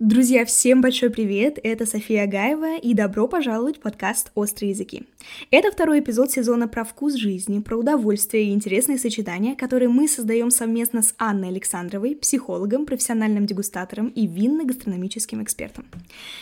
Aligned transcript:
Друзья, 0.00 0.44
всем 0.44 0.80
большой 0.80 1.10
привет! 1.10 1.58
Это 1.60 1.84
София 1.84 2.28
Гаева 2.28 2.76
и 2.76 2.94
добро 2.94 3.26
пожаловать 3.26 3.78
в 3.78 3.80
подкаст 3.80 4.30
«Острые 4.36 4.70
языки». 4.70 5.02
Это 5.50 5.72
второй 5.72 5.98
эпизод 5.98 6.30
сезона 6.30 6.68
про 6.68 6.84
вкус 6.84 7.14
жизни, 7.14 7.58
про 7.58 7.76
удовольствие 7.76 8.44
и 8.44 8.52
интересные 8.52 8.96
сочетания, 8.96 9.56
которые 9.56 9.88
мы 9.88 10.06
создаем 10.06 10.52
совместно 10.52 11.02
с 11.02 11.16
Анной 11.18 11.48
Александровой, 11.48 12.14
психологом, 12.14 12.86
профессиональным 12.86 13.44
дегустатором 13.44 14.06
и 14.10 14.28
винно-гастрономическим 14.28 15.42
экспертом. 15.42 15.84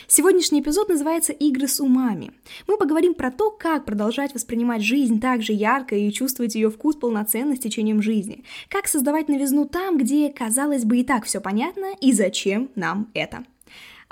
Сегодняшний 0.06 0.60
эпизод 0.60 0.90
называется 0.90 1.32
«Игры 1.32 1.66
с 1.66 1.80
умами». 1.80 2.32
Мы 2.68 2.76
поговорим 2.76 3.14
про 3.14 3.30
то, 3.30 3.50
как 3.50 3.86
продолжать 3.86 4.34
воспринимать 4.34 4.82
жизнь 4.82 5.18
так 5.18 5.42
же 5.42 5.54
ярко 5.54 5.96
и 5.96 6.12
чувствовать 6.12 6.56
ее 6.56 6.70
вкус 6.70 6.96
полноценно 6.96 7.56
с 7.56 7.60
течением 7.60 8.02
жизни, 8.02 8.44
как 8.68 8.86
создавать 8.86 9.30
новизну 9.30 9.64
там, 9.64 9.96
где, 9.96 10.28
казалось 10.28 10.84
бы, 10.84 10.98
и 10.98 11.04
так 11.04 11.24
все 11.24 11.40
понятно, 11.40 11.94
и 12.02 12.12
зачем 12.12 12.68
нам 12.74 13.10
это. 13.14 13.45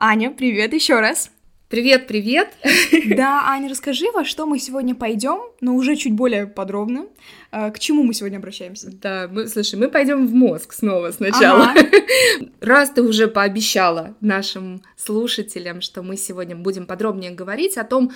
Аня, 0.06 0.30
привет 0.30 0.74
еще 0.74 1.00
раз. 1.00 1.30
Привет, 1.70 2.06
привет. 2.06 2.52
Да, 3.16 3.44
Аня, 3.48 3.70
расскажи, 3.70 4.04
во 4.12 4.22
что 4.22 4.44
мы 4.44 4.58
сегодня 4.58 4.94
пойдем, 4.94 5.40
но 5.62 5.74
уже 5.74 5.96
чуть 5.96 6.12
более 6.12 6.46
подробно. 6.46 7.06
А, 7.50 7.70
к 7.70 7.78
чему 7.78 8.02
мы 8.02 8.12
сегодня 8.12 8.36
обращаемся? 8.36 8.90
Да, 8.92 9.28
мы, 9.32 9.48
слушай, 9.48 9.76
мы 9.76 9.88
пойдем 9.88 10.26
в 10.26 10.34
мозг 10.34 10.74
снова 10.74 11.10
сначала. 11.10 11.70
Ага. 11.70 11.86
Раз 12.60 12.90
ты 12.90 13.02
уже 13.02 13.28
пообещала 13.28 14.14
нашим 14.20 14.82
слушателям, 14.94 15.80
что 15.80 16.02
мы 16.02 16.18
сегодня 16.18 16.54
будем 16.54 16.84
подробнее 16.84 17.30
говорить 17.30 17.78
о 17.78 17.84
том, 17.84 18.12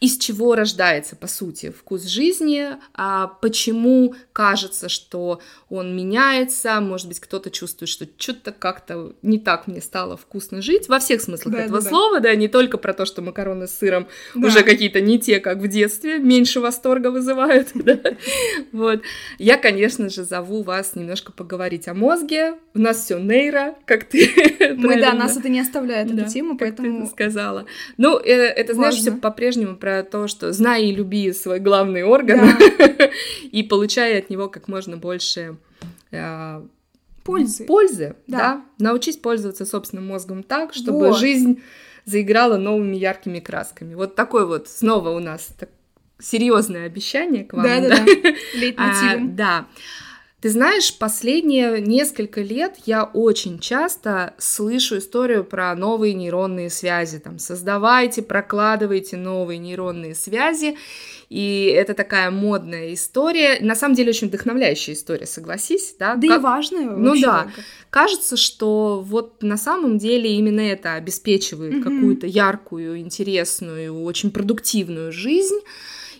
из 0.00 0.18
чего 0.18 0.54
рождается, 0.54 1.16
по 1.16 1.26
сути, 1.26 1.70
вкус 1.70 2.04
жизни, 2.04 2.68
а 2.94 3.26
почему 3.26 4.14
кажется, 4.32 4.88
что 4.88 5.40
он 5.70 5.96
меняется, 5.96 6.80
может 6.80 7.08
быть, 7.08 7.20
кто-то 7.20 7.50
чувствует, 7.50 7.88
что 7.88 8.06
что-то 8.18 8.52
как-то 8.52 9.14
не 9.22 9.38
так 9.38 9.66
мне 9.66 9.80
стало 9.80 10.16
вкусно 10.16 10.60
жить, 10.60 10.88
во 10.88 10.98
всех 10.98 11.22
смыслах 11.22 11.54
да, 11.54 11.60
этого 11.62 11.80
да, 11.80 11.88
слова, 11.88 12.20
да. 12.20 12.30
да, 12.30 12.34
не 12.34 12.48
только 12.48 12.76
про 12.76 12.92
то, 12.92 13.06
что 13.06 13.22
макароны 13.22 13.66
с 13.66 13.78
сыром 13.78 14.08
да. 14.34 14.48
уже 14.48 14.62
какие-то 14.62 15.00
не 15.00 15.18
те, 15.18 15.40
как 15.40 15.58
в 15.58 15.68
детстве, 15.68 16.18
меньше 16.18 16.60
восторга 16.60 17.10
вызывают, 17.10 17.68
вот. 18.72 19.00
Я, 19.38 19.56
конечно 19.56 20.10
же, 20.10 20.24
зову 20.24 20.62
вас 20.62 20.96
немножко 20.96 21.32
поговорить 21.32 21.88
о 21.88 21.94
мозге, 21.94 22.58
у 22.74 22.78
нас 22.78 23.04
все 23.04 23.18
нейро, 23.18 23.76
как 23.86 24.04
ты 24.04 24.28
Мы, 24.76 25.00
да, 25.00 25.12
нас 25.12 25.36
это 25.36 25.48
не 25.48 25.60
оставляет, 25.60 26.10
эту 26.10 26.28
тему, 26.28 26.58
поэтому... 26.58 27.06
сказала. 27.06 27.66
Ну, 27.96 28.18
э, 28.18 28.32
это, 28.32 28.74
знаешь, 28.74 28.96
все 28.96 29.12
по-прежнему 29.12 29.76
про 29.84 30.02
то, 30.02 30.28
что 30.28 30.50
знай 30.54 30.86
и 30.86 30.94
люби 30.94 31.30
свой 31.34 31.60
главный 31.60 32.04
орган 32.04 32.56
да. 32.58 33.10
и 33.52 33.62
получай 33.62 34.18
от 34.18 34.30
него 34.30 34.48
как 34.48 34.66
можно 34.66 34.96
больше 34.96 35.58
э, 36.10 36.62
пользы. 37.22 37.66
Пользы, 37.66 38.16
да. 38.26 38.38
да. 38.38 38.64
Научись 38.78 39.18
пользоваться 39.18 39.66
собственным 39.66 40.06
мозгом 40.06 40.42
так, 40.42 40.72
чтобы 40.72 41.08
вот. 41.08 41.18
жизнь 41.18 41.60
заиграла 42.06 42.56
новыми 42.56 42.96
яркими 42.96 43.40
красками. 43.40 43.94
Вот 43.94 44.14
такой 44.14 44.46
вот 44.46 44.68
снова 44.68 45.10
у 45.10 45.18
нас 45.18 45.50
так, 45.60 45.68
серьезное 46.18 46.86
обещание 46.86 47.44
к 47.44 47.52
вам. 47.52 47.64
Да, 47.64 47.80
да, 47.82 47.88
да. 47.90 48.06
А, 48.78 49.18
да. 49.18 49.66
Ты 50.44 50.50
знаешь, 50.50 50.94
последние 50.98 51.80
несколько 51.80 52.42
лет 52.42 52.74
я 52.84 53.04
очень 53.04 53.58
часто 53.58 54.34
слышу 54.36 54.98
историю 54.98 55.42
про 55.42 55.74
новые 55.74 56.12
нейронные 56.12 56.68
связи. 56.68 57.18
Там, 57.18 57.38
создавайте, 57.38 58.20
прокладывайте 58.20 59.16
новые 59.16 59.56
нейронные 59.56 60.14
связи. 60.14 60.76
И 61.30 61.74
это 61.74 61.94
такая 61.94 62.30
модная 62.30 62.92
история. 62.92 63.58
На 63.62 63.74
самом 63.74 63.94
деле 63.94 64.10
очень 64.10 64.28
вдохновляющая 64.28 64.92
история, 64.92 65.24
согласись, 65.24 65.96
да? 65.98 66.14
Да 66.16 66.28
как... 66.28 66.38
и 66.38 66.42
важная. 66.42 66.90
Ну 66.90 67.18
да. 67.18 67.48
Кажется, 67.88 68.36
что 68.36 69.02
вот 69.02 69.42
на 69.42 69.56
самом 69.56 69.96
деле 69.96 70.30
именно 70.34 70.60
это 70.60 70.92
обеспечивает 70.92 71.72
mm-hmm. 71.72 71.82
какую-то 71.82 72.26
яркую, 72.26 72.98
интересную, 72.98 73.98
очень 74.02 74.30
продуктивную 74.30 75.10
жизнь. 75.10 75.60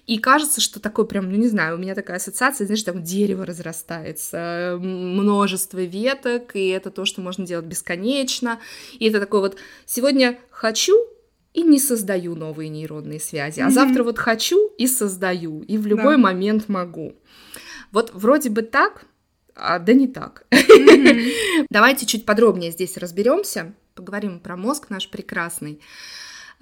И 0.07 0.19
кажется, 0.19 0.61
что 0.61 0.81
такой 0.81 1.07
прям, 1.07 1.31
ну 1.31 1.37
не 1.37 1.49
знаю, 1.49 1.77
у 1.77 1.79
меня 1.79 1.95
такая 1.95 2.19
ассоциация, 2.19 2.67
знаешь, 2.67 2.83
там 2.83 3.03
дерево 3.03 3.47
разрастается, 3.47 4.77
множество 4.79 5.83
веток, 5.83 6.55
и 6.55 6.69
это 6.69 6.91
то, 6.91 7.07
что 7.07 7.23
можно 7.23 7.47
делать 7.47 7.65
бесконечно. 7.65 8.61
И 8.99 9.09
это 9.09 9.21
такой 9.21 9.41
вот, 9.41 9.57
сегодня 9.87 10.39
хочу, 10.51 10.95
и 11.55 11.63
не 11.63 11.79
создаю 11.79 12.35
новые 12.35 12.69
нейронные 12.69 13.21
связи, 13.21 13.61
а 13.61 13.69
mm-hmm. 13.69 13.71
завтра 13.71 14.03
вот 14.03 14.19
хочу 14.19 14.73
и 14.77 14.87
создаю, 14.87 15.63
и 15.63 15.79
в 15.79 15.87
любой 15.87 16.17
да. 16.17 16.19
момент 16.19 16.69
могу. 16.69 17.15
Вот 17.93 18.11
вроде 18.13 18.51
бы 18.51 18.63
так, 18.63 19.07
а 19.55 19.79
да 19.79 19.95
не 19.95 20.09
так. 20.09 20.47
Mm-hmm. 20.51 21.67
Давайте 21.71 22.07
чуть 22.07 22.27
подробнее 22.27 22.73
здесь 22.73 22.97
разберемся, 22.97 23.73
поговорим 23.95 24.41
про 24.41 24.57
мозг 24.57 24.91
наш 24.91 25.09
прекрасный. 25.09 25.81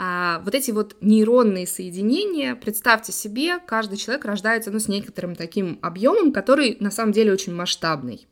А, 0.05 0.41
вот 0.45 0.57
эти 0.57 0.73
вот 0.73 0.97
нейронные 1.01 1.65
соединения, 1.65 2.57
представьте 2.57 3.13
себе, 3.13 3.61
каждый 3.61 3.97
человек 3.99 4.25
рождается 4.25 4.73
ну, 4.73 4.81
с 4.81 4.89
некоторым 4.89 5.37
таким 5.37 5.79
объемом, 5.81 6.33
который 6.33 6.77
на 6.81 6.91
самом 6.91 7.13
деле 7.13 7.33
очень 7.33 7.55
масштабный. 7.55 8.27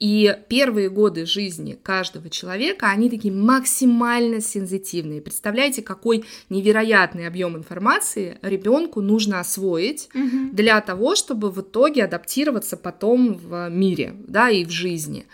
И 0.00 0.36
первые 0.48 0.90
годы 0.90 1.26
жизни 1.26 1.78
каждого 1.80 2.28
человека, 2.28 2.88
они 2.88 3.08
такие 3.08 3.32
максимально 3.32 4.40
сензитивные. 4.40 5.22
Представляете, 5.22 5.80
какой 5.80 6.24
невероятный 6.48 7.28
объем 7.28 7.56
информации 7.56 8.38
ребенку 8.42 9.00
нужно 9.00 9.38
освоить 9.38 10.08
угу. 10.12 10.50
для 10.50 10.80
того, 10.80 11.14
чтобы 11.14 11.52
в 11.52 11.60
итоге 11.60 12.02
адаптироваться 12.02 12.76
потом 12.76 13.34
в 13.34 13.70
мире, 13.70 14.16
да, 14.26 14.50
и 14.50 14.64
в 14.64 14.70
жизни. 14.70 15.28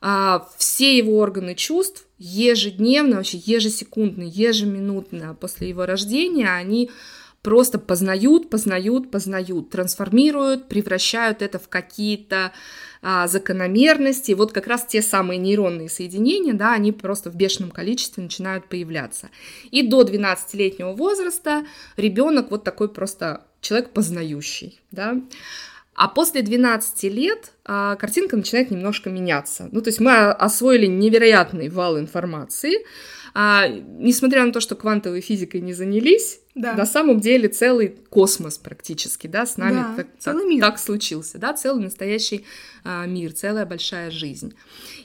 А, 0.00 0.48
все 0.56 0.96
его 0.96 1.18
органы 1.18 1.54
чувств 1.54 2.06
ежедневно, 2.18 3.16
вообще 3.16 3.38
ежесекундно, 3.38 4.22
ежеминутно 4.22 5.34
после 5.34 5.68
его 5.68 5.86
рождения 5.86 6.50
они 6.50 6.90
просто 7.42 7.78
познают, 7.78 8.50
познают, 8.50 9.10
познают, 9.10 9.70
трансформируют, 9.70 10.68
превращают 10.68 11.42
это 11.42 11.58
в 11.58 11.68
какие-то 11.68 12.52
а, 13.02 13.28
закономерности. 13.28 14.32
Вот 14.32 14.52
как 14.52 14.66
раз 14.66 14.84
те 14.86 15.00
самые 15.00 15.38
нейронные 15.38 15.88
соединения, 15.88 16.52
да, 16.52 16.74
они 16.74 16.92
просто 16.92 17.30
в 17.30 17.36
бешеном 17.36 17.70
количестве 17.70 18.22
начинают 18.22 18.68
появляться. 18.68 19.30
И 19.70 19.82
до 19.82 20.02
12-летнего 20.02 20.92
возраста 20.92 21.64
ребенок 21.96 22.50
вот 22.50 22.64
такой 22.64 22.88
просто 22.88 23.46
человек 23.60 23.90
познающий, 23.90 24.80
да. 24.90 25.16
А 26.00 26.08
после 26.08 26.40
12 26.40 27.02
лет 27.12 27.52
а, 27.62 27.94
картинка 27.96 28.34
начинает 28.34 28.70
немножко 28.70 29.10
меняться. 29.10 29.68
Ну, 29.70 29.82
то 29.82 29.88
есть 29.88 30.00
мы 30.00 30.30
освоили 30.30 30.86
невероятный 30.86 31.68
вал 31.68 31.98
информации, 31.98 32.86
а, 33.34 33.68
несмотря 33.68 34.46
на 34.46 34.50
то, 34.50 34.60
что 34.60 34.76
квантовой 34.76 35.20
физикой 35.20 35.60
не 35.60 35.74
занялись, 35.74 36.40
да. 36.54 36.72
на 36.72 36.86
самом 36.86 37.20
деле 37.20 37.50
целый 37.50 37.88
космос 38.08 38.56
практически, 38.56 39.26
да, 39.26 39.44
с 39.44 39.58
нами 39.58 39.74
да, 39.74 39.94
так, 39.96 40.06
целый 40.18 40.44
так, 40.44 40.50
мир. 40.50 40.60
так 40.62 40.78
случился, 40.78 41.36
да, 41.36 41.52
целый 41.52 41.84
настоящий 41.84 42.46
а, 42.82 43.04
мир, 43.04 43.34
целая 43.34 43.66
большая 43.66 44.10
жизнь. 44.10 44.54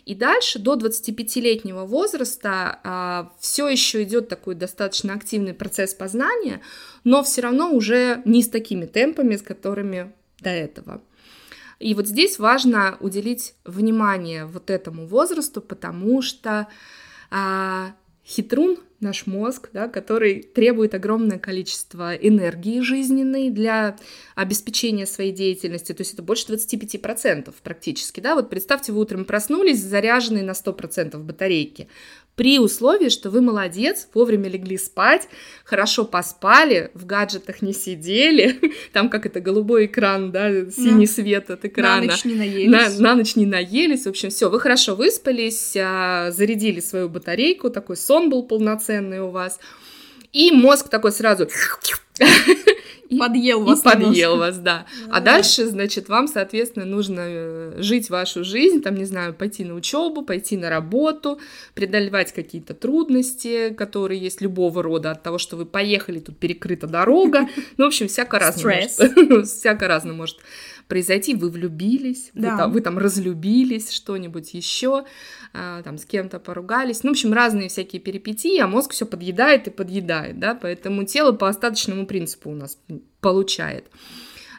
И 0.06 0.16
дальше 0.16 0.60
до 0.60 0.76
25-летнего 0.76 1.84
возраста 1.86 2.80
а, 2.86 3.34
все 3.42 3.68
еще 3.68 4.04
идет 4.04 4.30
такой 4.30 4.56
достаточно 4.56 5.14
активный 5.14 5.54
процесс 5.54 5.94
познания, 5.94 6.62
но 7.04 7.22
все 7.22 7.42
равно 7.42 7.74
уже 7.74 8.22
не 8.24 8.42
с 8.42 8.48
такими 8.48 8.86
темпами, 8.86 9.36
с 9.36 9.42
которыми 9.42 10.14
до 10.46 10.52
этого. 10.52 11.02
И 11.80 11.94
вот 11.94 12.08
здесь 12.08 12.40
важно 12.40 12.98
уделить 13.02 13.56
внимание 13.66 14.46
вот 14.46 14.70
этому 14.70 15.08
возрасту, 15.08 15.62
потому 15.62 16.22
что 16.22 16.68
а, 17.30 17.94
хитрун, 18.26 18.78
наш 19.02 19.28
мозг, 19.28 19.70
да, 19.74 19.90
который 19.90 20.42
требует 20.42 20.96
огромное 20.96 21.38
количество 21.38 22.16
энергии 22.16 22.80
жизненной 22.80 23.50
для 23.50 23.98
обеспечения 24.36 25.06
своей 25.06 25.34
деятельности, 25.34 25.92
то 25.92 26.02
есть 26.02 26.14
это 26.14 26.24
больше 26.24 26.54
25% 26.54 27.54
практически, 27.62 28.22
да, 28.22 28.36
вот 28.36 28.50
представьте, 28.50 28.94
вы 28.94 29.02
утром 29.02 29.26
проснулись, 29.26 29.84
заряженные 29.84 30.44
на 30.44 30.52
100% 30.52 31.18
батарейки, 31.18 31.90
при 32.36 32.60
условии, 32.60 33.10
что 33.10 33.30
вы 33.30 33.42
молодец, 33.42 34.08
вовремя 34.14 34.50
легли 34.50 34.78
спать, 34.78 35.28
хорошо 35.64 36.04
поспали, 36.04 36.92
в 36.94 37.06
гаджетах 37.06 37.62
не 37.62 37.74
сидели, 37.74 38.60
там 38.94 39.10
как 39.10 39.26
это 39.26 39.40
голубой 39.40 39.86
экран, 39.86 40.32
да, 40.32 40.50
синий 40.70 41.06
ну, 41.06 41.06
свет 41.06 41.50
от 41.50 41.64
экрана. 41.66 42.02
На 42.02 42.12
ночь 42.12 42.26
не 42.26 42.36
наелись. 42.36 42.70
На, 42.70 42.90
на 43.00 43.16
ночь 43.16 43.36
не 43.36 43.46
наелись, 43.46 44.06
в 44.06 44.10
общем, 44.10 44.30
все, 44.30 44.50
вы 44.50 44.60
хорошо 44.60 44.96
выспались, 44.96 45.76
а, 45.78 46.32
зарядили 46.32 46.82
свою 46.82 47.10
батарейку, 47.10 47.70
такой 47.70 47.96
сон 47.96 48.30
был 48.30 48.44
полноценный 48.44 49.22
у 49.22 49.30
вас, 49.30 49.60
и 50.34 50.52
мозг 50.52 50.90
такой 50.90 51.14
сразу 51.14 51.48
И, 53.10 53.18
подъел 53.18 53.64
вас. 53.64 53.80
И 53.80 53.84
подъел 53.84 54.38
вас, 54.38 54.58
да. 54.58 54.86
А 55.10 55.22
дальше, 55.22 55.68
значит, 55.68 56.10
вам, 56.10 56.28
соответственно, 56.28 56.86
нужно 56.86 57.22
э, 57.26 57.74
жить 57.78 58.10
вашу 58.10 58.44
жизнь, 58.44 58.82
там, 58.82 58.96
не 58.96 59.06
знаю, 59.06 59.34
пойти 59.34 59.64
на 59.64 59.76
учебу, 59.76 60.24
пойти 60.24 60.58
на 60.58 60.70
работу, 60.70 61.40
преодолевать 61.74 62.34
какие-то 62.34 62.74
трудности, 62.74 63.74
которые 63.74 64.20
есть 64.20 64.42
любого 64.42 64.82
рода, 64.82 65.12
от 65.12 65.24
того, 65.24 65.38
что 65.38 65.56
вы 65.56 65.66
поехали, 65.66 66.20
тут 66.20 66.38
перекрыта 66.38 66.88
дорога. 66.88 67.48
Ну, 67.78 67.86
в 67.86 67.88
общем, 67.88 68.08
всяко 68.08 68.40
разное. 68.40 68.88
Всяко 69.44 69.88
разное 69.88 70.14
может 70.14 70.38
произойти, 70.88 71.34
вы 71.34 71.50
влюбились, 71.50 72.32
да. 72.34 72.52
вы, 72.52 72.58
там, 72.58 72.72
вы 72.72 72.82
там 72.82 72.98
разлюбились, 72.98 73.92
что-нибудь 73.92 74.54
еще, 74.54 75.06
а, 75.54 75.82
там 75.82 75.98
с 75.98 76.06
кем-то 76.06 76.40
поругались, 76.40 77.04
ну, 77.04 77.10
в 77.10 77.14
общем, 77.14 77.34
разные 77.34 77.70
всякие 77.70 78.00
перипетии, 78.00 78.60
а 78.60 78.68
мозг 78.68 78.92
все 78.92 79.06
подъедает 79.06 79.68
и 79.68 79.72
подъедает, 79.72 80.40
да, 80.40 80.56
поэтому 80.56 81.04
тело 81.06 81.32
по 81.32 81.50
остаточному 81.50 82.06
принципу 82.06 82.52
у 82.52 82.56
нас 82.56 82.78
получает. 83.22 83.86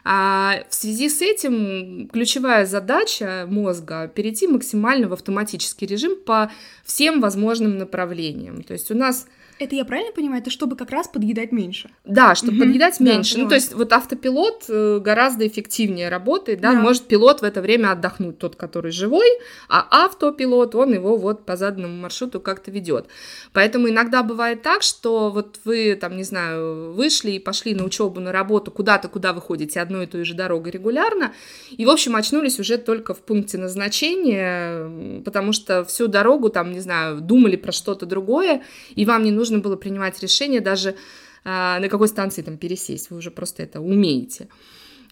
А 0.09 0.63
в 0.69 0.73
связи 0.73 1.09
с 1.09 1.21
этим 1.21 2.07
ключевая 2.07 2.65
задача 2.65 3.45
мозга 3.49 4.07
перейти 4.07 4.47
максимально 4.47 5.09
в 5.09 5.13
автоматический 5.13 5.85
режим 5.85 6.15
по 6.25 6.49
всем 6.85 7.19
возможным 7.19 7.77
направлениям. 7.77 8.63
То 8.63 8.71
есть 8.71 8.89
у 8.89 8.95
нас 8.95 9.27
это 9.59 9.75
я 9.75 9.85
правильно 9.85 10.11
понимаю? 10.11 10.41
Это 10.41 10.49
чтобы 10.49 10.75
как 10.75 10.91
раз 10.91 11.07
подъедать 11.07 11.51
меньше? 11.51 11.89
Да, 12.05 12.35
чтобы 12.35 12.57
угу. 12.57 12.65
подъедать 12.65 12.99
меньше. 12.99 13.35
Да, 13.35 13.41
ну, 13.43 13.49
то 13.49 13.55
есть 13.55 13.73
вот 13.73 13.91
автопилот 13.93 14.65
э, 14.69 14.99
гораздо 14.99 15.47
эффективнее 15.47 16.09
работает, 16.09 16.61
да? 16.61 16.73
да, 16.73 16.79
может 16.79 17.03
пилот 17.03 17.41
в 17.41 17.43
это 17.43 17.61
время 17.61 17.91
отдохнуть, 17.91 18.37
тот, 18.37 18.55
который 18.55 18.91
живой, 18.91 19.27
а 19.69 19.87
автопилот, 20.05 20.75
он 20.75 20.93
его 20.93 21.17
вот 21.17 21.45
по 21.45 21.55
заданному 21.55 21.95
маршруту 21.95 22.39
как-то 22.39 22.71
ведет. 22.71 23.07
Поэтому 23.53 23.89
иногда 23.89 24.23
бывает 24.23 24.61
так, 24.61 24.83
что 24.83 25.31
вот 25.31 25.59
вы 25.65 25.97
там, 25.99 26.15
не 26.17 26.23
знаю, 26.23 26.93
вышли 26.93 27.31
и 27.31 27.39
пошли 27.39 27.73
на 27.73 27.83
учебу, 27.83 28.19
на 28.19 28.31
работу, 28.31 28.71
куда-то, 28.71 29.07
куда 29.07 29.33
вы 29.33 29.41
ходите 29.41 29.79
одной 29.79 30.03
и 30.03 30.07
той 30.07 30.23
же 30.23 30.33
дорогой 30.33 30.71
регулярно, 30.71 31.33
и, 31.71 31.85
в 31.85 31.89
общем, 31.89 32.15
очнулись 32.15 32.59
уже 32.59 32.77
только 32.77 33.13
в 33.13 33.19
пункте 33.19 33.57
назначения, 33.57 35.21
потому 35.23 35.51
что 35.51 35.83
всю 35.83 36.07
дорогу 36.07 36.49
там, 36.49 36.71
не 36.71 36.79
знаю, 36.79 37.21
думали 37.21 37.55
про 37.55 37.71
что-то 37.71 38.05
другое, 38.05 38.61
и 38.95 39.05
вам 39.05 39.23
не 39.23 39.31
нужно 39.31 39.46
нужно 39.47 39.59
было 39.59 39.75
принимать 39.75 40.21
решение 40.21 40.61
даже 40.61 40.95
а, 41.43 41.79
на 41.79 41.89
какой 41.89 42.07
станции 42.07 42.41
там 42.41 42.57
пересесть, 42.57 43.09
вы 43.09 43.17
уже 43.17 43.31
просто 43.31 43.63
это 43.63 43.79
умеете. 43.79 44.49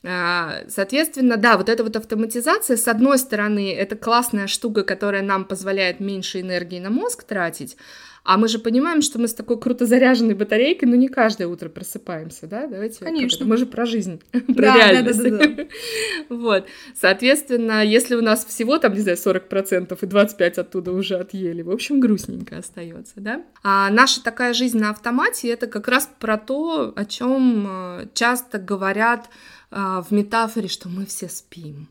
А, 0.04 0.64
соответственно, 0.68 1.38
да, 1.38 1.58
вот 1.58 1.70
эта 1.70 1.84
вот 1.84 1.96
автоматизация, 1.96 2.78
с 2.78 2.88
одной 2.88 3.18
стороны, 3.18 3.74
это 3.74 3.96
классная 3.96 4.48
штука, 4.48 4.84
которая 4.84 5.22
нам 5.22 5.46
позволяет 5.46 6.00
меньше 6.00 6.42
энергии 6.42 6.80
на 6.80 6.90
мозг 6.90 7.24
тратить, 7.24 7.78
а 8.26 8.38
мы 8.38 8.48
же 8.48 8.58
понимаем, 8.58 9.04
что 9.04 9.20
мы 9.20 9.28
с 9.28 9.36
такой 9.36 9.60
круто 9.60 9.86
заряженной 9.86 10.34
батарейкой, 10.34 10.90
ну 10.90 10.96
не 10.96 11.08
каждое 11.10 11.48
утро 11.48 11.70
просыпаемся, 11.70 12.48
да? 12.48 12.66
Давайте. 12.66 13.06
Конечно. 13.06 13.46
Мы 13.46 13.56
же 13.56 13.68
про 13.68 13.86
жизнь, 13.86 14.20
про 14.32 14.44
да, 14.56 14.76
реальность. 14.76 15.22
Вот. 16.30 16.66
Соответственно, 16.96 17.86
если 17.86 18.16
у 18.16 18.22
нас 18.22 18.44
всего 18.44 18.80
там, 18.80 18.94
не 18.94 19.02
знаю, 19.02 19.18
40% 19.18 19.98
и 20.02 20.06
25 20.06 20.58
оттуда 20.58 20.92
уже 20.92 21.18
отъели, 21.18 21.62
в 21.62 21.70
общем, 21.70 22.00
грустненько 22.00 22.58
остается, 22.58 23.14
да? 23.18 23.44
А 23.64 23.92
наша 23.92 24.24
такая 24.24 24.54
жизнь 24.54 24.80
на 24.80 24.90
автомате 24.90 25.50
это 25.50 25.68
как 25.68 25.88
раз 25.88 26.10
про 26.20 26.38
то, 26.38 26.94
о 26.96 27.06
чем 27.06 27.68
э, 27.70 28.08
часто 28.16 28.58
говорят 28.58 29.30
э, 29.70 30.02
в 30.02 30.12
метафоре, 30.12 30.68
что 30.68 30.90
мы 30.90 31.06
все 31.06 31.30
спим 31.30 31.88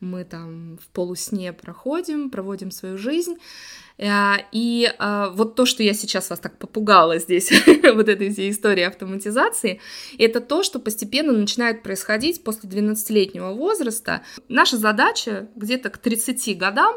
мы 0.00 0.24
там 0.24 0.78
в 0.82 0.88
полусне 0.88 1.52
проходим, 1.52 2.30
проводим 2.30 2.70
свою 2.70 2.96
жизнь. 2.96 3.36
Э, 3.98 4.36
и 4.50 4.90
э, 4.98 5.26
вот 5.32 5.54
то, 5.54 5.66
что 5.66 5.82
я 5.82 5.92
сейчас 5.92 6.30
вас 6.30 6.40
так 6.40 6.58
попугала 6.58 7.18
здесь, 7.18 7.52
вот 7.66 8.08
этой 8.08 8.32
всей 8.32 8.50
истории 8.50 8.82
автоматизации, 8.82 9.80
это 10.18 10.40
то, 10.40 10.62
что 10.62 10.78
постепенно 10.78 11.32
начинает 11.32 11.82
происходить 11.82 12.42
после 12.42 12.68
12-летнего 12.68 13.52
возраста. 13.52 14.22
Наша 14.48 14.78
задача 14.78 15.48
где-то 15.54 15.90
к 15.90 15.98
30 15.98 16.56
годам 16.56 16.96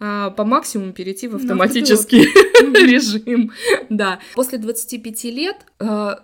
э, 0.00 0.30
по 0.34 0.44
максимуму 0.44 0.94
перейти 0.94 1.28
в 1.28 1.36
автоматический 1.36 2.22
режим. 2.86 3.52
Да. 3.90 4.18
После 4.34 4.56
25 4.56 5.24
лет 5.24 5.56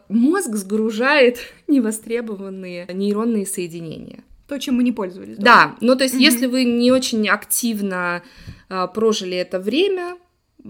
мозг 0.09 0.55
сгружает 0.55 1.39
невостребованные 1.69 2.87
нейронные 2.91 3.45
соединения. 3.45 4.25
То, 4.49 4.59
чем 4.59 4.77
мы 4.77 4.85
не 4.85 4.93
пользовались. 4.93 5.37
Да, 5.37 5.45
да. 5.45 5.77
ну 5.81 5.97
то 5.97 6.05
есть, 6.05 6.15
mm-hmm. 6.15 6.21
если 6.21 6.47
вы 6.47 6.65
не 6.65 6.93
очень 6.93 7.29
активно 7.29 8.23
а, 8.69 8.87
прожили 8.87 9.37
это 9.37 9.59
время, 9.59 10.17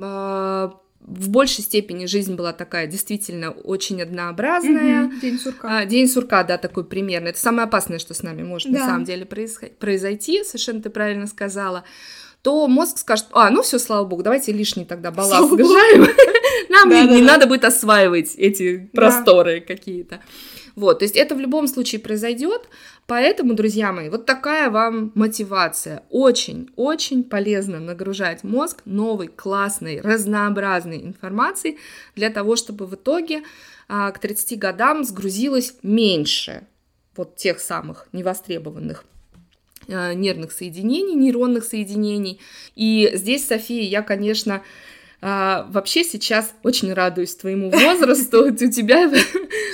а, 0.01 0.79
в 1.01 1.29
большей 1.29 1.63
степени 1.63 2.07
жизнь 2.07 2.35
была 2.35 2.53
такая 2.53 2.87
действительно 2.87 3.53
очень 3.53 4.03
однообразная. 4.03 5.13
День 5.21 5.39
сурка. 5.39 5.79
А, 5.79 5.85
день 5.85 6.09
сурка, 6.09 6.43
да, 6.43 6.59
такой 6.59 6.85
примерно. 6.85 7.29
Это 7.29 7.39
самое 7.39 7.67
опасное, 7.67 7.99
что 7.99 8.13
с 8.13 8.23
нами 8.23 8.43
может 8.43 8.73
да. 8.73 8.81
на 8.81 8.87
самом 8.87 9.05
деле 9.05 9.25
произойти, 9.25 10.43
совершенно 10.43 10.83
ты 10.83 10.91
правильно 10.91 11.27
сказала 11.27 11.85
то 12.47 12.69
мозг 12.69 12.99
скажет, 12.99 13.27
а, 13.33 13.51
ну 13.51 13.61
все, 13.63 13.77
слава 13.77 14.05
богу, 14.05 14.23
давайте 14.23 14.53
лишний 14.53 14.85
тогда 14.85 15.11
балласт 15.11 15.51
сгружаем, 15.51 16.07
нам 16.69 16.91
не 16.91 17.21
надо 17.21 17.49
будет 17.49 17.65
осваивать 17.65 18.37
эти 18.37 18.89
просторы 18.95 19.61
какие-то. 19.61 20.21
Вот, 20.77 21.01
то 21.01 21.05
есть 21.05 21.17
это 21.17 21.35
в 21.35 21.41
любом 21.41 21.67
случае 21.67 22.01
произойдет, 22.01 22.69
поэтому, 23.07 23.55
друзья 23.55 23.93
мои, 23.93 24.09
вот 24.09 24.27
такая 24.27 24.71
вам 24.71 25.13
мотивация. 25.15 26.03
Очень-очень 26.11 27.25
полезно 27.25 27.81
нагружать 27.81 28.45
мозг 28.45 28.83
новой, 28.85 29.29
классной, 29.29 30.01
разнообразной 30.01 31.03
информацией 31.03 31.79
для 32.15 32.31
того, 32.31 32.57
чтобы 32.57 32.87
в 32.87 32.95
итоге 32.95 33.43
а, 33.89 34.11
к 34.11 34.19
30 34.19 34.59
годам 34.59 35.05
сгрузилось 35.05 35.75
меньше 35.83 36.67
вот 37.17 37.37
тех 37.37 37.61
самых 37.61 38.09
невостребованных 38.13 39.05
а, 39.89 40.15
нервных 40.15 40.53
соединений, 40.53 41.15
нейронных 41.15 41.65
соединений. 41.65 42.41
И 42.75 43.11
здесь, 43.15 43.47
София, 43.47 43.83
я, 43.83 44.03
конечно, 44.03 44.63
а, 45.23 45.67
вообще 45.71 46.05
сейчас 46.05 46.53
очень 46.63 46.93
радуюсь 46.93 47.35
твоему 47.35 47.71
возрасту. 47.71 48.47
У 48.49 48.55
тебя 48.55 49.11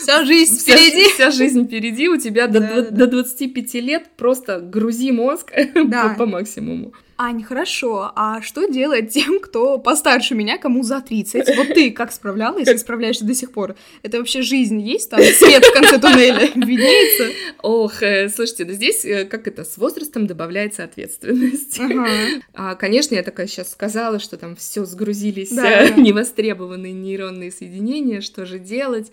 вся 0.01 0.25
жизнь 0.25 0.61
впереди. 0.61 1.13
Вся 1.13 1.31
жизнь 1.31 1.67
впереди. 1.67 2.09
У 2.09 2.17
тебя 2.17 2.47
до 2.47 3.07
25 3.07 3.75
лет 3.75 4.11
просто 4.17 4.61
грузи 4.61 5.11
мозг 5.11 5.53
по 6.19 6.27
максимуму. 6.27 6.93
Ань, 7.25 7.45
хорошо, 7.45 8.11
а 8.17 8.43
что 8.43 8.67
делать 8.67 9.13
тем, 9.13 9.39
кто 9.39 9.79
постарше 9.79 10.35
меня, 10.35 10.59
кому 10.59 10.83
за 10.83 11.01
30? 11.01 11.57
Вот 11.57 11.69
ты 11.69 11.93
как 11.93 12.11
справлялась 12.11 12.67
и 12.67 12.77
справляешься 12.77 13.25
до 13.25 13.33
сих 13.33 13.53
пор? 13.53 13.77
Это 14.03 14.19
вообще 14.19 14.43
жизнь 14.43 14.81
есть? 14.81 15.09
Там 15.09 15.21
свет 15.23 15.65
в 15.65 15.73
конце 15.73 16.01
туннеля 16.01 16.51
виднеется? 16.57 17.33
Ох, 17.63 18.03
э, 18.03 18.29
слушайте, 18.29 18.65
ну 18.65 18.73
здесь, 18.73 19.05
э, 19.05 19.25
как 19.25 19.47
это, 19.47 19.63
с 19.63 19.79
возрастом 19.79 20.27
добавляется 20.27 20.83
ответственность. 20.83 21.79
Ага. 21.79 22.09
А, 22.55 22.75
конечно, 22.75 23.15
я 23.15 23.23
такая 23.23 23.47
сейчас 23.47 23.71
сказала, 23.71 24.19
что 24.19 24.37
там 24.37 24.57
все 24.57 24.85
сгрузились 24.85 25.53
да, 25.53 25.85
э, 25.85 25.95
невостребованные 25.95 26.93
нейронные 26.93 27.53
соединения, 27.53 28.21
что 28.21 28.47
же 28.47 28.59
делать? 28.59 29.13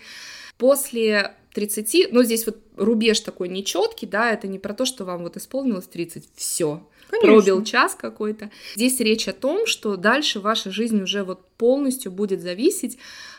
После 0.57 1.35
30, 1.53 2.11
ну 2.11 2.23
здесь 2.23 2.47
вот 2.47 2.57
рубеж 2.75 3.19
такой 3.19 3.50
нечеткий, 3.50 4.07
да, 4.07 4.31
это 4.31 4.47
не 4.47 4.57
про 4.57 4.73
то, 4.73 4.85
что 4.85 5.06
вам 5.06 5.21
вот 5.21 5.38
исполнилось 5.38 5.85
30, 5.85 6.23
все, 6.35 6.81
Конечно. 7.09 7.33
пробил 7.33 7.63
час 7.63 7.95
какой-то. 7.95 8.51
Здесь 8.75 9.00
речь 9.00 9.27
о 9.27 9.33
том, 9.33 9.65
что 9.65 9.97
дальше 9.97 10.39
ваша 10.39 10.71
жизнь 10.71 11.01
уже 11.01 11.23
вот 11.23 11.47
полностью 11.57 12.11
будет 12.11 12.41
зависеть 12.41 12.97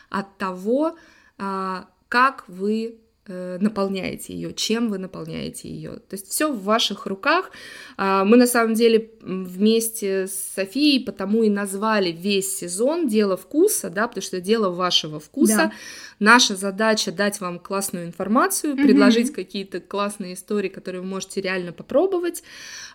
от 0.09 0.37
того, 0.37 0.95
а, 1.37 1.87
как 2.09 2.43
вы 2.47 2.97
наполняете 3.27 4.33
ее, 4.33 4.51
чем 4.51 4.89
вы 4.89 4.97
наполняете 4.97 5.69
ее. 5.69 5.91
То 5.91 6.13
есть 6.15 6.27
все 6.27 6.51
в 6.51 6.63
ваших 6.63 7.05
руках. 7.05 7.51
А, 7.95 8.25
мы 8.25 8.35
на 8.35 8.47
самом 8.47 8.73
деле 8.73 9.11
вместе 9.21 10.25
с 10.25 10.53
Софией 10.55 11.05
потому 11.05 11.43
и 11.43 11.49
назвали 11.49 12.11
весь 12.11 12.57
сезон 12.57 13.07
дело 13.07 13.37
вкуса, 13.37 13.91
да, 13.91 14.07
потому 14.07 14.23
что 14.23 14.41
дело 14.41 14.71
вашего 14.71 15.19
вкуса. 15.19 15.55
Да. 15.55 15.71
Наша 16.17 16.55
задача 16.55 17.11
дать 17.11 17.39
вам 17.41 17.59
классную 17.59 18.05
информацию, 18.05 18.73
mm-hmm. 18.73 18.83
предложить 18.83 19.33
какие-то 19.33 19.79
классные 19.79 20.33
истории, 20.33 20.69
которые 20.69 21.01
вы 21.01 21.07
можете 21.07 21.41
реально 21.41 21.73
попробовать. 21.73 22.41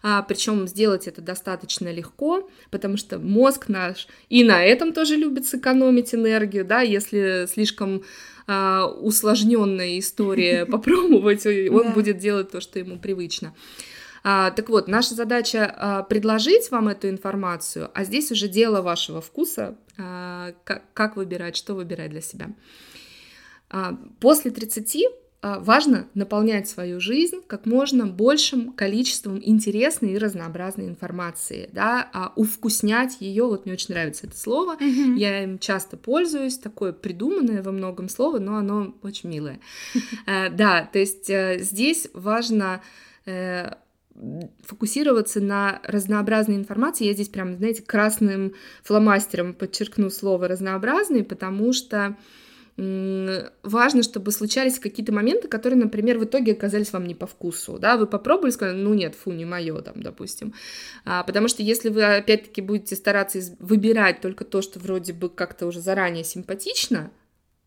А, 0.03 0.23
причем 0.23 0.67
сделать 0.67 1.07
это 1.07 1.23
достаточно 1.23 1.93
легко, 1.93 2.51
потому 2.71 2.97
что 2.97 3.21
мозг 3.21 3.69
наш 3.69 4.09
и 4.29 4.43
на 4.43 4.65
этом 4.65 4.93
тоже 4.93 5.15
любит 5.15 5.47
сэкономить 5.47 6.15
энергию, 6.15 6.65
да, 6.65 6.81
если 6.81 7.47
слишком 7.49 8.03
а, 8.47 8.87
усложненная 8.87 9.99
история 9.99 10.67
попробовать, 10.67 11.47
он 11.47 11.93
будет 11.93 12.19
делать 12.19 12.51
то, 12.51 12.61
что 12.61 12.79
ему 12.79 12.99
привычно. 12.99 13.55
А, 14.29 14.51
так 14.51 14.69
вот, 14.69 14.89
наша 14.89 15.15
задача 15.15 15.73
а, 15.77 16.03
предложить 16.03 16.71
вам 16.73 16.89
эту 16.89 17.09
информацию, 17.09 17.91
а 17.95 18.03
здесь 18.03 18.33
уже 18.33 18.49
дело 18.49 18.83
вашего 18.83 19.21
вкуса, 19.21 19.77
а, 19.99 20.53
как, 20.65 20.83
как 20.95 21.17
выбирать, 21.17 21.57
что 21.57 21.75
выбирать 21.75 22.11
для 22.11 22.21
себя. 22.21 22.51
После 24.21 24.51
30 24.51 24.97
а, 24.97 25.11
важно 25.43 26.09
наполнять 26.15 26.69
свою 26.69 27.01
жизнь 27.01 27.41
как 27.47 27.67
можно 27.67 28.07
большим 28.07 28.73
количеством 28.73 29.41
интересной 29.43 30.13
и 30.13 30.19
разнообразной 30.19 30.89
информации, 30.89 31.71
да, 31.73 32.09
а 32.13 32.33
увкуснять 32.37 33.19
ее, 33.21 33.45
вот 33.45 33.65
мне 33.65 33.75
очень 33.75 33.95
нравится 33.95 34.27
это 34.27 34.37
слово, 34.37 34.77
mm-hmm. 34.77 35.17
я 35.17 35.45
им 35.45 35.59
часто 35.59 35.97
пользуюсь, 35.97 36.59
такое 36.59 36.93
придуманное 36.93 37.63
во 37.63 37.73
многом 37.73 38.09
слово, 38.09 38.39
но 38.39 38.57
оно 38.57 38.95
очень 39.03 39.31
милое. 39.31 39.61
Э, 40.27 40.51
да, 40.51 40.89
то 40.93 40.99
есть 40.99 41.29
э, 41.31 41.59
здесь 41.61 42.09
важно 42.13 42.81
э, 43.27 43.75
фокусироваться 44.63 45.41
на 45.41 45.81
разнообразной 45.85 46.57
информации. 46.57 47.07
Я 47.07 47.13
здесь 47.13 47.29
прям, 47.29 47.57
знаете, 47.57 47.83
красным 47.83 48.55
фломастером 48.83 49.55
подчеркну 49.55 50.11
слово 50.11 50.49
разнообразный, 50.49 51.23
потому 51.23 51.73
что 51.73 52.17
важно, 52.77 54.03
чтобы 54.03 54.33
случались 54.33 54.79
какие-то 54.79 55.13
моменты, 55.13 55.49
которые, 55.49 55.79
например, 55.79 56.19
в 56.19 56.25
итоге 56.25 56.53
оказались 56.53 56.93
вам 56.93 57.07
не 57.07 57.15
по 57.15 57.27
вкусу, 57.27 57.79
да, 57.79 57.97
вы 57.97 58.07
попробовали, 58.07 58.51
сказали, 58.51 58.77
ну 58.77 58.93
нет, 58.93 59.15
фу, 59.15 59.33
не 59.33 59.47
мое, 59.47 59.81
там, 59.81 60.03
допустим, 60.03 60.53
а, 61.07 61.23
потому 61.23 61.49
что 61.49 61.63
если 61.63 61.89
вы, 61.89 62.05
опять-таки, 62.05 62.61
будете 62.61 62.95
стараться 62.95 63.39
выбирать 63.61 64.21
только 64.21 64.45
то, 64.45 64.61
что 64.61 64.79
вроде 64.79 65.15
бы 65.15 65.31
как-то 65.31 65.67
уже 65.67 65.81
заранее 65.81 66.23
симпатично, 66.23 67.11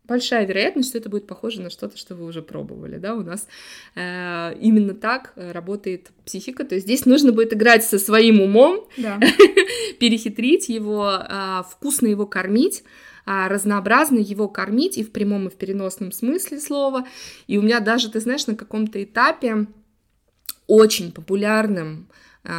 большая 0.04 0.46
вероятность, 0.46 0.90
что 0.90 0.98
это 0.98 1.08
будет 1.08 1.26
похоже 1.26 1.60
на 1.60 1.70
что-то, 1.70 1.96
что 1.96 2.14
вы 2.14 2.26
уже 2.26 2.40
пробовали, 2.40 2.98
да, 2.98 3.14
у 3.14 3.22
нас 3.22 3.48
э, 3.96 4.54
именно 4.60 4.94
так 4.94 5.32
работает 5.36 6.10
психика, 6.24 6.64
то 6.64 6.76
есть 6.76 6.86
здесь 6.86 7.04
нужно 7.04 7.32
будет 7.32 7.52
играть 7.52 7.84
со 7.84 7.98
своим 7.98 8.40
умом, 8.40 8.86
да. 8.96 9.18
перехитрить 9.98 10.68
его, 10.68 11.10
э, 11.10 11.62
вкусно 11.68 12.06
его 12.06 12.26
кормить, 12.26 12.84
разнообразно 13.48 14.18
его 14.18 14.48
кормить 14.48 14.98
и 14.98 15.04
в 15.04 15.12
прямом, 15.12 15.46
и 15.46 15.50
в 15.50 15.54
переносном 15.54 16.12
смысле 16.12 16.60
слова. 16.60 17.06
И 17.46 17.58
у 17.58 17.62
меня 17.62 17.80
даже, 17.80 18.10
ты 18.10 18.20
знаешь, 18.20 18.46
на 18.46 18.54
каком-то 18.54 19.02
этапе 19.02 19.66
очень 20.66 21.12
популярным 21.12 22.08
а, 22.08 22.12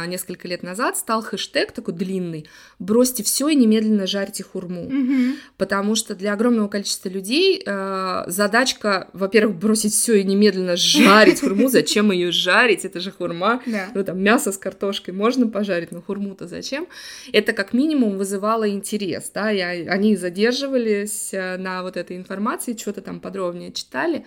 несколько 0.06 0.46
лет 0.48 0.62
назад 0.62 0.96
стал 0.96 1.22
хэштег 1.22 1.72
такой 1.72 1.94
длинный 1.94 2.46
«Бросьте 2.78 3.22
все 3.22 3.48
и 3.48 3.54
немедленно 3.54 4.06
жарьте 4.06 4.44
хурму». 4.44 4.88
Mm-hmm. 4.88 5.34
Потому 5.56 5.94
что 5.94 6.14
для 6.14 6.32
огромного 6.32 6.68
количества 6.68 7.08
людей 7.08 7.62
э, 7.64 8.24
задачка, 8.26 9.08
во-первых, 9.12 9.56
бросить 9.56 9.92
все 9.92 10.14
и 10.14 10.24
немедленно 10.24 10.76
жарить 10.76 11.40
хурму. 11.40 11.68
Зачем 11.70 12.12
ее 12.12 12.30
жарить? 12.30 12.84
Это 12.84 13.00
же 13.00 13.10
хурма. 13.10 13.62
Yeah. 13.66 13.88
Ну, 13.94 14.04
там 14.04 14.20
мясо 14.20 14.52
с 14.52 14.58
картошкой 14.58 15.14
можно 15.14 15.48
пожарить, 15.48 15.92
но 15.92 16.00
хурму-то 16.00 16.46
зачем? 16.46 16.86
Это 17.32 17.52
как 17.52 17.72
минимум 17.72 18.18
вызывало 18.18 18.68
интерес, 18.68 19.30
да, 19.34 19.52
и 19.52 19.60
они 19.60 20.16
задерживались 20.16 21.30
э, 21.32 21.56
на 21.56 21.82
вот 21.82 21.96
этой 21.96 22.16
информации, 22.16 22.76
что-то 22.76 23.00
там 23.00 23.20
подробнее 23.20 23.72
читали. 23.72 24.24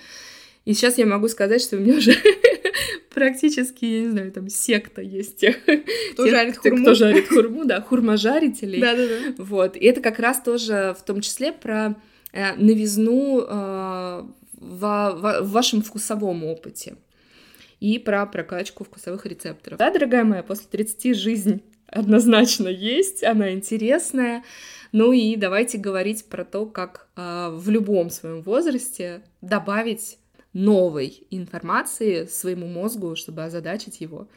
И 0.66 0.74
сейчас 0.74 0.98
я 0.98 1.06
могу 1.06 1.28
сказать, 1.28 1.62
что 1.62 1.78
у 1.78 1.80
меня 1.80 1.96
уже 1.96 2.16
практически, 3.14 3.86
я 3.86 4.02
не 4.02 4.10
знаю, 4.10 4.32
там 4.32 4.50
секта 4.50 5.02
есть 5.02 5.38
тех, 5.38 5.62
кто 5.62 6.26
тех, 6.26 6.32
жарит 6.32 6.58
хурму. 6.58 6.82
Кто 6.82 6.94
жарит 6.96 7.28
хурму, 7.30 7.66
да, 7.66 7.82
хурможарителей. 7.82 8.82
Да-да-да. 8.82 9.44
Вот, 9.44 9.78
и 9.78 9.86
это 9.86 10.02
как 10.02 10.20
раз 10.20 10.42
тоже 10.42 10.96
в 11.00 11.04
том 11.06 11.22
числе 11.22 11.54
про 11.54 11.96
э, 12.34 12.56
новизну 12.56 13.42
э, 13.42 14.24
в, 14.54 14.80
в, 14.80 15.42
в 15.42 15.52
вашем 15.52 15.84
вкусовом 15.84 16.44
опыте 16.44 16.96
и 17.80 18.00
про 18.00 18.26
прокачку 18.26 18.84
вкусовых 18.84 19.26
рецепторов. 19.28 19.78
Да, 19.78 19.92
дорогая 19.92 20.24
моя, 20.24 20.42
после 20.42 20.66
30 20.72 21.16
жизнь 21.16 21.62
однозначно 21.88 22.68
есть, 22.68 23.24
она 23.24 23.54
интересная. 23.54 24.44
Ну 24.92 25.12
и 25.12 25.36
давайте 25.36 25.78
говорить 25.78 26.26
про 26.26 26.44
то, 26.44 26.66
как 26.66 27.08
э, 27.16 27.50
в 27.52 27.70
любом 27.70 28.10
своем 28.10 28.42
возрасте 28.42 29.22
добавить 29.42 30.18
новой 30.56 31.28
информации 31.30 32.26
своему 32.26 32.66
мозгу, 32.66 33.16
чтобы 33.16 33.44
озадачить 33.44 34.02
его. 34.02 34.28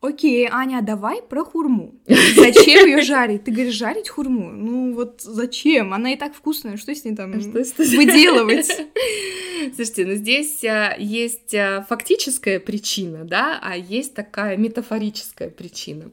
Окей, 0.00 0.46
Аня, 0.50 0.82
давай 0.82 1.22
про 1.22 1.44
хурму. 1.44 1.94
Зачем 2.06 2.86
ее 2.86 3.02
жарить? 3.02 3.44
Ты 3.44 3.50
говоришь, 3.50 3.74
жарить 3.74 4.10
хурму? 4.10 4.50
Ну 4.50 4.94
вот 4.94 5.22
зачем? 5.22 5.94
Она 5.94 6.12
и 6.12 6.16
так 6.16 6.34
вкусная, 6.34 6.76
что 6.76 6.94
с 6.94 7.04
ней 7.04 7.16
там 7.16 7.40
что 7.40 7.58
выделывать? 7.96 8.68
Слушайте, 9.74 10.06
ну 10.06 10.14
здесь 10.14 10.62
а, 10.64 10.94
есть 10.98 11.54
а, 11.54 11.86
фактическая 11.88 12.60
причина, 12.60 13.24
да, 13.24 13.58
а 13.62 13.76
есть 13.76 14.14
такая 14.14 14.58
метафорическая 14.58 15.48
причина. 15.48 16.10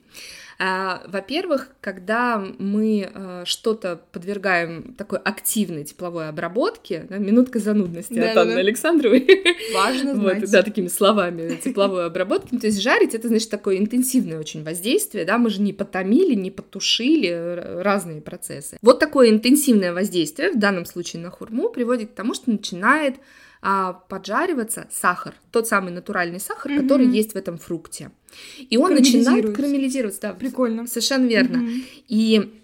А, 0.64 1.02
во-первых, 1.08 1.70
когда 1.82 2.38
мы 2.60 3.10
а, 3.12 3.44
что-то 3.46 4.00
подвергаем 4.12 4.94
такой 4.96 5.18
активной 5.18 5.86
тепловой 5.86 6.30
обработке, 6.30 7.08
да, 7.10 7.18
минутка 7.18 7.58
занудности 7.58 8.14
да, 8.14 8.30
от 8.30 8.38
Анны 8.38 8.54
да. 8.54 8.60
Александровой. 8.60 9.28
Важно 9.74 10.14
знать. 10.14 10.42
Вот, 10.42 10.52
да, 10.52 10.62
такими 10.62 10.88
словами, 10.88 11.56
тепловой 11.56 12.06
обработки. 12.06 12.60
То 12.60 12.68
есть 12.68 12.80
жарить— 12.80 13.16
это, 13.16 13.28
значит, 13.28 13.50
такое 13.50 13.80
интенсивное 13.80 14.40
очень 14.40 14.64
воздействие, 14.64 15.26
да, 15.26 15.40
мы 15.40 15.50
же 15.50 15.64
не 15.64 15.74
потомили, 15.74 16.36
не 16.36 16.52
потушили, 16.52 17.82
разные 17.82 18.22
процессы. 18.22 18.78
Вот 18.84 19.00
такое 19.00 19.32
интенсивное 19.32 19.94
воздействие, 19.94 20.52
в 20.52 20.60
данном 20.60 20.86
случае 20.86 21.24
на 21.24 21.32
хурму, 21.32 21.70
приводит 21.70 22.12
к 22.12 22.14
тому, 22.14 22.36
что 22.36 22.52
начинает 22.52 23.16
а, 23.62 23.94
поджариваться 23.94 24.88
сахар, 24.92 25.36
тот 25.52 25.68
самый 25.68 25.92
натуральный 25.92 26.40
сахар, 26.40 26.72
mm-hmm. 26.72 26.82
который 26.82 27.08
есть 27.08 27.34
в 27.34 27.36
этом 27.36 27.58
фрукте. 27.58 28.12
И 28.58 28.78
он 28.78 28.94
начинает 28.94 29.56
карамелизироваться. 29.56 30.22
Да, 30.22 30.34
Прикольно. 30.34 30.88
Совершенно 30.88 31.28
верно. 31.28 31.58
Mm-hmm. 31.58 31.84
И 32.08 32.61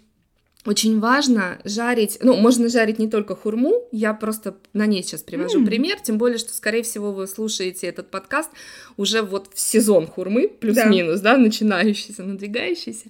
очень 0.68 1.00
важно 1.00 1.58
жарить, 1.64 2.18
ну, 2.20 2.36
можно 2.36 2.68
жарить 2.68 2.98
не 2.98 3.08
только 3.08 3.34
хурму, 3.34 3.88
я 3.90 4.12
просто 4.12 4.54
на 4.74 4.84
ней 4.84 5.02
сейчас 5.02 5.22
привожу 5.22 5.62
mm. 5.62 5.66
пример, 5.66 5.98
тем 5.98 6.18
более, 6.18 6.36
что, 6.36 6.52
скорее 6.52 6.82
всего, 6.82 7.10
вы 7.10 7.26
слушаете 7.26 7.86
этот 7.86 8.10
подкаст 8.10 8.50
уже 8.98 9.22
вот 9.22 9.48
в 9.54 9.58
сезон 9.58 10.06
хурмы, 10.06 10.48
плюс-минус, 10.48 11.20
да. 11.20 11.32
да, 11.32 11.38
начинающийся, 11.38 12.22
надвигающийся. 12.22 13.06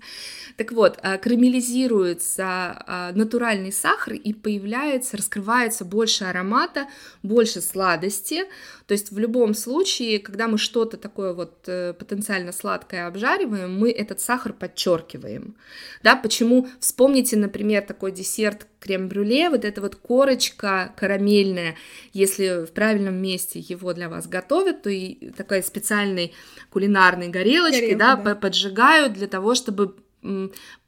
Так 0.56 0.70
вот, 0.70 1.00
а, 1.02 1.18
карамелизируется 1.18 2.44
а, 2.46 3.12
натуральный 3.14 3.72
сахар 3.72 4.12
и 4.14 4.32
появляется, 4.32 5.16
раскрывается 5.16 5.84
больше 5.84 6.24
аромата, 6.24 6.86
больше 7.24 7.60
сладости. 7.60 8.44
То 8.88 8.95
есть 8.95 9.12
в 9.12 9.18
любом 9.18 9.52
случае, 9.52 10.18
когда 10.18 10.49
мы 10.49 10.57
что-то 10.57 10.97
такое 10.97 11.35
вот 11.35 11.52
э, 11.66 11.92
потенциально 11.92 12.52
сладкое 12.52 13.07
обжариваем, 13.07 13.78
мы 13.78 13.90
этот 13.90 14.18
сахар 14.23 14.54
подчеркиваем. 14.54 15.57
Да, 16.02 16.16
почему? 16.16 16.66
Вспомните, 16.80 17.37
например, 17.37 17.83
такой 17.83 18.12
десерт 18.12 18.66
крем-брюле, 18.80 19.50
вот 19.50 19.66
эта 19.66 19.83
вот 19.83 19.95
корочка 19.95 20.95
карамельная, 20.97 21.76
если 22.14 22.64
в 22.64 22.73
правильном 22.73 23.16
месте 23.16 23.59
его 23.59 23.92
для 23.92 24.09
вас 24.09 24.26
готовят, 24.26 24.80
то 24.80 24.88
и 24.88 25.33
такой 25.33 25.62
специальной 25.62 26.33
кулинарной 26.71 27.28
горелочкой, 27.28 27.95
Горелка, 27.95 27.99
да, 27.99 28.16
да, 28.16 28.35
поджигают 28.37 29.12
для 29.12 29.26
того, 29.26 29.54
чтобы 29.54 29.97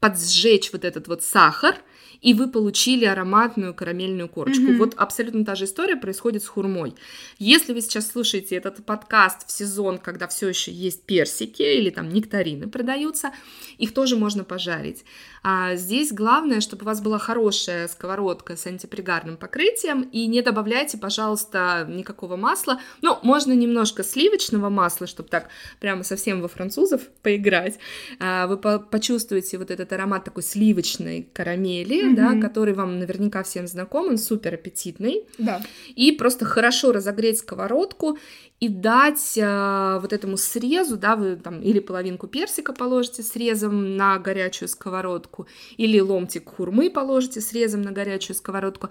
подсжечь 0.01 0.73
вот 0.73 0.87
этот 0.87 1.07
вот 1.07 1.23
сахар, 1.23 1.77
и 2.21 2.35
вы 2.35 2.49
получили 2.49 3.05
ароматную 3.05 3.75
карамельную 3.75 4.29
корочку. 4.29 4.65
Mm-hmm. 4.65 4.79
Вот 4.79 4.95
абсолютно 4.97 5.45
та 5.45 5.55
же 5.55 5.65
история 5.65 5.97
происходит 5.97 6.43
с 6.43 6.49
хурмой. 6.49 6.95
Если 7.39 7.73
вы 7.73 7.81
сейчас 7.81 8.11
слушаете 8.11 8.57
этот 8.57 8.85
подкаст 8.85 9.47
в 9.47 9.53
сезон, 9.53 9.99
когда 9.99 10.29
все 10.29 10.49
еще 10.49 10.73
есть 10.73 11.05
персики 11.05 11.63
или 11.63 11.91
там 11.91 12.09
нектарины 12.09 12.69
продаются, 12.69 13.33
их 13.79 13.95
тоже 13.95 14.17
можно 14.17 14.45
пожарить. 14.45 15.05
А 15.43 15.75
здесь 15.77 16.13
главное, 16.13 16.61
чтобы 16.61 16.83
у 16.83 16.87
вас 16.87 17.01
была 17.01 17.19
хорошая 17.19 17.89
сковородка 17.89 18.57
с 18.57 18.67
антипригарным 18.67 19.37
покрытием, 19.37 20.03
и 20.03 20.27
не 20.27 20.43
добавляйте, 20.43 20.99
пожалуйста, 20.99 21.87
никакого 21.89 22.37
масла. 22.37 22.81
Ну, 23.01 23.19
можно 23.23 23.53
немножко 23.53 24.05
сливочного 24.05 24.69
масла, 24.69 25.07
чтобы 25.07 25.31
так 25.31 25.49
прямо 25.81 26.05
совсем 26.05 26.43
во 26.43 26.49
французов 26.49 27.03
поиграть. 27.23 27.79
А, 28.19 28.47
вы 28.47 28.59
почувствуете 28.59 29.57
вот 29.57 29.71
этот 29.71 29.93
аромат 29.93 30.25
такой 30.25 30.43
сливочной 30.43 31.29
карамели, 31.33 32.00
mm-hmm. 32.05 32.15
да, 32.15 32.41
который 32.41 32.75
вам 32.75 32.99
наверняка 32.99 33.43
всем 33.43 33.67
знаком, 33.67 34.09
он 34.09 34.19
супер 34.19 34.55
аппетитный. 34.55 35.25
Да. 35.39 35.63
И 35.95 36.13
просто 36.13 36.45
хорошо 36.45 36.93
разогреть 36.93 37.39
сковородку 37.39 38.19
и 38.61 38.69
дать 38.69 39.39
э, 39.39 39.99
вот 40.01 40.13
этому 40.13 40.37
срезу, 40.37 40.97
да, 40.97 41.17
вы 41.17 41.37
там 41.37 41.63
или 41.63 41.81
половинку 41.81 42.27
персика 42.27 42.73
положите 42.73 43.23
срезом 43.23 43.97
на 43.97 44.19
горячую 44.19 44.69
сковородку, 44.69 45.47
или 45.79 45.99
ломтик 45.99 46.49
хурмы 46.49 46.91
положите 46.91 47.41
срезом 47.41 47.83
на 47.83 47.91
горячую 47.91 48.37
сковородку, 48.37 48.91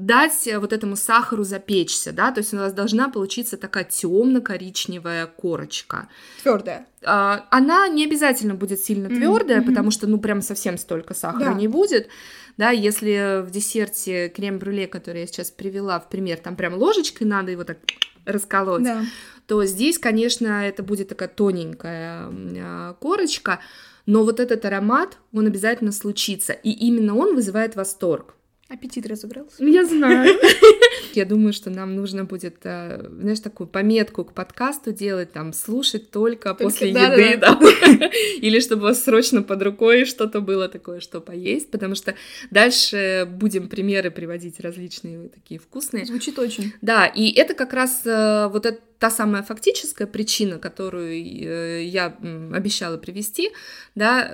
дать 0.00 0.48
вот 0.56 0.72
этому 0.72 0.96
сахару 0.96 1.44
запечься, 1.44 2.12
да, 2.12 2.32
то 2.32 2.38
есть 2.38 2.54
у 2.54 2.56
нас 2.56 2.72
должна 2.72 3.08
получиться 3.08 3.56
такая 3.56 3.84
темно-коричневая 3.84 5.26
корочка. 5.26 6.08
Твердая. 6.42 6.86
А, 7.04 7.46
она 7.50 7.86
не 7.88 8.04
обязательно 8.04 8.54
будет 8.54 8.80
сильно 8.80 9.08
твердая, 9.08 9.60
mm-hmm. 9.60 9.66
потому 9.66 9.90
что, 9.90 10.06
ну, 10.06 10.18
прям 10.18 10.40
совсем 10.42 10.78
столько 10.78 11.14
сахара 11.14 11.52
да. 11.52 11.54
не 11.54 11.68
будет. 11.68 12.08
Да, 12.56 12.70
если 12.70 13.42
в 13.42 13.50
десерте 13.50 14.28
крем-брюле, 14.28 14.86
который 14.86 15.20
я 15.20 15.26
сейчас 15.26 15.50
привела 15.50 16.00
в 16.00 16.08
пример, 16.08 16.38
там 16.38 16.56
прям 16.56 16.74
ложечкой 16.74 17.26
надо 17.26 17.52
его 17.52 17.64
так 17.64 17.78
расколоть, 18.24 18.84
да. 18.84 19.02
то 19.46 19.64
здесь, 19.64 19.98
конечно, 19.98 20.66
это 20.66 20.82
будет 20.82 21.08
такая 21.08 21.28
тоненькая 21.28 22.28
а, 22.30 22.94
корочка, 23.00 23.60
но 24.06 24.24
вот 24.24 24.40
этот 24.40 24.64
аромат, 24.64 25.18
он 25.32 25.46
обязательно 25.46 25.92
случится, 25.92 26.52
и 26.52 26.70
именно 26.70 27.14
он 27.16 27.34
вызывает 27.34 27.76
восторг. 27.76 28.34
Аппетит 28.70 29.04
разыгрался. 29.06 29.56
Ну, 29.58 29.66
я 29.66 29.84
знаю. 29.84 30.32
Я 31.14 31.24
думаю, 31.24 31.52
что 31.52 31.70
нам 31.70 31.96
нужно 31.96 32.24
будет, 32.24 32.58
э, 32.62 33.04
знаешь, 33.20 33.40
такую 33.40 33.66
пометку 33.66 34.24
к 34.24 34.32
подкасту 34.32 34.92
делать, 34.92 35.32
там, 35.32 35.52
слушать 35.52 36.12
только, 36.12 36.50
только 36.50 36.62
после 36.62 36.92
да, 36.92 37.12
еды, 37.12 37.36
да. 37.36 37.56
да. 37.56 38.10
Или 38.40 38.60
чтобы 38.60 38.82
у 38.82 38.84
вас 38.84 39.02
срочно 39.02 39.42
под 39.42 39.60
рукой 39.62 40.04
что-то 40.04 40.40
было 40.40 40.68
такое, 40.68 41.00
что 41.00 41.20
поесть, 41.20 41.72
потому 41.72 41.96
что 41.96 42.14
дальше 42.52 43.28
будем 43.28 43.68
примеры 43.68 44.12
приводить 44.12 44.60
различные 44.60 45.28
такие 45.30 45.58
вкусные. 45.58 46.06
Звучит 46.06 46.38
очень. 46.38 46.72
Да, 46.80 47.06
и 47.06 47.32
это 47.32 47.54
как 47.54 47.72
раз 47.72 48.02
э, 48.04 48.48
вот 48.52 48.66
это 48.66 48.78
та 49.00 49.10
самая 49.10 49.42
фактическая 49.42 50.06
причина, 50.06 50.58
которую 50.58 51.10
э, 51.10 51.84
я 51.86 52.16
обещала 52.52 52.98
привести, 52.98 53.50
да, 53.96 54.30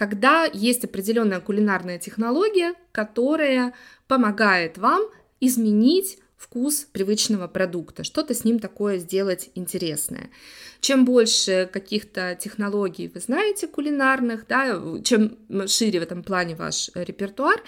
когда 0.00 0.46
есть 0.46 0.82
определенная 0.82 1.40
кулинарная 1.40 1.98
технология, 1.98 2.72
которая 2.90 3.74
помогает 4.08 4.78
вам 4.78 5.02
изменить 5.40 6.18
вкус 6.38 6.86
привычного 6.90 7.48
продукта, 7.48 8.02
что-то 8.02 8.32
с 8.32 8.42
ним 8.44 8.60
такое 8.60 8.96
сделать 8.96 9.50
интересное. 9.54 10.30
Чем 10.80 11.04
больше 11.04 11.68
каких-то 11.70 12.34
технологий 12.34 13.10
вы 13.14 13.20
знаете 13.20 13.66
кулинарных, 13.66 14.46
да, 14.48 14.80
чем 15.04 15.36
шире 15.66 16.00
в 16.00 16.04
этом 16.04 16.22
плане 16.22 16.56
ваш 16.56 16.90
репертуар, 16.94 17.62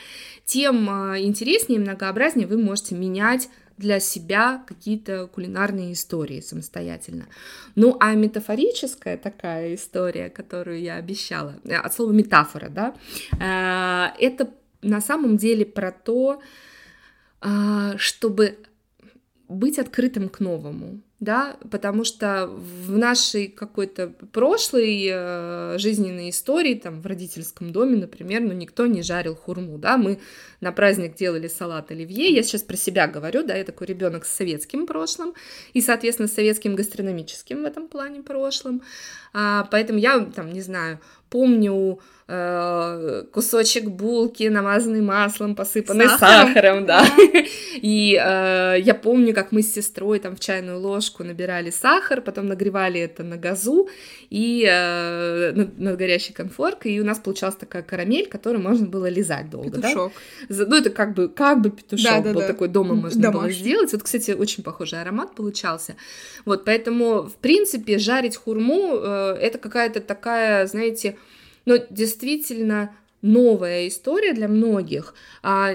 тем 0.47 0.89
а, 0.89 1.21
интереснее 1.21 1.81
и 1.81 1.83
многообразнее 1.83 2.47
вы 2.47 2.57
можете 2.57 2.95
менять 2.95 3.51
для 3.83 4.01
себя 4.01 4.63
какие-то 4.67 5.27
кулинарные 5.27 5.93
истории 5.93 6.41
самостоятельно. 6.41 7.27
Ну, 7.75 7.97
а 8.01 8.15
метафорическая 8.15 9.17
такая 9.17 9.75
история, 9.75 10.31
которую 10.31 10.81
я 10.81 10.95
обещала, 10.97 11.57
э, 11.65 11.75
от 11.75 11.93
слова 11.93 12.13
метафора, 12.13 12.69
да, 12.69 12.95
э, 13.33 14.25
это 14.25 14.51
на 14.83 15.01
самом 15.01 15.37
деле 15.37 15.67
про 15.67 15.91
то, 15.91 16.41
э, 17.43 17.97
чтобы 17.97 18.57
быть 19.53 19.79
открытым 19.79 20.29
к 20.29 20.41
новому, 20.41 21.01
да, 21.21 21.57
потому 21.71 22.03
что 22.03 22.49
в 22.49 22.91
нашей 22.91 23.47
какой-то 23.47 24.09
прошлой 24.33 25.07
э, 25.09 25.79
жизненной 25.79 26.31
истории, 26.31 26.75
там, 26.75 27.01
в 27.01 27.07
родительском 27.07 27.71
доме, 27.71 27.97
например, 27.97 28.41
ну, 28.43 28.53
никто 28.53 28.87
не 28.87 29.03
жарил 29.03 29.37
хурму, 29.37 29.79
да, 29.79 29.97
мы 29.97 30.19
на 30.61 30.73
праздник 30.73 31.15
делали 31.15 31.47
салат 31.47 31.93
оливье, 31.93 32.35
я 32.35 32.43
сейчас 32.43 32.63
про 32.63 32.77
себя 32.77 33.07
говорю, 33.07 33.47
да, 33.47 33.55
я 33.55 33.63
такой 33.63 33.87
ребенок 33.87 34.25
с 34.25 34.33
советским 34.33 34.87
прошлым 34.87 35.35
и, 35.75 35.81
соответственно, 35.81 36.29
с 36.29 36.35
советским 36.35 36.75
гастрономическим 36.75 37.63
в 37.63 37.67
этом 37.67 37.87
плане 37.87 38.23
прошлым, 38.23 38.83
а, 39.33 39.69
поэтому 39.71 40.01
я, 40.01 40.19
там, 40.21 40.53
не 40.53 40.61
знаю, 40.61 40.99
помню 41.31 42.01
э, 42.29 43.25
кусочек 43.33 43.85
булки, 43.85 44.45
намазанный 44.45 45.01
маслом, 45.01 45.55
посыпанный 45.55 46.09
сахаром, 46.09 46.49
сахаром 46.49 46.87
да. 46.87 47.05
И 47.77 48.19
э, 48.23 48.77
я 48.81 48.95
помню, 48.95 49.35
как 49.35 49.53
мы 49.53 49.63
с 49.63 49.73
сестрой 49.73 50.19
там 50.19 50.37
в 50.37 50.41
чайную 50.41 50.79
ложку 50.79 51.25
набирали 51.25 51.71
сахар, 51.71 52.21
потом 52.21 52.47
нагревали 52.47 53.01
это 53.01 53.23
на 53.23 53.37
газу 53.37 53.89
и 54.31 54.67
э, 54.69 55.53
над, 55.53 55.79
над 55.79 55.97
горящей 55.97 56.35
конфоркой, 56.35 56.93
и 56.93 57.01
у 57.01 57.05
нас 57.05 57.19
получалась 57.19 57.57
такая 57.57 57.83
карамель, 57.83 58.29
которую 58.29 58.63
можно 58.63 58.87
было 58.87 59.09
лизать 59.09 59.51
долго, 59.51 59.71
петушок. 59.71 60.13
да? 60.49 60.65
Ну, 60.67 60.77
это 60.77 60.91
как 60.91 61.15
бы, 61.15 61.29
как 61.29 61.61
бы 61.61 61.71
петушок 61.71 62.05
да, 62.05 62.21
да, 62.21 62.33
был 62.33 62.41
да. 62.41 62.47
такой, 62.47 62.69
дома 62.69 62.95
можно 62.95 63.21
Домашний. 63.21 63.41
было 63.41 63.51
сделать. 63.53 63.93
Вот, 63.93 64.03
кстати, 64.03 64.31
очень 64.31 64.63
похожий 64.63 65.01
аромат 65.01 65.35
получался. 65.35 65.97
Вот, 66.45 66.65
поэтому, 66.65 67.25
в 67.25 67.35
принципе, 67.37 67.99
жарить 67.99 68.37
хурму, 68.37 68.97
э, 68.97 69.37
это 69.41 69.59
какая-то 69.59 70.01
такая, 70.01 70.67
знаете, 70.67 71.17
но 71.65 71.77
действительно 71.91 72.95
новая 73.23 73.87
история 73.87 74.35
для 74.35 74.49
многих. 74.49 75.15
А 75.43 75.75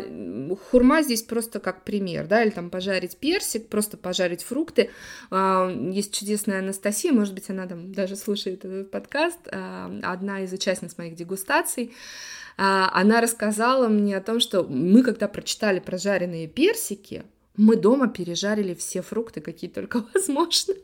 хурма 0.69 1.01
здесь 1.01 1.23
просто 1.23 1.59
как 1.59 1.83
пример, 1.83 2.27
да, 2.27 2.43
или 2.43 2.51
там 2.51 2.69
пожарить 2.69 3.17
персик, 3.17 3.67
просто 3.69 3.97
пожарить 3.97 4.43
фрукты. 4.43 4.91
А, 5.31 5.69
есть 5.69 6.13
чудесная 6.13 6.59
Анастасия, 6.59 7.13
может 7.13 7.33
быть, 7.33 7.49
она 7.49 7.65
там 7.65 7.93
даже 7.93 8.15
слушает 8.15 8.65
этот 8.65 8.91
подкаст, 8.91 9.39
а, 9.51 9.91
одна 10.03 10.41
из 10.41 10.51
участниц 10.53 10.97
моих 10.97 11.15
дегустаций. 11.15 11.93
А, 12.57 12.91
она 12.93 13.21
рассказала 13.21 13.87
мне 13.87 14.17
о 14.17 14.21
том, 14.21 14.39
что 14.39 14.63
мы, 14.63 15.01
когда 15.03 15.27
прочитали 15.27 15.79
про 15.79 15.97
жареные 15.97 16.47
персики, 16.47 17.23
мы 17.57 17.75
дома 17.75 18.07
пережарили 18.07 18.75
все 18.75 19.01
фрукты, 19.01 19.41
какие 19.41 19.69
только 19.69 20.05
возможно. 20.13 20.75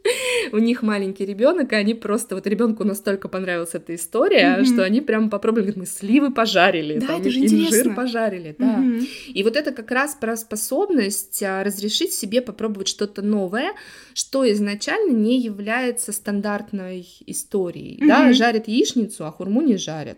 У 0.51 0.58
них 0.58 0.82
маленький 0.82 1.25
ребенок, 1.25 1.72
и 1.72 1.75
они 1.75 1.94
просто 1.94 2.36
вот 2.36 2.48
ребенку 2.48 2.84
настолько 2.84 3.27
понравилась 3.27 3.74
эта 3.74 3.94
история, 3.96 4.58
mm-hmm. 4.58 4.65
что 4.65 4.84
они 4.84 5.00
прямо 5.01 5.30
попробовали, 5.30 5.65
говорят, 5.65 5.77
мы 5.77 5.86
сливы 5.86 6.32
пожарили, 6.32 7.00
да, 7.00 7.08
там, 7.08 7.22
это 7.22 7.30
же 7.30 7.39
инжир 7.39 7.94
пожарили, 7.94 8.56
да. 8.58 8.80
Mm-hmm. 8.80 9.08
И 9.34 9.44
вот 9.44 9.56
это 9.56 9.72
как 9.72 9.92
раз 9.92 10.15
про 10.15 10.36
способность 10.36 11.42
а, 11.44 11.63
разрешить 11.63 12.13
себе 12.13 12.42
попробовать 12.42 12.88
что-то 12.88 13.22
новое, 13.22 13.74
что 14.13 14.50
изначально 14.51 15.12
не 15.12 15.39
является 15.39 16.12
стандартной 16.12 17.08
историей, 17.27 18.00
mm-hmm. 18.01 18.08
да, 18.08 18.34
жарят 18.34 18.68
яичницу, 18.68 19.25
а 19.25 19.32
хурму 19.32 19.62
не 19.62 19.77
жарят. 19.77 20.18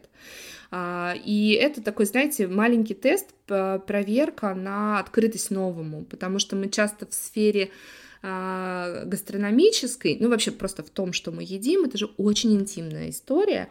А, 0.72 1.14
и 1.24 1.52
это 1.52 1.82
такой, 1.82 2.06
знаете, 2.06 2.48
маленький 2.48 2.94
тест, 2.94 3.30
проверка 3.46 4.56
на 4.56 5.00
открытость 5.00 5.52
новому, 5.52 6.04
потому 6.06 6.40
что 6.40 6.56
мы 6.56 6.70
часто 6.70 7.06
в 7.06 7.14
сфере 7.14 7.70
гастрономической, 9.06 10.18
ну 10.20 10.30
вообще 10.30 10.52
просто 10.52 10.84
в 10.84 10.90
том, 10.90 11.14
что 11.14 11.32
мы 11.32 11.44
едим, 11.44 11.86
это 11.86 11.98
же 11.98 12.10
очень 12.18 12.56
интимная 12.56 13.10
история. 13.10 13.70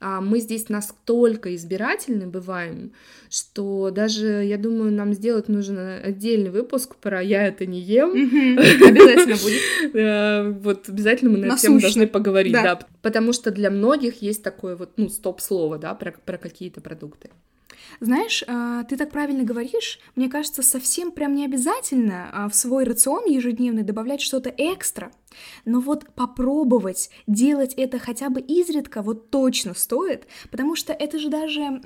А 0.00 0.20
мы 0.20 0.38
здесь 0.38 0.68
настолько 0.68 1.54
избирательны 1.56 2.28
бываем, 2.28 2.92
что 3.28 3.90
даже, 3.90 4.44
я 4.44 4.56
думаю, 4.56 4.92
нам 4.92 5.12
сделать 5.12 5.48
нужен 5.48 5.78
отдельный 5.78 6.50
выпуск 6.50 6.94
про 6.96 7.20
«я 7.20 7.46
это 7.48 7.66
не 7.66 7.80
ем». 7.80 8.12
Обязательно 8.58 9.36
будет. 9.36 10.62
Вот 10.62 10.88
обязательно 10.88 11.30
мы 11.32 11.38
на 11.38 11.46
эту 11.46 11.62
тему 11.62 11.80
должны 11.80 12.06
поговорить, 12.06 12.52
да. 12.52 12.78
Потому 13.02 13.32
что 13.32 13.50
для 13.50 13.70
многих 13.70 14.22
есть 14.22 14.42
такое 14.44 14.76
вот, 14.76 14.92
ну, 14.96 15.08
стоп-слово, 15.08 15.78
да, 15.78 15.94
про 15.94 16.38
какие-то 16.38 16.80
продукты. 16.80 17.30
Знаешь, 18.00 18.44
а, 18.46 18.84
ты 18.84 18.96
так 18.96 19.10
правильно 19.10 19.44
говоришь, 19.44 19.98
мне 20.14 20.28
кажется, 20.28 20.62
совсем 20.62 21.10
прям 21.10 21.34
не 21.34 21.44
обязательно 21.44 22.28
а, 22.32 22.48
в 22.48 22.54
свой 22.54 22.84
рацион 22.84 23.24
ежедневный 23.26 23.82
добавлять 23.82 24.20
что-то 24.20 24.52
экстра. 24.56 25.10
Но 25.64 25.80
вот 25.80 26.06
попробовать 26.14 27.10
делать 27.26 27.74
это 27.74 27.98
хотя 27.98 28.30
бы 28.30 28.40
изредка 28.40 29.02
вот 29.02 29.30
точно 29.30 29.74
стоит, 29.74 30.26
потому 30.50 30.76
что 30.76 30.92
это 30.92 31.18
же 31.18 31.28
даже... 31.28 31.80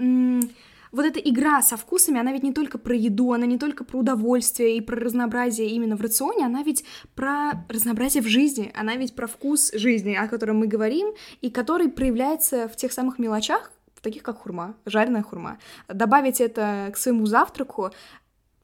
Вот 0.93 1.07
эта 1.07 1.19
игра 1.21 1.63
со 1.63 1.79
вкусами, 1.79 2.21
она 2.21 2.33
ведь 2.33 2.43
не 2.43 2.53
только 2.53 2.77
про 2.77 2.95
еду, 2.95 3.33
она 3.33 3.47
не 3.47 3.57
только 3.57 3.83
про 3.83 4.01
удовольствие 4.01 4.77
и 4.77 4.83
про 4.83 5.01
разнообразие 5.01 5.71
именно 5.71 5.97
в 5.97 6.03
рационе, 6.03 6.45
она 6.45 6.63
ведь 6.63 6.85
про 7.15 7.65
разнообразие 7.71 8.23
в 8.23 8.27
жизни, 8.27 8.71
она 8.75 8.97
ведь 8.97 9.15
про 9.15 9.27
вкус 9.27 9.73
жизни, 9.73 10.13
о 10.13 10.29
котором 10.29 10.59
мы 10.59 10.67
говорим, 10.67 11.15
и 11.41 11.51
который 11.51 11.89
проявляется 11.89 12.69
в 12.69 12.77
тех 12.77 12.93
самых 12.93 13.19
мелочах, 13.19 13.73
таких 14.03 14.23
как 14.23 14.43
хурма, 14.43 14.75
жареная 14.85 15.23
хурма. 15.23 15.59
Добавить 15.89 16.41
это 16.41 16.91
к 16.93 16.97
своему 16.97 17.27
завтраку, 17.27 17.91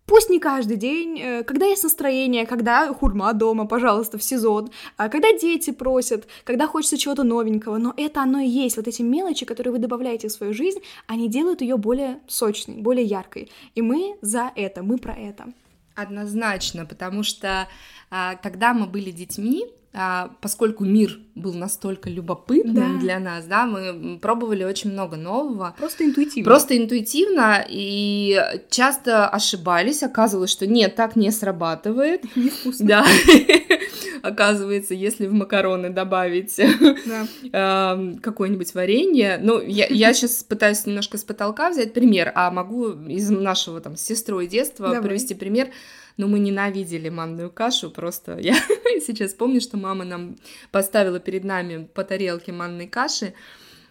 Пусть 0.09 0.31
не 0.31 0.39
каждый 0.41 0.79
день, 0.79 1.21
э, 1.21 1.45
когда 1.45 1.67
есть 1.67 1.85
настроение, 1.85 2.47
когда 2.47 2.91
хурма 2.95 3.35
дома, 3.35 3.67
пожалуйста, 3.67 4.17
в 4.17 4.23
сезон, 4.23 4.71
а 4.97 5.11
когда 5.11 5.39
дети 5.39 5.71
просят, 5.71 6.27
когда 6.45 6.67
хочется 6.67 6.97
чего-то 6.97 7.25
новенького, 7.25 7.77
но 7.77 7.93
это 7.95 8.23
оно 8.23 8.41
и 8.41 8.49
есть, 8.49 8.79
вот 8.79 8.89
эти 8.89 9.03
мелочи, 9.03 9.45
которые 9.45 9.73
вы 9.73 9.79
добавляете 9.79 10.29
в 10.29 10.33
свою 10.33 10.55
жизнь, 10.55 10.79
они 11.07 11.29
делают 11.29 11.61
ее 11.61 11.77
более 11.77 12.21
сочной, 12.27 12.77
более 12.77 13.05
яркой. 13.05 13.51
И 13.75 13.83
мы 13.83 14.17
за 14.23 14.51
это, 14.57 14.83
мы 14.83 14.97
про 14.97 15.13
это. 15.13 15.53
Однозначно, 15.95 16.87
потому 16.87 17.23
что 17.23 17.69
а, 18.11 18.37
когда 18.37 18.73
мы 18.73 18.87
были 18.87 19.11
детьми, 19.11 19.67
а, 19.95 20.31
поскольку 20.43 20.85
мир 20.85 21.19
был 21.35 21.55
настолько 21.55 22.11
любопытным 22.11 22.75
да. 22.75 23.01
для 23.01 23.19
нас, 23.19 23.47
да, 23.47 23.65
мы 23.65 24.19
пробовали 24.19 24.65
очень 24.65 24.93
много 24.93 25.17
нового. 25.17 25.75
Просто 25.79 26.05
интуитивно. 26.05 26.45
Просто 26.45 26.77
интуитивно, 26.77 27.65
и 27.67 28.39
часто 28.69 29.29
ошибались, 29.29 30.03
оказывалось, 30.03 30.51
что 30.51 30.67
нет, 30.67 30.95
так 30.95 31.17
не 31.17 31.31
срабатывает. 31.31 32.25
Невкусно. 32.37 32.87
Да. 32.87 33.07
Оказывается, 34.23 34.95
если 34.95 35.27
в 35.27 35.33
макароны 35.33 35.91
добавить 35.91 36.61
да. 37.53 37.99
какое-нибудь 38.21 38.75
варенье, 38.75 39.39
ну, 39.41 39.61
я, 39.61 39.87
я 39.87 40.13
сейчас 40.13 40.43
пытаюсь 40.43 40.85
немножко 40.85 41.17
с 41.19 41.25
потолка 41.25 41.71
взять 41.71 41.95
пример, 41.95 42.33
а 42.35 42.51
могу 42.51 42.91
из 42.91 43.31
нашего 43.31 43.81
там 43.81 43.97
с 43.97 44.03
сестрой 44.03 44.49
детства 44.49 44.89
Давай. 44.89 45.03
привести 45.03 45.35
пример 45.35 45.71
но 46.19 46.27
мы 46.27 46.41
ненавидели 46.41 47.09
манную 47.09 47.51
кашу, 47.51 47.91
просто 47.91 48.39
я 48.39 48.55
сейчас 49.07 49.33
помню, 49.33 49.63
что 49.63 49.79
мама 49.79 50.05
нам 50.05 50.37
поставила 50.71 51.21
перед 51.21 51.45
нами 51.45 51.89
по 51.95 52.05
тарелке 52.05 52.53
манной 52.53 52.89
каши, 52.89 53.33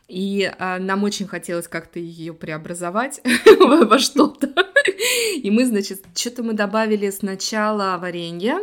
и 0.07 0.51
а, 0.59 0.77
нам 0.77 1.03
очень 1.03 1.27
хотелось 1.27 1.67
как-то 1.67 1.99
ее 1.99 2.33
преобразовать 2.33 3.21
во 3.59 3.97
что-то. 3.97 4.53
И 5.43 5.51
мы, 5.51 5.65
значит, 5.65 6.05
что-то 6.15 6.43
мы 6.43 6.53
добавили 6.53 7.09
сначала 7.09 7.97
варенье, 7.99 8.59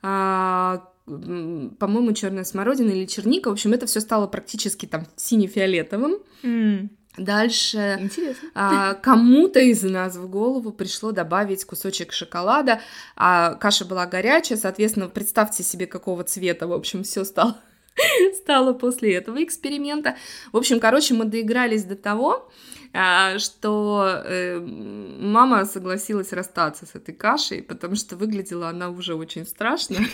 а, 0.00 0.88
по-моему, 1.04 2.12
черная 2.12 2.44
смородина 2.44 2.90
или 2.90 3.04
черника. 3.06 3.48
В 3.48 3.52
общем, 3.52 3.72
это 3.72 3.86
все 3.86 4.00
стало 4.00 4.26
практически 4.26 4.86
там 4.86 5.06
сине-фиолетовым. 5.16 6.18
Mm. 6.42 6.88
Дальше 7.16 8.10
а, 8.54 8.94
кому-то 8.94 9.60
из 9.60 9.82
нас 9.82 10.16
в 10.16 10.28
голову 10.28 10.72
пришло 10.72 11.12
добавить 11.12 11.64
кусочек 11.64 12.12
шоколада, 12.12 12.80
а 13.16 13.54
каша 13.54 13.84
была 13.84 14.06
горячая, 14.06 14.56
соответственно, 14.56 15.08
представьте 15.08 15.62
себе, 15.62 15.86
какого 15.86 16.24
цвета, 16.24 16.66
в 16.66 16.72
общем, 16.72 17.02
все 17.02 17.24
стало, 17.24 17.58
стало 18.42 18.72
после 18.72 19.14
этого 19.14 19.44
эксперимента. 19.44 20.16
В 20.52 20.56
общем, 20.56 20.80
короче, 20.80 21.12
мы 21.12 21.26
доигрались 21.26 21.84
до 21.84 21.96
того, 21.96 22.50
а, 22.94 23.38
что 23.38 24.22
э, 24.24 24.58
мама 24.60 25.66
согласилась 25.66 26.32
расстаться 26.32 26.86
с 26.86 26.94
этой 26.94 27.14
кашей, 27.14 27.62
потому 27.62 27.94
что 27.94 28.16
выглядела 28.16 28.68
она 28.68 28.88
уже 28.88 29.14
очень 29.14 29.46
страшно. 29.46 29.98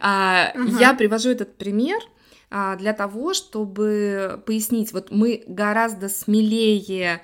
А, 0.00 0.52
я 0.80 0.92
привожу 0.94 1.30
этот 1.30 1.56
пример 1.56 2.00
для 2.78 2.92
того, 2.92 3.34
чтобы 3.34 4.42
пояснить, 4.46 4.92
вот 4.92 5.10
мы 5.10 5.42
гораздо 5.46 6.08
смелее 6.08 7.20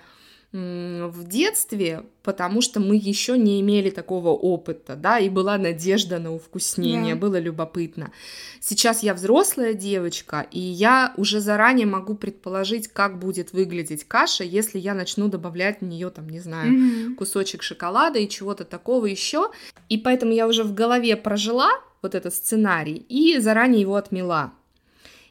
в 0.53 1.29
детстве, 1.29 2.07
потому 2.25 2.61
что 2.61 2.81
мы 2.81 2.97
еще 2.97 3.38
не 3.38 3.61
имели 3.61 3.88
такого 3.90 4.31
опыта, 4.31 4.97
да, 4.97 5.21
и 5.21 5.29
была 5.29 5.57
надежда 5.59 6.19
на 6.19 6.35
увкуснение, 6.35 7.14
yeah. 7.14 7.19
было 7.19 7.38
любопытно. 7.38 8.11
Сейчас 8.59 9.05
я 9.05 9.14
взрослая 9.14 9.75
девочка, 9.75 10.45
и 10.51 10.59
я 10.59 11.14
уже 11.16 11.38
заранее 11.38 11.87
могу 11.87 12.16
предположить, 12.16 12.88
как 12.88 13.21
будет 13.21 13.53
выглядеть 13.53 14.03
каша, 14.03 14.43
если 14.43 14.81
я 14.81 14.95
начну 14.95 15.29
добавлять 15.29 15.83
в 15.83 15.85
нее, 15.85 16.11
там, 16.11 16.29
не 16.29 16.40
знаю, 16.40 16.73
mm-hmm. 16.73 17.14
кусочек 17.14 17.62
шоколада 17.62 18.19
и 18.19 18.29
чего-то 18.29 18.64
такого 18.64 19.07
еще. 19.07 19.53
И 19.88 19.99
поэтому 19.99 20.33
я 20.33 20.49
уже 20.49 20.64
в 20.64 20.75
голове 20.75 21.16
прожила 21.16 21.71
вот 22.03 22.16
этот 22.16 22.35
сценарий 22.35 22.97
и 23.09 23.38
заранее 23.38 23.83
его 23.83 23.95
отмела. 23.95 24.53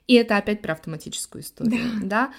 И 0.09 0.15
это 0.15 0.37
опять 0.37 0.63
про 0.63 0.73
автоматическую 0.73 1.43
историю, 1.43 1.79
да. 2.01 2.07
да? 2.07 2.33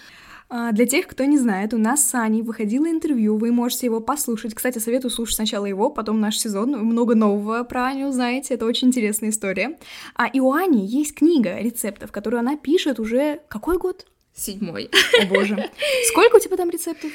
А, 0.49 0.73
для 0.73 0.87
тех, 0.87 1.07
кто 1.07 1.25
не 1.25 1.39
знает, 1.39 1.73
у 1.73 1.79
нас 1.79 2.05
с 2.05 2.15
Аней 2.17 2.43
выходило 2.43 2.91
интервью, 2.91 3.37
вы 3.37 3.53
можете 3.53 3.87
его 3.87 4.01
послушать. 4.01 4.55
Кстати, 4.55 4.81
советую 4.81 5.13
слушать 5.13 5.37
сначала 5.37 5.67
его, 5.67 5.89
потом 5.89 6.21
наш 6.21 6.37
сезон. 6.37 6.73
Много 6.73 7.15
нового 7.15 7.63
про 7.63 7.87
Аню 7.87 8.09
узнаете, 8.09 8.55
это 8.55 8.67
очень 8.67 8.89
интересная 8.89 9.31
история. 9.31 9.79
А 10.17 10.27
и 10.27 10.41
у 10.41 10.53
Ани 10.53 10.85
есть 10.85 11.15
книга 11.15 11.61
рецептов, 11.61 12.11
которую 12.11 12.41
она 12.41 12.57
пишет 12.57 12.99
уже... 12.99 13.39
Какой 13.47 13.79
год? 13.79 14.05
Седьмой. 14.35 14.91
О 15.23 15.27
боже. 15.27 15.71
Сколько 16.09 16.37
у 16.37 16.41
тебя 16.41 16.57
там 16.57 16.71
рецептов? 16.71 17.13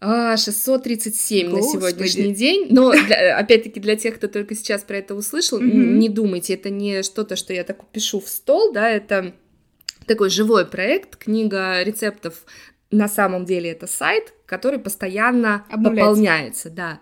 637 0.00 1.50
Господи. 1.50 1.60
на 1.60 1.90
сегодняшний 1.90 2.34
день. 2.34 2.68
Но, 2.70 2.92
для, 2.92 3.36
опять-таки, 3.36 3.80
для 3.80 3.96
тех, 3.96 4.14
кто 4.14 4.28
только 4.28 4.54
сейчас 4.54 4.82
про 4.82 4.96
это 4.96 5.14
услышал, 5.14 5.60
mm-hmm. 5.60 5.98
не 5.98 6.08
думайте, 6.08 6.54
это 6.54 6.70
не 6.70 7.02
что-то, 7.02 7.36
что 7.36 7.52
я 7.52 7.64
так 7.64 7.86
пишу 7.88 8.20
в 8.20 8.28
стол, 8.30 8.72
да, 8.72 8.88
это 8.88 9.34
такой 10.10 10.28
живой 10.28 10.66
проект, 10.66 11.16
книга 11.16 11.84
рецептов 11.84 12.44
на 12.90 13.06
самом 13.06 13.44
деле 13.44 13.70
это 13.70 13.86
сайт, 13.86 14.34
который 14.44 14.80
постоянно 14.80 15.64
пополняется, 15.70 16.68
да. 16.68 16.98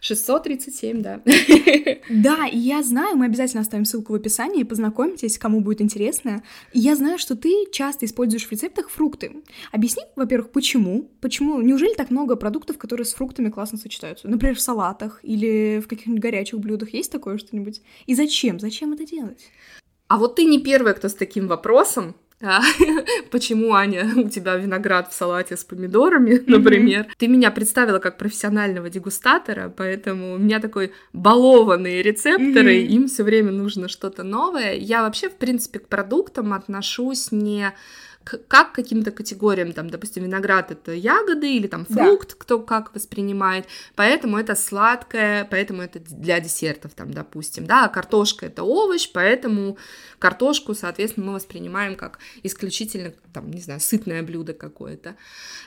637, 0.00 1.02
да. 1.02 1.20
Да, 2.10 2.46
и 2.46 2.58
я 2.58 2.82
знаю, 2.82 3.16
мы 3.16 3.24
обязательно 3.24 3.62
оставим 3.62 3.86
ссылку 3.86 4.12
в 4.12 4.16
описании, 4.16 4.62
познакомьтесь, 4.62 5.36
кому 5.38 5.62
будет 5.62 5.80
интересно. 5.80 6.44
И 6.72 6.78
я 6.78 6.94
знаю, 6.94 7.18
что 7.18 7.34
ты 7.34 7.66
часто 7.72 8.04
используешь 8.04 8.46
в 8.46 8.52
рецептах 8.52 8.88
фрукты. 8.90 9.42
Объясни, 9.72 10.04
во-первых, 10.14 10.50
почему? 10.52 11.10
Почему? 11.20 11.60
Неужели 11.60 11.94
так 11.94 12.10
много 12.10 12.36
продуктов, 12.36 12.78
которые 12.78 13.06
с 13.06 13.14
фруктами 13.14 13.48
классно 13.48 13.78
сочетаются? 13.78 14.28
Например, 14.28 14.54
в 14.54 14.60
салатах 14.60 15.18
или 15.22 15.80
в 15.82 15.88
каких-нибудь 15.88 16.22
горячих 16.22 16.60
блюдах 16.60 16.92
есть 16.92 17.10
такое 17.10 17.38
что-нибудь? 17.38 17.80
И 18.06 18.14
зачем? 18.14 18.60
Зачем 18.60 18.92
это 18.92 19.04
делать? 19.06 19.50
А 20.08 20.18
вот 20.18 20.36
ты 20.36 20.44
не 20.44 20.60
первая, 20.60 20.94
кто 20.94 21.08
с 21.08 21.14
таким 21.14 21.48
вопросом. 21.48 22.14
А, 22.44 22.60
почему, 23.30 23.72
Аня, 23.72 24.06
у 24.16 24.28
тебя 24.28 24.56
виноград 24.56 25.10
в 25.10 25.14
салате 25.14 25.56
с 25.56 25.64
помидорами, 25.64 26.42
например. 26.46 27.06
Ты 27.16 27.26
меня 27.26 27.50
представила 27.50 27.98
как 27.98 28.18
профессионального 28.18 28.90
дегустатора, 28.90 29.72
поэтому 29.74 30.34
у 30.34 30.38
меня 30.38 30.60
такой 30.60 30.92
балованные 31.14 32.02
рецепторы, 32.02 32.76
им 32.76 33.08
все 33.08 33.24
время 33.24 33.50
нужно 33.50 33.88
что-то 33.88 34.22
новое. 34.24 34.74
Я 34.74 35.02
вообще, 35.02 35.30
в 35.30 35.36
принципе, 35.36 35.78
к 35.78 35.88
продуктам 35.88 36.52
отношусь 36.52 37.32
не 37.32 37.72
как 38.24 38.72
каким-то 38.72 39.10
категориям, 39.10 39.72
там, 39.72 39.90
допустим, 39.90 40.24
виноград 40.24 40.70
это 40.70 40.92
ягоды 40.92 41.54
или 41.54 41.66
там 41.66 41.84
фрукт, 41.84 42.30
да. 42.30 42.34
кто 42.38 42.58
как 42.58 42.94
воспринимает, 42.94 43.66
поэтому 43.94 44.38
это 44.38 44.54
сладкое, 44.54 45.46
поэтому 45.50 45.82
это 45.82 45.98
для 46.00 46.40
десертов, 46.40 46.94
там, 46.94 47.12
допустим, 47.12 47.66
да, 47.66 47.84
а 47.84 47.88
картошка 47.88 48.46
это 48.46 48.62
овощ, 48.62 49.10
поэтому 49.12 49.76
картошку, 50.18 50.74
соответственно, 50.74 51.26
мы 51.26 51.32
воспринимаем 51.34 51.96
как 51.96 52.18
исключительно, 52.42 53.12
там, 53.32 53.50
не 53.50 53.60
знаю, 53.60 53.80
сытное 53.80 54.22
блюдо 54.22 54.54
какое-то. 54.54 55.16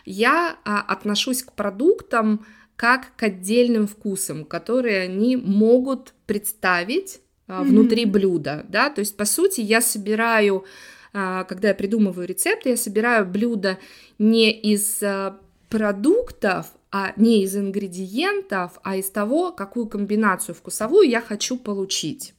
Я 0.05 0.57
а, 0.65 0.81
отношусь 0.81 1.43
к 1.43 1.53
продуктам 1.53 2.45
как 2.75 3.15
к 3.15 3.23
отдельным 3.23 3.87
вкусам, 3.87 4.45
которые 4.45 5.01
они 5.01 5.35
могут 5.35 6.13
представить 6.25 7.21
а, 7.47 7.63
внутри 7.63 8.05
mm-hmm. 8.05 8.11
блюда, 8.11 8.65
да, 8.69 8.89
то 8.89 8.99
есть, 8.99 9.15
по 9.15 9.25
сути, 9.25 9.61
я 9.61 9.81
собираю 9.81 10.65
когда 11.11 11.69
я 11.69 11.73
придумываю 11.73 12.27
рецепты, 12.27 12.69
я 12.69 12.77
собираю 12.77 13.25
блюда 13.25 13.77
не 14.19 14.51
из 14.51 15.01
а, 15.01 15.39
продуктов, 15.69 16.67
а 16.91 17.13
не 17.17 17.43
из 17.43 17.55
ингредиентов, 17.55 18.79
а 18.83 18.95
из 18.95 19.09
того, 19.09 19.51
какую 19.51 19.87
комбинацию 19.87 20.55
вкусовую 20.55 21.07
я 21.07 21.21
хочу 21.21 21.57
получить. 21.57 22.33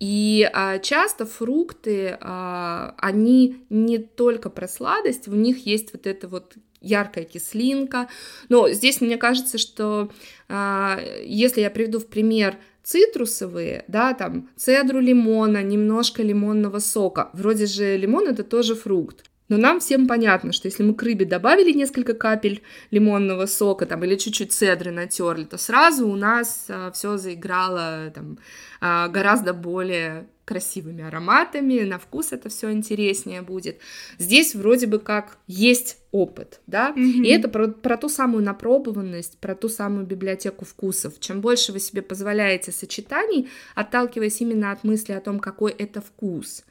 И 0.00 0.48
а, 0.52 0.78
часто 0.78 1.26
фрукты, 1.26 2.18
а, 2.20 2.94
они 2.98 3.64
не 3.70 3.98
только 3.98 4.50
про 4.50 4.68
сладость, 4.68 5.28
в 5.28 5.36
них 5.36 5.66
есть 5.66 5.92
вот 5.92 6.06
это 6.06 6.28
вот 6.28 6.54
яркая 6.86 7.24
кислинка. 7.24 8.08
Но 8.48 8.70
здесь 8.70 9.00
мне 9.00 9.16
кажется, 9.16 9.58
что 9.58 10.10
а, 10.48 11.00
если 11.24 11.60
я 11.60 11.70
приведу 11.70 11.98
в 11.98 12.06
пример 12.06 12.56
цитрусовые, 12.82 13.84
да, 13.88 14.14
там 14.14 14.48
цедру 14.56 15.00
лимона, 15.00 15.62
немножко 15.62 16.22
лимонного 16.22 16.78
сока. 16.78 17.30
Вроде 17.32 17.66
же 17.66 17.96
лимон 17.96 18.28
это 18.28 18.44
тоже 18.44 18.76
фрукт. 18.76 19.24
Но 19.48 19.56
нам 19.56 19.78
всем 19.80 20.08
понятно, 20.08 20.52
что 20.52 20.66
если 20.66 20.82
мы 20.82 20.94
к 20.94 21.02
рыбе 21.02 21.24
добавили 21.24 21.72
несколько 21.72 22.14
капель 22.14 22.62
лимонного 22.90 23.46
сока 23.46 23.86
там, 23.86 24.02
или 24.04 24.16
чуть-чуть 24.16 24.52
цедры 24.52 24.90
натерли, 24.90 25.44
то 25.44 25.56
сразу 25.56 26.08
у 26.08 26.16
нас 26.16 26.66
а, 26.68 26.90
все 26.92 27.16
заиграло 27.16 28.10
там, 28.14 28.38
а, 28.80 29.08
гораздо 29.08 29.52
более 29.52 30.26
красивыми 30.46 31.02
ароматами, 31.02 31.80
на 31.80 31.98
вкус 31.98 32.32
это 32.32 32.48
все 32.48 32.70
интереснее 32.70 33.42
будет. 33.42 33.80
Здесь 34.16 34.54
вроде 34.54 34.86
бы 34.86 35.00
как 35.00 35.38
есть 35.48 35.98
опыт, 36.12 36.60
да, 36.68 36.94
mm-hmm. 36.96 37.24
и 37.24 37.28
это 37.28 37.48
про, 37.48 37.66
про 37.68 37.96
ту 37.96 38.08
самую 38.08 38.44
напробованность, 38.44 39.38
про 39.38 39.56
ту 39.56 39.68
самую 39.68 40.06
библиотеку 40.06 40.64
вкусов. 40.64 41.18
Чем 41.18 41.40
больше 41.40 41.72
вы 41.72 41.80
себе 41.80 42.00
позволяете 42.00 42.70
сочетаний, 42.70 43.50
отталкиваясь 43.74 44.40
именно 44.40 44.70
от 44.70 44.84
мысли 44.84 45.12
о 45.12 45.20
том, 45.20 45.40
какой 45.40 45.72
это 45.72 46.00
вкус, 46.00 46.64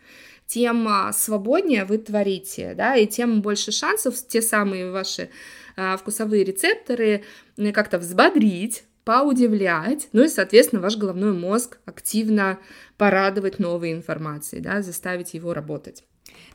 тем 0.48 0.88
а, 0.88 1.12
свободнее 1.12 1.84
вы 1.84 1.98
творите, 1.98 2.76
да, 2.76 2.96
и 2.96 3.06
тем 3.06 3.42
больше 3.42 3.74
шансов 3.74 4.16
те 4.26 4.42
самые 4.42 4.90
ваши 4.90 5.30
а, 5.76 5.98
вкусовые 5.98 6.46
рецепторы 6.46 7.26
как-то 7.74 7.98
взбодрить, 7.98 8.85
поудивлять, 9.06 10.10
ну 10.12 10.24
и, 10.24 10.28
соответственно, 10.28 10.82
ваш 10.82 10.98
головной 10.98 11.32
мозг 11.32 11.78
активно 11.86 12.60
порадовать 12.98 13.60
новой 13.60 13.94
информацией, 13.94 14.62
да, 14.62 14.82
заставить 14.82 15.34
его 15.34 15.54
работать. 15.54 16.04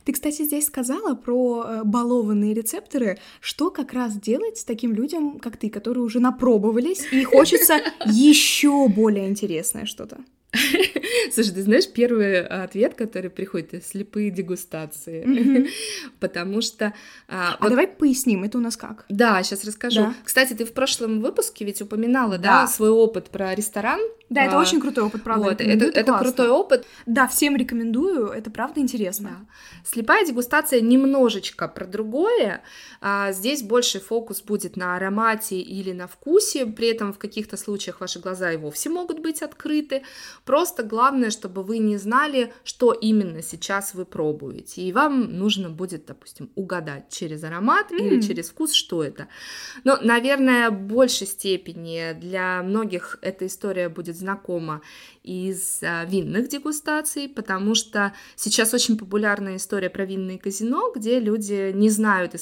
Ты, 0.03 0.13
кстати, 0.13 0.43
здесь 0.43 0.67
сказала 0.67 1.15
про 1.15 1.63
э, 1.63 1.81
балованные 1.83 2.53
рецепторы. 2.53 3.19
Что 3.39 3.71
как 3.71 3.93
раз 3.93 4.15
делать 4.15 4.57
с 4.57 4.65
таким 4.65 4.93
людям, 4.93 5.39
как 5.39 5.57
ты, 5.57 5.69
которые 5.69 6.03
уже 6.03 6.19
напробовались, 6.19 7.07
и 7.11 7.23
хочется 7.23 7.79
еще 8.05 8.87
более 8.89 9.27
интересное 9.27 9.85
что-то? 9.85 10.17
Слушай, 11.33 11.53
ты 11.53 11.61
знаешь, 11.63 11.87
первый 11.87 12.45
ответ, 12.45 12.95
который 12.95 13.29
приходит, 13.29 13.73
это 13.73 13.85
слепые 13.85 14.31
дегустации. 14.31 15.67
Потому 16.19 16.61
что... 16.61 16.93
А, 17.27 17.53
а 17.53 17.57
вот... 17.61 17.69
давай 17.69 17.87
поясним, 17.87 18.43
это 18.43 18.57
у 18.57 18.61
нас 18.61 18.75
как? 18.75 19.05
Да, 19.09 19.41
сейчас 19.43 19.63
расскажу. 19.63 20.01
Да. 20.01 20.13
Кстати, 20.23 20.53
ты 20.53 20.65
в 20.65 20.73
прошлом 20.73 21.21
выпуске 21.21 21.63
ведь 21.65 21.81
упоминала, 21.81 22.37
да, 22.37 22.61
да 22.61 22.67
свой 22.67 22.89
опыт 22.89 23.29
про 23.29 23.55
ресторан. 23.55 24.01
Да, 24.31 24.45
это 24.45 24.57
а, 24.57 24.61
очень 24.61 24.79
крутой 24.79 25.03
опыт, 25.03 25.23
правда. 25.23 25.43
Вот, 25.43 25.59
это, 25.59 25.63
это, 25.69 25.99
это 25.99 26.17
крутой 26.17 26.47
опыт. 26.47 26.85
Да, 27.05 27.27
всем 27.27 27.57
рекомендую, 27.57 28.27
это 28.27 28.49
правда 28.49 28.79
интересно. 28.79 29.29
Да. 29.29 29.45
Слепая 29.83 30.25
дегустация 30.25 30.79
немножечко 30.79 31.67
про 31.67 31.85
другое. 31.85 32.61
А, 33.01 33.33
здесь 33.33 33.61
больше 33.61 33.99
фокус 33.99 34.41
будет 34.41 34.77
на 34.77 34.95
аромате 34.95 35.59
или 35.59 35.91
на 35.91 36.07
вкусе, 36.07 36.65
при 36.65 36.87
этом 36.87 37.11
в 37.11 37.17
каких-то 37.17 37.57
случаях 37.57 37.99
ваши 37.99 38.19
глаза 38.19 38.53
и 38.53 38.57
вовсе 38.57 38.89
могут 38.89 39.19
быть 39.19 39.41
открыты. 39.41 40.03
Просто 40.45 40.83
главное, 40.83 41.29
чтобы 41.29 41.61
вы 41.61 41.79
не 41.79 41.97
знали, 41.97 42.53
что 42.63 42.93
именно 42.93 43.41
сейчас 43.41 43.93
вы 43.93 44.05
пробуете. 44.05 44.81
И 44.81 44.93
вам 44.93 45.37
нужно 45.37 45.69
будет, 45.69 46.05
допустим, 46.05 46.49
угадать 46.55 47.09
через 47.09 47.43
аромат 47.43 47.91
mm. 47.91 47.97
или 47.97 48.21
через 48.21 48.49
вкус, 48.49 48.71
что 48.71 49.03
это. 49.03 49.27
Но, 49.83 49.97
наверное, 50.01 50.69
в 50.69 50.79
большей 50.79 51.27
степени 51.27 52.13
для 52.13 52.63
многих 52.63 53.19
эта 53.21 53.45
история 53.45 53.89
будет 53.89 54.20
знакома 54.21 54.81
из 55.23 55.81
а, 55.83 56.03
винных 56.05 56.49
дегустаций, 56.49 57.29
потому 57.29 57.75
что 57.75 58.13
сейчас 58.35 58.73
очень 58.73 58.97
популярная 58.97 59.57
история 59.57 59.89
про 59.89 60.05
винные 60.05 60.39
казино, 60.39 60.91
где 60.95 61.19
люди 61.19 61.71
не 61.73 61.89
знают, 61.89 62.33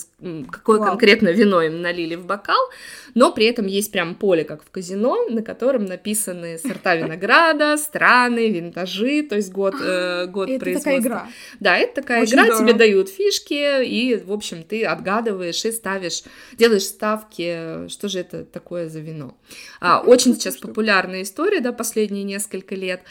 какое 0.50 0.80
Вау. 0.80 0.90
конкретно 0.90 1.30
вино 1.30 1.62
им 1.62 1.82
налили 1.82 2.16
в 2.16 2.26
бокал, 2.26 2.70
но 3.16 3.34
при 3.34 3.46
этом 3.46 3.68
есть 3.68 3.92
прям 3.92 4.16
поле, 4.16 4.46
как 4.46 4.64
в 4.64 4.72
казино, 4.72 5.28
на 5.30 5.42
котором 5.42 5.86
написаны 5.86 6.58
сорта 6.58 6.96
винограда, 6.96 7.76
страны, 7.78 8.50
винтажи, 8.50 9.24
то 9.24 9.36
есть 9.36 9.52
год, 9.52 9.76
э, 9.82 10.28
год 10.28 10.50
это 10.50 10.60
производства. 10.60 10.92
такая 10.92 11.02
игра. 11.02 11.28
Да, 11.60 11.78
это 11.78 12.02
такая 12.02 12.22
очень 12.22 12.34
игра, 12.34 12.46
здорово. 12.46 12.64
тебе 12.64 12.74
дают 12.78 13.10
фишки, 13.10 13.84
и, 13.84 14.16
в 14.16 14.32
общем, 14.32 14.64
ты 14.64 14.86
отгадываешь 14.86 15.66
и 15.66 15.72
ставишь, 15.72 16.24
делаешь 16.54 16.84
ставки, 16.84 17.88
что 17.90 18.08
же 18.08 18.20
это 18.20 18.46
такое 18.46 18.88
за 18.88 19.00
вино. 19.00 19.38
А, 19.82 20.00
очень 20.00 20.34
сейчас 20.36 20.58
популярная 20.58 21.24
история, 21.24 21.60
да, 21.60 21.74
последние 21.74 22.24
несколько 22.24 22.69
лет. 22.76 23.02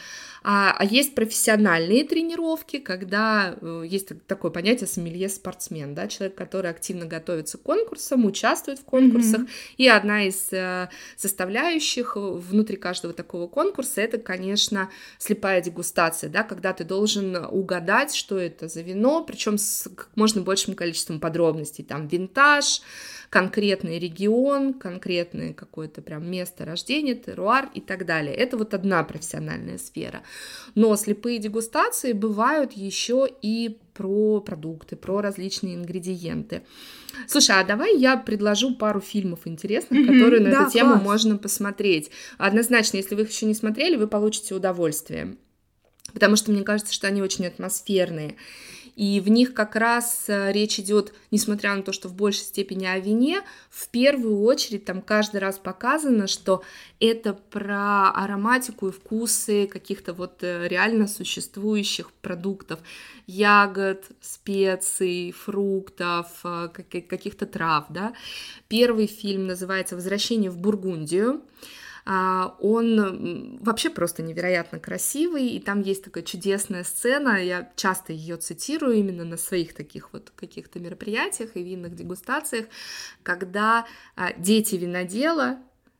А, 0.50 0.74
а 0.78 0.82
есть 0.82 1.14
профессиональные 1.14 2.04
тренировки, 2.04 2.78
когда 2.78 3.54
э, 3.60 3.84
есть 3.86 4.08
такое 4.26 4.50
понятие 4.50 4.86
сомелье-спортсмен, 4.86 5.94
да, 5.94 6.08
человек, 6.08 6.38
который 6.38 6.70
активно 6.70 7.04
готовится 7.04 7.58
к 7.58 7.62
конкурсам, 7.62 8.24
участвует 8.24 8.78
в 8.78 8.84
конкурсах, 8.84 9.42
mm-hmm. 9.42 9.74
и 9.76 9.88
одна 9.88 10.26
из 10.26 10.50
э, 10.50 10.88
составляющих 11.16 12.16
внутри 12.16 12.78
каждого 12.78 13.12
такого 13.12 13.46
конкурса 13.46 14.00
это, 14.00 14.16
конечно, 14.16 14.88
слепая 15.18 15.60
дегустация, 15.60 16.30
да, 16.30 16.44
когда 16.44 16.72
ты 16.72 16.82
должен 16.82 17.36
угадать, 17.36 18.14
что 18.14 18.38
это 18.38 18.68
за 18.68 18.80
вино, 18.80 19.24
причем 19.24 19.58
с 19.58 19.90
как 19.94 20.08
можно 20.14 20.40
большим 20.40 20.72
количеством 20.72 21.20
подробностей, 21.20 21.84
там 21.84 22.08
винтаж, 22.08 22.80
конкретный 23.30 23.98
регион, 23.98 24.74
конкретное 24.74 25.52
какое-то 25.52 26.00
прям 26.00 26.30
место 26.30 26.64
рождения, 26.64 27.14
теруар 27.14 27.68
и 27.74 27.80
так 27.80 28.06
далее. 28.06 28.34
Это 28.34 28.56
вот 28.56 28.74
одна 28.74 29.04
профессиональная 29.04 29.78
сфера. 29.78 30.22
Но 30.74 30.94
слепые 30.96 31.38
дегустации 31.38 32.12
бывают 32.12 32.72
еще 32.72 33.28
и 33.42 33.78
про 33.94 34.40
продукты, 34.40 34.96
про 34.96 35.20
различные 35.20 35.74
ингредиенты. 35.74 36.62
Слушай, 37.26 37.60
а 37.60 37.64
давай 37.64 37.96
я 37.96 38.16
предложу 38.16 38.76
пару 38.76 39.00
фильмов 39.00 39.40
интересных, 39.46 40.06
которые 40.06 40.40
на 40.40 40.50
да, 40.50 40.62
эту 40.62 40.72
тему 40.72 40.92
класс. 40.92 41.02
можно 41.02 41.36
посмотреть. 41.36 42.10
Однозначно, 42.36 42.98
если 42.98 43.14
вы 43.14 43.22
их 43.22 43.30
еще 43.30 43.46
не 43.46 43.54
смотрели, 43.54 43.96
вы 43.96 44.06
получите 44.06 44.54
удовольствие. 44.54 45.36
Потому 46.12 46.36
что 46.36 46.52
мне 46.52 46.62
кажется, 46.62 46.94
что 46.94 47.06
они 47.06 47.22
очень 47.22 47.46
атмосферные. 47.46 48.36
И 48.98 49.20
в 49.20 49.28
них 49.28 49.54
как 49.54 49.76
раз 49.76 50.24
э, 50.26 50.50
речь 50.50 50.80
идет, 50.80 51.14
несмотря 51.30 51.76
на 51.76 51.84
то, 51.84 51.92
что 51.92 52.08
в 52.08 52.14
большей 52.14 52.42
степени 52.42 52.84
о 52.84 52.98
вине, 52.98 53.42
в 53.70 53.88
первую 53.90 54.42
очередь 54.42 54.86
там 54.86 55.02
каждый 55.02 55.36
раз 55.36 55.56
показано, 55.56 56.26
что 56.26 56.64
это 56.98 57.32
про 57.32 58.10
ароматику 58.10 58.88
и 58.88 58.90
вкусы 58.90 59.68
каких-то 59.68 60.14
вот 60.14 60.42
э, 60.42 60.66
реально 60.66 61.06
существующих 61.06 62.10
продуктов, 62.10 62.80
ягод, 63.28 64.04
специй, 64.20 65.30
фруктов, 65.30 66.26
э, 66.42 66.68
каких-то 66.74 67.46
трав, 67.46 67.86
да. 67.90 68.14
Первый 68.66 69.06
фильм 69.06 69.46
называется 69.46 69.94
«Возвращение 69.94 70.50
в 70.50 70.58
Бургундию». 70.58 71.42
А, 72.10 72.56
он 72.60 73.58
вообще 73.58 73.90
просто 73.90 74.22
невероятно 74.22 74.78
красивый, 74.78 75.48
и 75.48 75.60
там 75.60 75.82
есть 75.82 76.02
такая 76.02 76.24
чудесная 76.24 76.82
сцена, 76.82 77.44
я 77.44 77.70
часто 77.76 78.14
ее 78.14 78.38
цитирую 78.38 78.94
именно 78.94 79.24
на 79.26 79.36
своих 79.36 79.74
таких 79.74 80.14
вот 80.14 80.30
каких-то 80.34 80.80
мероприятиях 80.80 81.54
и 81.54 81.62
винных 81.62 81.94
дегустациях, 81.94 82.64
когда 83.22 83.86
а, 84.16 84.32
дети 84.32 84.76
винодела 84.76 85.58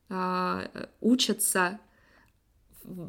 а, 0.09 0.71
учатся 0.99 1.79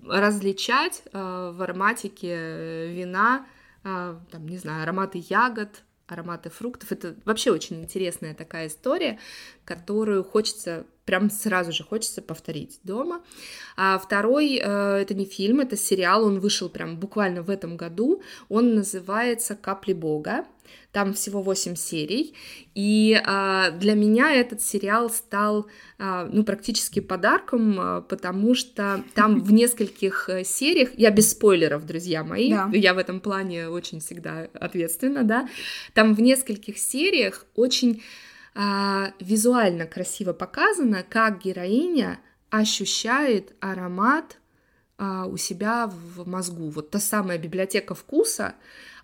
различать 0.07 1.03
в 1.11 1.63
ароматике 1.63 2.93
вина, 2.93 3.47
там, 3.83 4.47
не 4.47 4.59
знаю, 4.59 4.83
ароматы 4.83 5.25
ягод, 5.27 5.85
ароматы 6.07 6.51
фруктов. 6.51 6.93
Это 6.93 7.17
вообще 7.25 7.51
очень 7.51 7.81
интересная 7.81 8.35
такая 8.35 8.67
история, 8.67 9.19
которую 9.65 10.23
хочется 10.23 10.85
прям 11.11 11.29
сразу 11.29 11.73
же 11.73 11.83
хочется 11.83 12.23
повторить 12.23 12.79
дома. 12.85 13.21
А 13.77 13.99
второй, 13.99 14.61
э, 14.63 14.99
это 15.03 15.13
не 15.13 15.25
фильм, 15.25 15.59
это 15.59 15.77
сериал, 15.77 16.25
он 16.25 16.39
вышел 16.39 16.69
прям 16.69 17.01
буквально 17.01 17.43
в 17.43 17.51
этом 17.51 17.77
году, 17.77 18.23
он 18.49 18.77
называется 18.77 19.57
«Капли 19.57 19.93
Бога», 19.93 20.45
там 20.93 21.13
всего 21.13 21.43
8 21.43 21.75
серий, 21.75 22.35
и 22.77 23.21
а, 23.25 23.73
для 23.73 23.95
меня 23.95 24.33
этот 24.33 24.63
сериал 24.63 25.11
стал, 25.11 25.67
а, 25.99 26.29
ну, 26.33 26.45
практически 26.45 27.01
подарком, 27.01 27.77
а, 27.79 28.01
потому 28.03 28.55
что 28.55 29.03
там 29.15 29.41
в 29.41 29.53
нескольких 29.53 30.29
э, 30.29 30.45
сериях, 30.45 30.91
я 30.97 31.11
без 31.11 31.33
спойлеров, 31.33 31.87
друзья 31.87 32.23
мои, 32.23 32.51
да. 32.51 32.71
я 32.73 32.95
в 32.95 32.99
этом 32.99 33.19
плане 33.19 33.69
очень 33.69 33.99
всегда 33.99 34.49
ответственна, 34.55 35.25
да, 35.25 35.49
там 35.93 36.15
в 36.15 36.21
нескольких 36.21 36.79
сериях 36.79 37.47
очень 37.57 38.01
визуально 38.55 39.87
красиво 39.87 40.33
показано, 40.33 41.05
как 41.09 41.43
героиня 41.43 42.19
ощущает 42.51 43.55
аромат 43.61 44.39
а, 44.99 45.25
у 45.27 45.39
себя 45.39 45.87
в 45.87 46.29
мозгу. 46.29 46.69
Вот 46.69 46.91
та 46.91 46.99
самая 46.99 47.39
библиотека 47.39 47.95
вкуса, 47.95 48.55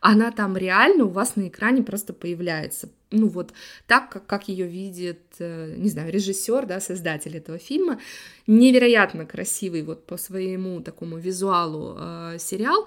она 0.00 0.30
там 0.30 0.56
реально 0.56 1.04
у 1.04 1.08
вас 1.08 1.36
на 1.36 1.48
экране 1.48 1.82
просто 1.82 2.12
появляется 2.12 2.90
ну 3.10 3.28
вот 3.28 3.52
так, 3.86 4.10
как, 4.10 4.26
как 4.26 4.48
ее 4.48 4.66
видит, 4.66 5.20
э, 5.38 5.74
не 5.76 5.88
знаю, 5.88 6.12
режиссер, 6.12 6.66
да, 6.66 6.80
создатель 6.80 7.36
этого 7.36 7.58
фильма, 7.58 8.00
невероятно 8.48 9.24
красивый 9.26 9.82
вот 9.82 10.06
по 10.06 10.16
своему 10.16 10.80
такому 10.80 11.16
визуалу 11.16 11.96
э, 11.98 12.36
сериал 12.40 12.86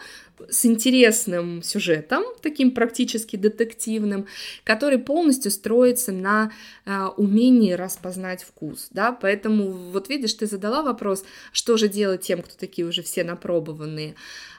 с 0.49 0.65
интересным 0.65 1.63
сюжетом, 1.63 2.23
таким 2.41 2.71
практически 2.71 3.37
детективным, 3.37 4.27
который 4.65 4.99
полностью 4.99 5.51
строится 5.51 6.11
на 6.11 6.51
э, 6.85 7.05
умении 7.15 7.71
распознать 7.71 8.43
вкус, 8.43 8.87
да, 8.91 9.13
поэтому 9.13 9.71
вот 9.71 10.09
видишь, 10.09 10.33
ты 10.33 10.47
задала 10.47 10.81
вопрос, 10.81 11.23
что 11.53 11.77
же 11.77 11.87
делать 11.87 12.21
тем, 12.21 12.41
кто 12.41 12.55
такие 12.57 12.85
уже 12.85 13.03
все 13.03 13.23
напробованные, 13.23 14.15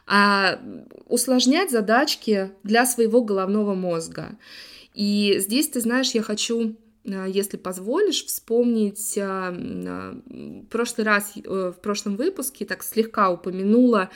а 0.06 0.58
усложнять 1.06 1.70
задачки 1.70 2.50
для 2.62 2.86
своего 2.86 3.22
головного 3.22 3.74
мозга. 3.74 4.36
И 4.94 5.36
здесь, 5.38 5.68
ты 5.68 5.80
знаешь, 5.80 6.10
я 6.12 6.22
хочу 6.22 6.76
а, 7.06 7.26
если 7.26 7.56
позволишь, 7.56 8.24
вспомнить 8.24 9.16
а, 9.18 9.54
а, 9.54 10.20
в 10.26 10.66
прошлый 10.66 11.06
раз, 11.06 11.32
э, 11.36 11.72
в 11.76 11.80
прошлом 11.80 12.16
выпуске 12.16 12.64
так 12.64 12.82
слегка 12.82 13.30
упомянула 13.30 14.10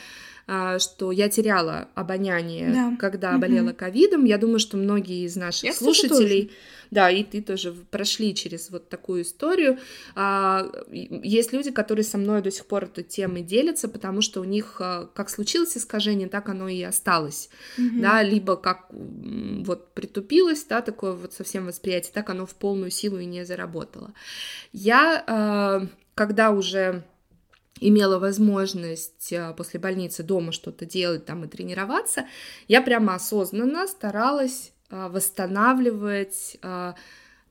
что 0.47 1.13
я 1.13 1.29
теряла 1.29 1.89
обоняние, 1.95 2.73
да. 2.73 2.97
когда 2.99 3.39
болела 3.39 3.73
ковидом. 3.73 4.25
Я 4.25 4.39
думаю, 4.39 4.59
что 4.59 4.77
многие 4.77 5.25
из 5.25 5.37
наших 5.37 5.65
я, 5.65 5.73
слушателей 5.73 6.51
да, 6.95 7.11
и 7.11 7.25
ты 7.25 7.43
тоже 7.43 7.73
прошли 7.91 8.35
через 8.35 8.71
вот 8.71 8.89
такую 8.89 9.23
историю. 9.23 9.79
А, 10.15 10.71
есть 10.91 11.53
люди, 11.53 11.71
которые 11.71 12.05
со 12.05 12.19
мной 12.19 12.41
до 12.41 12.51
сих 12.51 12.67
пор 12.67 12.85
этой 12.85 13.05
темой 13.05 13.43
делятся, 13.43 13.89
потому 13.89 14.21
что 14.21 14.41
у 14.41 14.45
них 14.45 14.77
а, 14.79 15.09
как 15.13 15.29
случилось 15.29 15.77
искажение, 15.77 16.29
так 16.29 16.49
оно 16.49 16.69
и 16.69 16.81
осталось, 16.83 17.51
mm-hmm. 17.77 18.01
да, 18.01 18.23
либо 18.23 18.57
как 18.57 18.87
вот 18.91 19.93
притупилось, 19.95 20.65
да, 20.65 20.81
такое 20.83 21.13
вот 21.13 21.33
совсем 21.33 21.67
восприятие, 21.67 22.13
так 22.13 22.31
оно 22.31 22.47
в 22.47 22.55
полную 22.55 22.91
силу 22.91 23.19
и 23.19 23.25
не 23.25 23.45
заработало. 23.45 24.13
Я, 24.73 25.25
а, 25.27 25.87
когда 26.15 26.53
уже 26.53 27.05
имела 27.81 28.19
возможность 28.19 29.35
после 29.57 29.81
больницы 29.81 30.23
дома 30.23 30.53
что-то 30.53 30.87
делать 30.87 31.27
там 31.27 31.45
и 31.45 31.49
тренироваться, 31.49 32.27
я 32.69 32.81
прямо 32.81 33.15
осознанно 33.15 33.87
старалась 33.87 34.73
а, 34.91 35.09
восстанавливать 35.09 36.57
а, 36.63 36.95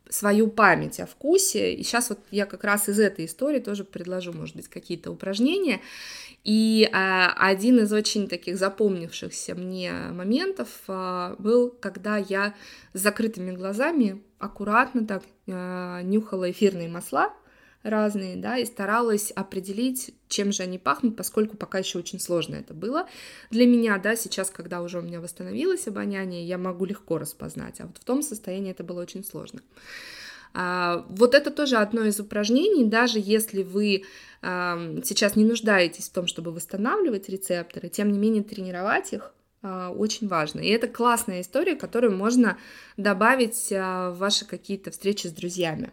свою 0.10 0.48
память 0.48 1.00
о 1.00 1.06
вкусе. 1.06 1.74
И 1.74 1.84
сейчас 1.84 2.10
вот 2.10 2.20
я 2.32 2.46
как 2.46 2.64
раз 2.64 2.88
из 2.88 3.00
этой 3.00 3.26
истории 3.26 3.60
тоже 3.60 3.84
предложу, 3.84 4.32
может 4.32 4.56
быть, 4.56 4.68
какие-то 4.68 5.12
упражнения. 5.12 5.82
И 6.44 6.90
а, 6.92 7.34
один 7.38 7.80
из 7.80 7.92
очень 7.92 8.28
таких 8.28 8.58
запомнившихся 8.58 9.56
мне 9.56 9.92
моментов 10.12 10.70
а, 10.88 11.36
был, 11.40 11.70
когда 11.70 12.18
я 12.18 12.54
с 12.94 13.00
закрытыми 13.00 13.52
глазами 13.52 14.22
аккуратно 14.40 15.08
так 15.08 15.24
а, 15.48 16.02
нюхала 16.02 16.52
эфирные 16.52 16.90
масла 16.90 17.34
разные, 17.84 18.38
да, 18.38 18.58
и 18.58 18.65
старалась 18.65 19.32
определить, 19.32 20.15
чем 20.28 20.52
же 20.52 20.63
они 20.63 20.80
пахнут, 20.80 21.15
поскольку 21.15 21.58
пока 21.58 21.80
еще 21.80 22.00
очень 22.00 22.19
сложно 22.19 22.56
это 22.56 22.74
было 22.74 23.08
для 23.52 23.67
меня, 23.67 23.98
да, 23.98 24.15
сейчас, 24.15 24.50
когда 24.50 24.82
уже 24.82 25.00
у 25.00 25.02
меня 25.02 25.19
восстановилось 25.22 25.88
обоняние, 25.88 26.46
я 26.46 26.58
могу 26.58 26.86
легко 26.86 27.17
распознать, 27.17 27.82
а 27.82 27.88
вот 27.88 27.98
в 27.98 28.04
том 28.04 28.22
состоянии 28.22 28.72
это 28.72 28.84
было 28.84 29.02
очень 29.02 29.24
сложно. 29.24 29.62
А, 30.54 31.06
вот 31.10 31.34
это 31.34 31.52
тоже 31.52 31.78
одно 31.78 32.06
из 32.06 32.19
упражнений, 32.19 32.86
даже 32.86 33.19
если 33.19 33.63
вы 33.63 34.04
а, 34.41 34.78
сейчас 35.04 35.36
не 35.36 35.43
нуждаетесь 35.43 36.10
в 36.10 36.13
том, 36.13 36.28
чтобы 36.28 36.52
восстанавливать 36.52 37.28
рецепторы, 37.28 37.89
тем 37.89 38.12
не 38.12 38.19
менее 38.19 38.43
тренировать 38.43 39.13
их 39.13 39.34
а, 39.63 39.89
очень 39.89 40.28
важно. 40.28 40.60
И 40.60 40.67
это 40.67 40.88
классная 40.88 41.41
история, 41.41 41.76
которую 41.76 42.15
можно 42.15 42.58
добавить 42.98 43.72
а, 43.72 44.12
в 44.12 44.19
ваши 44.19 44.46
какие-то 44.46 44.91
встречи 44.91 45.28
с 45.28 45.32
друзьями. 45.32 45.91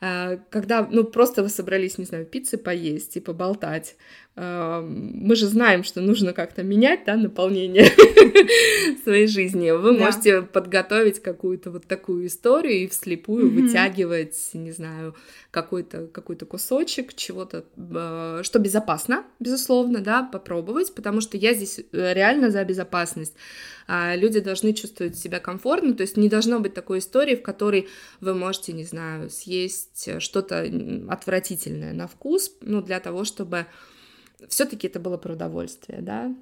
Э, 0.00 0.38
когда, 0.50 0.88
ну, 0.90 1.04
просто 1.04 1.42
вы 1.42 1.48
собрались, 1.48 1.98
не 1.98 2.04
знаю, 2.04 2.26
пиццы 2.26 2.58
поесть 2.58 3.16
и 3.16 3.20
поболтать, 3.20 3.96
мы 4.36 5.36
же 5.36 5.46
знаем, 5.46 5.84
что 5.84 6.00
нужно 6.00 6.32
как-то 6.32 6.64
менять, 6.64 7.04
да, 7.06 7.14
наполнение 7.14 7.86
своей 9.04 9.28
жизни. 9.28 9.70
Вы 9.70 9.96
да. 9.96 10.04
можете 10.06 10.42
подготовить 10.42 11.20
какую-то 11.20 11.70
вот 11.70 11.86
такую 11.86 12.26
историю 12.26 12.82
и 12.82 12.88
вслепую 12.88 13.46
mm-hmm. 13.46 13.62
вытягивать, 13.62 14.50
не 14.54 14.72
знаю, 14.72 15.14
какой-то 15.52 16.08
какой 16.08 16.34
кусочек 16.36 17.14
чего-то, 17.14 17.64
э, 17.76 18.40
что 18.42 18.58
безопасно, 18.58 19.24
безусловно, 19.38 20.00
да, 20.00 20.24
попробовать, 20.24 20.92
потому 20.96 21.20
что 21.20 21.36
я 21.36 21.54
здесь 21.54 21.78
э, 21.78 22.12
реально 22.12 22.50
за 22.50 22.64
безопасность. 22.64 23.34
А 23.86 24.16
люди 24.16 24.40
должны 24.40 24.72
чувствовать 24.72 25.16
себя 25.16 25.38
комфортно, 25.38 25.94
то 25.94 26.02
есть 26.02 26.16
не 26.16 26.28
должно 26.28 26.58
быть 26.58 26.74
такой 26.74 26.98
истории, 26.98 27.36
в 27.36 27.42
которой 27.42 27.88
вы 28.20 28.34
можете, 28.34 28.72
не 28.72 28.84
знаю, 28.84 29.30
съесть 29.30 29.93
что-то 29.94 30.68
отвратительное 31.08 31.92
на 31.92 32.06
вкус, 32.06 32.52
ну, 32.60 32.82
для 32.82 33.00
того, 33.00 33.24
чтобы 33.24 33.66
все-таки 34.48 34.86
это 34.86 35.00
было 35.00 35.16
про 35.16 35.34
удовольствие, 35.34 36.00
да. 36.02 36.34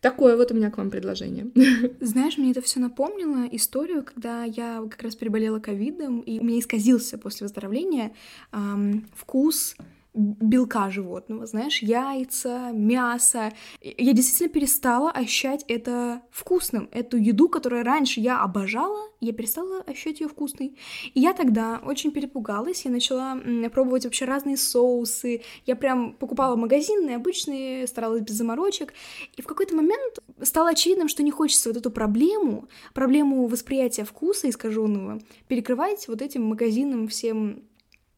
Такое 0.00 0.36
вот 0.36 0.50
у 0.50 0.54
меня 0.54 0.70
к 0.72 0.78
вам 0.78 0.90
предложение. 0.90 1.48
Знаешь, 2.00 2.36
мне 2.36 2.50
это 2.50 2.60
все 2.60 2.80
напомнило 2.80 3.46
историю, 3.52 4.02
когда 4.02 4.42
я 4.42 4.84
как 4.90 5.00
раз 5.00 5.14
переболела 5.14 5.60
ковидом, 5.60 6.20
и 6.20 6.40
у 6.40 6.44
меня 6.44 6.58
исказился 6.58 7.18
после 7.18 7.44
выздоровления 7.44 8.12
эм, 8.50 9.08
вкус 9.14 9.76
белка 10.14 10.90
животного, 10.90 11.46
знаешь, 11.46 11.80
яйца, 11.80 12.70
мясо. 12.72 13.52
Я 13.80 14.12
действительно 14.12 14.50
перестала 14.50 15.10
ощущать 15.10 15.64
это 15.68 16.22
вкусным. 16.30 16.88
Эту 16.92 17.16
еду, 17.16 17.48
которую 17.48 17.84
раньше 17.84 18.20
я 18.20 18.42
обожала, 18.42 19.08
я 19.20 19.32
перестала 19.32 19.80
ощущать 19.80 20.20
ее 20.20 20.28
вкусной. 20.28 20.76
И 21.14 21.20
я 21.20 21.32
тогда 21.32 21.80
очень 21.84 22.10
перепугалась, 22.10 22.84
я 22.84 22.90
начала 22.90 23.38
пробовать 23.72 24.04
вообще 24.04 24.26
разные 24.26 24.56
соусы. 24.56 25.42
Я 25.64 25.76
прям 25.76 26.12
покупала 26.12 26.56
магазинные, 26.56 27.16
обычные, 27.16 27.86
старалась 27.86 28.22
без 28.22 28.34
заморочек. 28.34 28.92
И 29.36 29.42
в 29.42 29.46
какой-то 29.46 29.74
момент 29.74 30.18
стало 30.42 30.70
очевидным, 30.70 31.08
что 31.08 31.22
не 31.22 31.30
хочется 31.30 31.70
вот 31.70 31.78
эту 31.78 31.90
проблему, 31.90 32.68
проблему 32.92 33.46
восприятия 33.46 34.04
вкуса 34.04 34.50
искаженного, 34.50 35.20
перекрывать 35.48 36.06
вот 36.08 36.20
этим 36.20 36.44
магазинным 36.44 37.08
всем 37.08 37.62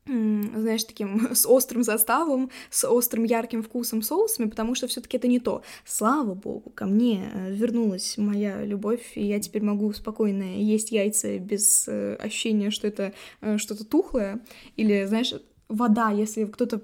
знаешь, 0.06 0.84
таким 0.84 1.28
с 1.34 1.46
острым 1.46 1.82
заставом, 1.82 2.50
с 2.70 2.88
острым 2.88 3.24
ярким 3.24 3.62
вкусом 3.62 4.02
соусами, 4.02 4.48
потому 4.48 4.74
что 4.74 4.86
все-таки 4.86 5.16
это 5.16 5.28
не 5.28 5.40
то. 5.40 5.62
Слава 5.84 6.34
богу, 6.34 6.70
ко 6.70 6.86
мне 6.86 7.30
э, 7.32 7.54
вернулась 7.54 8.18
моя 8.18 8.64
любовь, 8.64 9.12
и 9.14 9.24
я 9.24 9.40
теперь 9.40 9.62
могу 9.62 9.92
спокойно 9.92 10.42
есть 10.42 10.92
яйца 10.92 11.38
без 11.38 11.88
э, 11.88 12.16
ощущения, 12.16 12.70
что 12.70 12.86
это 12.86 13.12
э, 13.40 13.58
что-то 13.58 13.84
тухлое, 13.84 14.40
или, 14.76 15.04
знаешь, 15.06 15.34
вода, 15.68 16.10
если 16.10 16.44
кто-то 16.44 16.78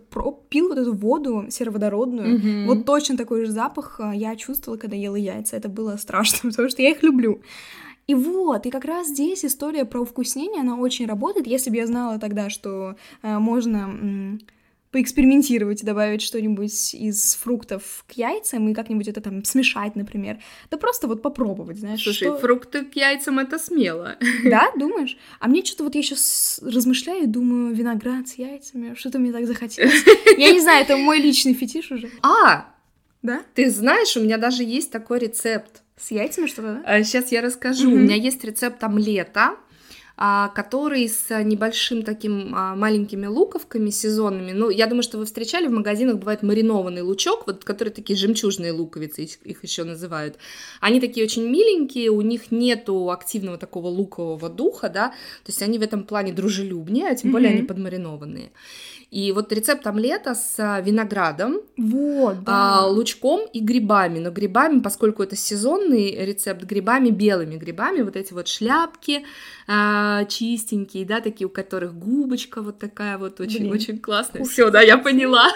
пил 0.48 0.68
вот 0.68 0.78
эту 0.78 0.94
воду 0.94 1.46
сероводородную, 1.50 2.38
mm-hmm. 2.38 2.66
вот 2.66 2.86
точно 2.86 3.16
такой 3.16 3.44
же 3.44 3.52
запах 3.52 4.00
я 4.14 4.34
чувствовала, 4.36 4.78
когда 4.78 4.96
ела 4.96 5.16
яйца. 5.16 5.56
Это 5.56 5.68
было 5.68 5.96
страшно, 5.96 6.50
потому 6.50 6.70
что 6.70 6.82
я 6.82 6.90
их 6.90 7.02
люблю. 7.02 7.42
И 8.06 8.14
вот, 8.14 8.66
и 8.66 8.70
как 8.70 8.84
раз 8.84 9.08
здесь 9.08 9.44
история 9.44 9.84
про 9.84 10.04
вкуснение, 10.04 10.62
она 10.62 10.76
очень 10.76 11.06
работает. 11.06 11.46
Если 11.46 11.70
бы 11.70 11.76
я 11.76 11.86
знала 11.86 12.18
тогда, 12.18 12.50
что 12.50 12.96
э, 13.22 13.38
можно 13.38 14.38
поэкспериментировать 14.90 15.82
и 15.82 15.86
добавить 15.86 16.22
что-нибудь 16.22 16.94
из 16.94 17.36
фруктов 17.36 18.04
к 18.08 18.12
яйцам 18.12 18.68
и 18.68 18.74
как-нибудь 18.74 19.06
это 19.06 19.20
там 19.20 19.44
смешать, 19.44 19.94
например, 19.94 20.38
да 20.70 20.78
просто 20.78 21.06
вот 21.06 21.22
попробовать, 21.22 21.78
знаешь. 21.78 22.02
Слушай, 22.02 22.26
что... 22.26 22.38
фрукты 22.38 22.84
к 22.84 22.94
яйцам 22.94 23.38
это 23.38 23.58
смело. 23.58 24.16
Да, 24.44 24.70
думаешь? 24.76 25.16
А 25.38 25.48
мне 25.48 25.64
что-то 25.64 25.84
вот 25.84 25.94
я 25.94 26.02
сейчас 26.02 26.60
размышляю, 26.62 27.28
думаю, 27.28 27.74
виноград 27.74 28.28
с 28.28 28.34
яйцами, 28.34 28.94
что-то 28.94 29.18
мне 29.18 29.32
так 29.32 29.46
захотелось. 29.46 30.04
Я 30.36 30.52
не 30.52 30.60
знаю, 30.60 30.82
это 30.82 30.96
мой 30.96 31.20
личный 31.20 31.54
фетиш 31.54 31.92
уже. 31.92 32.10
А, 32.22 32.74
да? 33.22 33.42
Ты 33.54 33.70
знаешь, 33.70 34.16
у 34.16 34.20
меня 34.20 34.38
даже 34.38 34.64
есть 34.64 34.90
такой 34.90 35.20
рецепт. 35.20 35.82
С 36.00 36.10
яйцами 36.10 36.46
что-то, 36.46 36.82
да? 36.84 37.02
Сейчас 37.04 37.30
я 37.30 37.42
расскажу. 37.42 37.90
Mm-hmm. 37.90 37.94
У 37.94 37.98
меня 37.98 38.14
есть 38.14 38.42
рецепт 38.44 38.82
омлета, 38.82 39.56
а, 40.22 40.48
который 40.48 41.08
с 41.08 41.30
небольшим 41.42 42.02
таким 42.02 42.54
а, 42.54 42.74
маленькими 42.74 43.26
луковками 43.26 43.88
сезонными. 43.88 44.52
Ну, 44.52 44.68
я 44.68 44.86
думаю, 44.86 45.02
что 45.02 45.16
вы 45.16 45.24
встречали 45.24 45.66
в 45.66 45.70
магазинах, 45.70 46.18
бывает 46.18 46.42
маринованный 46.42 47.00
лучок, 47.00 47.46
вот, 47.46 47.64
которые 47.64 47.94
такие 47.94 48.18
жемчужные 48.18 48.72
луковицы, 48.72 49.22
их 49.22 49.62
еще 49.62 49.84
называют. 49.84 50.36
Они 50.80 51.00
такие 51.00 51.24
очень 51.24 51.48
миленькие, 51.48 52.10
у 52.10 52.20
них 52.20 52.50
нету 52.50 53.10
активного 53.10 53.56
такого 53.56 53.88
лукового 53.88 54.50
духа, 54.50 54.90
да, 54.90 55.08
то 55.08 55.48
есть 55.48 55.62
они 55.62 55.78
в 55.78 55.82
этом 55.82 56.04
плане 56.04 56.34
дружелюбнее, 56.34 57.08
а 57.08 57.14
тем 57.14 57.32
более 57.32 57.50
mm-hmm. 57.50 57.54
они 57.54 57.62
подмаринованные. 57.62 58.50
И 59.10 59.32
вот 59.32 59.52
рецепт 59.52 59.84
омлета 59.88 60.36
с 60.36 60.54
а, 60.58 60.80
виноградом, 60.80 61.60
вот, 61.76 62.44
да. 62.44 62.78
а, 62.78 62.86
лучком 62.86 63.40
и 63.52 63.58
грибами. 63.58 64.20
Но 64.20 64.30
грибами, 64.30 64.78
поскольку 64.78 65.24
это 65.24 65.34
сезонный 65.34 66.24
рецепт, 66.24 66.62
грибами 66.62 67.10
белыми 67.10 67.56
грибами, 67.56 68.02
вот 68.02 68.14
эти 68.14 68.32
вот 68.32 68.46
шляпки 68.46 69.24
а, 69.66 70.24
чистенькие, 70.26 71.04
да, 71.04 71.20
такие, 71.20 71.48
у 71.48 71.50
которых 71.50 71.94
губочка 71.94 72.62
вот 72.62 72.78
такая 72.78 73.18
вот 73.18 73.40
очень, 73.40 73.60
Блин. 73.60 73.72
очень 73.72 73.98
классная. 73.98 74.44
Все, 74.44 74.70
да, 74.70 74.80
я 74.80 74.96
поняла. 74.96 75.48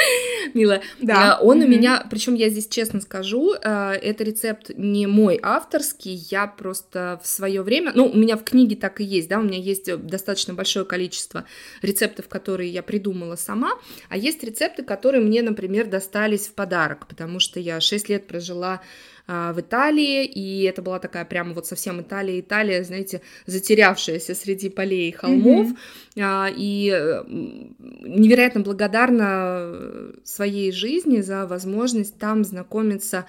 Мила. 0.54 0.80
Да. 1.00 1.36
А, 1.36 1.40
он 1.42 1.62
у 1.62 1.66
меня, 1.66 2.06
причем 2.10 2.34
я 2.34 2.48
здесь 2.48 2.68
честно 2.68 3.00
скажу, 3.00 3.54
а, 3.60 3.92
это 3.92 4.22
рецепт 4.22 4.70
не 4.76 5.08
мой 5.08 5.40
авторский, 5.42 6.14
я 6.30 6.46
просто 6.46 7.20
в 7.24 7.26
свое 7.26 7.62
время, 7.62 7.90
ну, 7.92 8.06
у 8.06 8.16
меня 8.16 8.36
в 8.36 8.44
книге 8.44 8.76
так 8.76 9.00
и 9.00 9.04
есть, 9.04 9.28
да, 9.28 9.40
у 9.40 9.42
меня 9.42 9.58
есть 9.58 9.92
достаточно 10.06 10.54
большое 10.54 10.84
количество 10.84 11.44
рецептов, 11.82 12.28
которые 12.28 12.70
я 12.70 12.84
придумала 12.84 12.99
придумала 13.00 13.36
сама, 13.36 13.72
а 14.08 14.16
есть 14.16 14.44
рецепты, 14.44 14.82
которые 14.82 15.22
мне, 15.22 15.42
например, 15.42 15.86
достались 15.86 16.46
в 16.46 16.54
подарок, 16.54 17.06
потому 17.06 17.40
что 17.40 17.58
я 17.58 17.80
6 17.80 18.08
лет 18.08 18.26
прожила 18.26 18.80
а, 19.26 19.52
в 19.52 19.60
Италии, 19.60 20.24
и 20.24 20.64
это 20.64 20.82
была 20.82 20.98
такая 20.98 21.24
прямо 21.24 21.54
вот 21.54 21.66
совсем 21.66 22.00
Италия, 22.00 22.40
Италия, 22.40 22.84
знаете, 22.84 23.22
затерявшаяся 23.46 24.34
среди 24.34 24.68
полей 24.68 25.08
и 25.08 25.12
холмов, 25.12 25.68
mm-hmm. 26.14 26.54
и 26.56 27.22
невероятно 27.28 28.60
благодарна 28.60 30.12
своей 30.24 30.72
жизни 30.72 31.22
за 31.22 31.46
возможность 31.46 32.18
там 32.18 32.44
знакомиться 32.44 33.24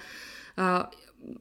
а, 0.56 0.90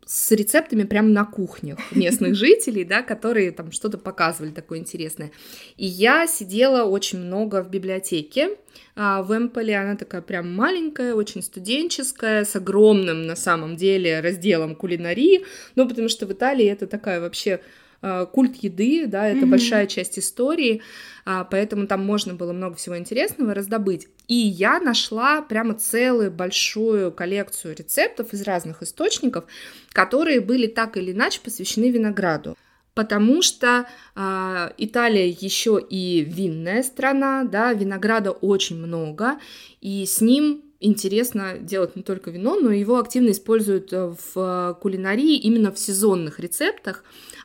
с 0.05 0.31
рецептами 0.31 0.83
прямо 0.83 1.09
на 1.09 1.25
кухнях 1.25 1.79
местных 1.91 2.35
жителей, 2.35 2.83
да, 2.83 3.01
которые 3.01 3.51
там 3.51 3.71
что-то 3.71 3.97
показывали 3.97 4.51
такое 4.51 4.79
интересное. 4.79 5.31
И 5.77 5.85
я 5.85 6.27
сидела 6.27 6.83
очень 6.83 7.19
много 7.19 7.63
в 7.63 7.69
библиотеке 7.69 8.57
а, 8.95 9.23
в 9.23 9.35
Эмполе, 9.35 9.77
она 9.77 9.95
такая 9.95 10.21
прям 10.21 10.53
маленькая, 10.53 11.13
очень 11.13 11.41
студенческая, 11.41 12.45
с 12.45 12.55
огромным 12.55 13.25
на 13.25 13.35
самом 13.35 13.75
деле 13.75 14.19
разделом 14.19 14.75
кулинарии, 14.75 15.45
ну, 15.75 15.87
потому 15.87 16.09
что 16.09 16.25
в 16.25 16.33
Италии 16.33 16.67
это 16.67 16.87
такая 16.87 17.19
вообще 17.21 17.61
культ 18.01 18.55
еды, 18.57 19.05
да, 19.07 19.27
это 19.27 19.45
mm-hmm. 19.45 19.49
большая 19.49 19.87
часть 19.87 20.17
истории, 20.17 20.81
а, 21.25 21.43
поэтому 21.43 21.87
там 21.87 22.05
можно 22.05 22.33
было 22.33 22.51
много 22.51 22.75
всего 22.75 22.97
интересного 22.97 23.53
раздобыть. 23.53 24.07
И 24.27 24.35
я 24.35 24.79
нашла 24.79 25.41
прямо 25.41 25.75
целую 25.75 26.31
большую 26.31 27.11
коллекцию 27.11 27.75
рецептов 27.75 28.33
из 28.33 28.41
разных 28.43 28.81
источников, 28.81 29.45
которые 29.91 30.41
были 30.41 30.67
так 30.67 30.97
или 30.97 31.11
иначе 31.11 31.41
посвящены 31.43 31.91
винограду 31.91 32.57
потому 32.93 33.41
что 33.41 33.87
э, 34.15 34.71
Италия 34.77 35.29
еще 35.29 35.81
и 35.89 36.21
винная 36.21 36.83
страна, 36.83 37.45
да, 37.45 37.73
винограда 37.73 38.31
очень 38.31 38.77
много, 38.77 39.39
и 39.79 40.05
с 40.05 40.19
ним 40.21 40.63
интересно 40.79 41.57
делать 41.59 41.95
не 41.95 42.03
только 42.03 42.31
вино, 42.31 42.59
но 42.59 42.71
его 42.71 42.97
активно 42.97 43.31
используют 43.31 43.93
э, 43.93 44.13
в 44.33 44.77
кулинарии 44.81 45.37
именно 45.37 45.71
в 45.71 45.79
сезонных 45.79 46.39
рецептах, 46.39 47.03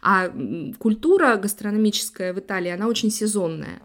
а 0.09 0.31
культура 0.79 1.35
гастрономическая 1.35 2.33
в 2.33 2.39
Италии, 2.39 2.71
она 2.71 2.87
очень 2.87 3.11
сезонная. 3.11 3.81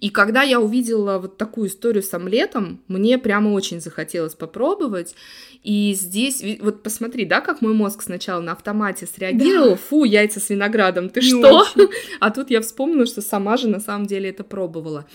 И 0.00 0.08
когда 0.10 0.42
я 0.42 0.60
увидела 0.60 1.18
вот 1.18 1.36
такую 1.36 1.68
историю 1.68 2.04
с 2.04 2.14
омлетом, 2.14 2.80
мне 2.86 3.18
прямо 3.18 3.48
очень 3.48 3.80
захотелось 3.80 4.36
попробовать. 4.36 5.16
И 5.64 5.94
здесь, 5.98 6.44
вот 6.60 6.84
посмотри, 6.84 7.24
да, 7.24 7.40
как 7.40 7.60
мой 7.60 7.74
мозг 7.74 8.02
сначала 8.02 8.40
на 8.40 8.52
автомате 8.52 9.06
среагировал, 9.06 9.70
да. 9.70 9.76
фу, 9.76 10.04
яйца 10.04 10.38
с 10.38 10.48
виноградом, 10.48 11.08
ты 11.08 11.20
Не 11.22 11.26
что? 11.26 11.62
Очень. 11.62 11.90
А 12.20 12.30
тут 12.30 12.50
я 12.50 12.60
вспомнила, 12.60 13.06
что 13.06 13.20
сама 13.20 13.56
же 13.56 13.68
на 13.68 13.80
самом 13.80 14.06
деле 14.06 14.30
это 14.30 14.44
пробовала. 14.44 15.06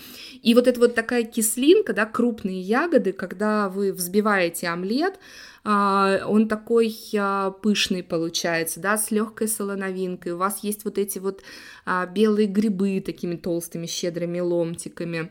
И 0.42 0.52
вот 0.52 0.66
это 0.66 0.78
вот 0.78 0.94
такая 0.94 1.22
кислинка, 1.22 1.94
да, 1.94 2.04
крупные 2.04 2.60
ягоды, 2.60 3.12
когда 3.12 3.70
вы 3.70 3.94
взбиваете 3.94 4.68
омлет, 4.68 5.14
он 5.64 6.46
такой 6.48 6.94
а, 7.18 7.50
пышный 7.50 8.02
получается, 8.02 8.80
да, 8.80 8.98
с 8.98 9.10
легкой 9.10 9.48
солоновинкой. 9.48 10.32
У 10.32 10.36
вас 10.36 10.62
есть 10.62 10.84
вот 10.84 10.98
эти 10.98 11.18
вот 11.18 11.42
а, 11.86 12.06
белые 12.06 12.46
грибы 12.46 13.00
такими 13.04 13.36
толстыми 13.36 13.86
щедрыми 13.86 14.40
ломтиками. 14.40 15.30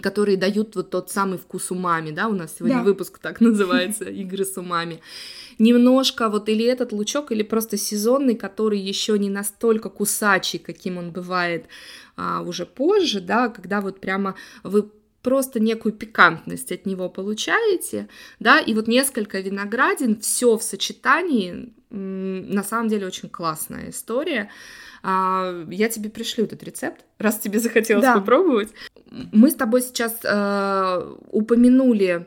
которые 0.00 0.36
дают 0.36 0.76
вот 0.76 0.90
тот 0.90 1.10
самый 1.10 1.36
вкус 1.36 1.72
умами, 1.72 2.12
да, 2.12 2.28
у 2.28 2.34
нас 2.34 2.54
сегодня 2.56 2.78
Да. 2.78 2.84
выпуск 2.84 3.18
так 3.18 3.40
называется, 3.40 4.04
игры 4.04 4.44
с 4.44 4.56
умами. 4.56 5.00
Немножко 5.58 6.28
вот 6.28 6.48
или 6.48 6.64
этот 6.64 6.92
лучок, 6.92 7.32
или 7.32 7.42
просто 7.42 7.76
сезонный, 7.76 8.36
который 8.36 8.78
еще 8.78 9.18
не 9.18 9.28
настолько 9.28 9.88
кусачий, 9.90 10.60
каким 10.60 10.98
он 10.98 11.10
бывает 11.10 11.66
а, 12.16 12.42
уже 12.42 12.64
позже, 12.64 13.20
да, 13.20 13.48
когда 13.48 13.80
вот 13.80 14.00
прямо 14.00 14.36
вы 14.62 14.88
просто 15.22 15.60
некую 15.60 15.92
пикантность 15.92 16.72
от 16.72 16.86
него 16.86 17.08
получаете, 17.08 18.08
да, 18.38 18.58
и 18.58 18.74
вот 18.74 18.88
несколько 18.88 19.40
виноградин, 19.40 20.20
все 20.20 20.56
в 20.56 20.62
сочетании, 20.62 21.72
на 21.90 22.62
самом 22.62 22.88
деле 22.88 23.06
очень 23.06 23.28
классная 23.28 23.90
история. 23.90 24.50
А, 25.02 25.64
Я 25.70 25.88
тебе 25.88 26.10
пришлю 26.10 26.44
этот 26.44 26.62
рецепт, 26.62 27.04
раз 27.18 27.38
тебе 27.38 27.58
захотелось 27.58 28.04
Да. 28.04 28.14
попробовать. 28.14 28.68
Мы 29.10 29.50
с 29.50 29.54
тобой 29.54 29.82
сейчас 29.82 30.18
э, 30.22 31.14
упомянули 31.30 32.26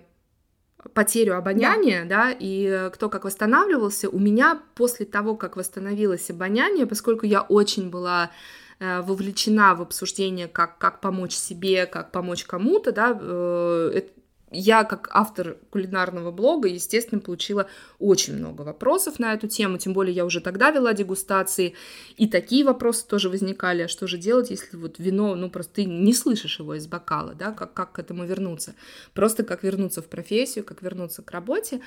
потерю 0.94 1.38
обоняния, 1.38 2.06
да. 2.06 2.32
и 2.38 2.66
э, 2.66 2.90
кто 2.90 3.10
как 3.10 3.24
восстанавливался. 3.24 4.10
У 4.10 4.20
меня 4.20 4.60
после 4.76 5.06
того, 5.06 5.36
как 5.36 5.56
восстановилось 5.56 6.30
обоняние, 6.30 6.86
поскольку 6.86 7.26
я 7.26 7.42
очень 7.42 7.90
была 7.90 8.32
вовлечена 8.80 9.76
в 9.76 9.82
обсуждение, 9.82 10.48
как, 10.48 10.78
как 10.78 11.02
помочь 11.02 11.34
себе, 11.36 11.86
как 11.86 12.12
помочь 12.12 12.44
кому-то, 12.46 12.92
да, 12.92 13.18
э, 13.20 13.92
это- 13.96 14.13
я, 14.54 14.84
как 14.84 15.10
автор 15.12 15.58
кулинарного 15.70 16.32
блога, 16.32 16.68
естественно, 16.68 17.20
получила 17.20 17.68
очень 18.00 18.36
много 18.36 18.62
вопросов 18.62 19.20
на 19.20 19.34
эту 19.34 19.48
тему, 19.48 19.78
тем 19.78 19.94
более 19.94 20.16
я 20.16 20.26
уже 20.26 20.40
тогда 20.42 20.72
вела 20.72 20.94
дегустации, 20.94 21.74
и 22.18 22.28
такие 22.28 22.64
вопросы 22.64 23.06
тоже 23.08 23.30
возникали, 23.30 23.84
а 23.84 23.88
что 23.88 24.08
же 24.08 24.18
делать, 24.18 24.50
если 24.50 24.78
вот 24.78 25.00
вино, 25.00 25.36
ну, 25.36 25.50
просто 25.50 25.74
ты 25.76 25.86
не 25.86 26.14
слышишь 26.14 26.60
его 26.60 26.76
из 26.76 26.88
бокала, 26.88 27.34
да, 27.34 27.52
как, 27.52 27.74
как 27.74 27.94
к 27.94 28.00
этому 28.00 28.26
вернуться, 28.26 28.76
просто 29.14 29.44
как 29.44 29.64
вернуться 29.64 30.02
в 30.02 30.08
профессию, 30.08 30.64
как 30.64 30.82
вернуться 30.82 31.22
к 31.22 31.32
работе, 31.32 31.82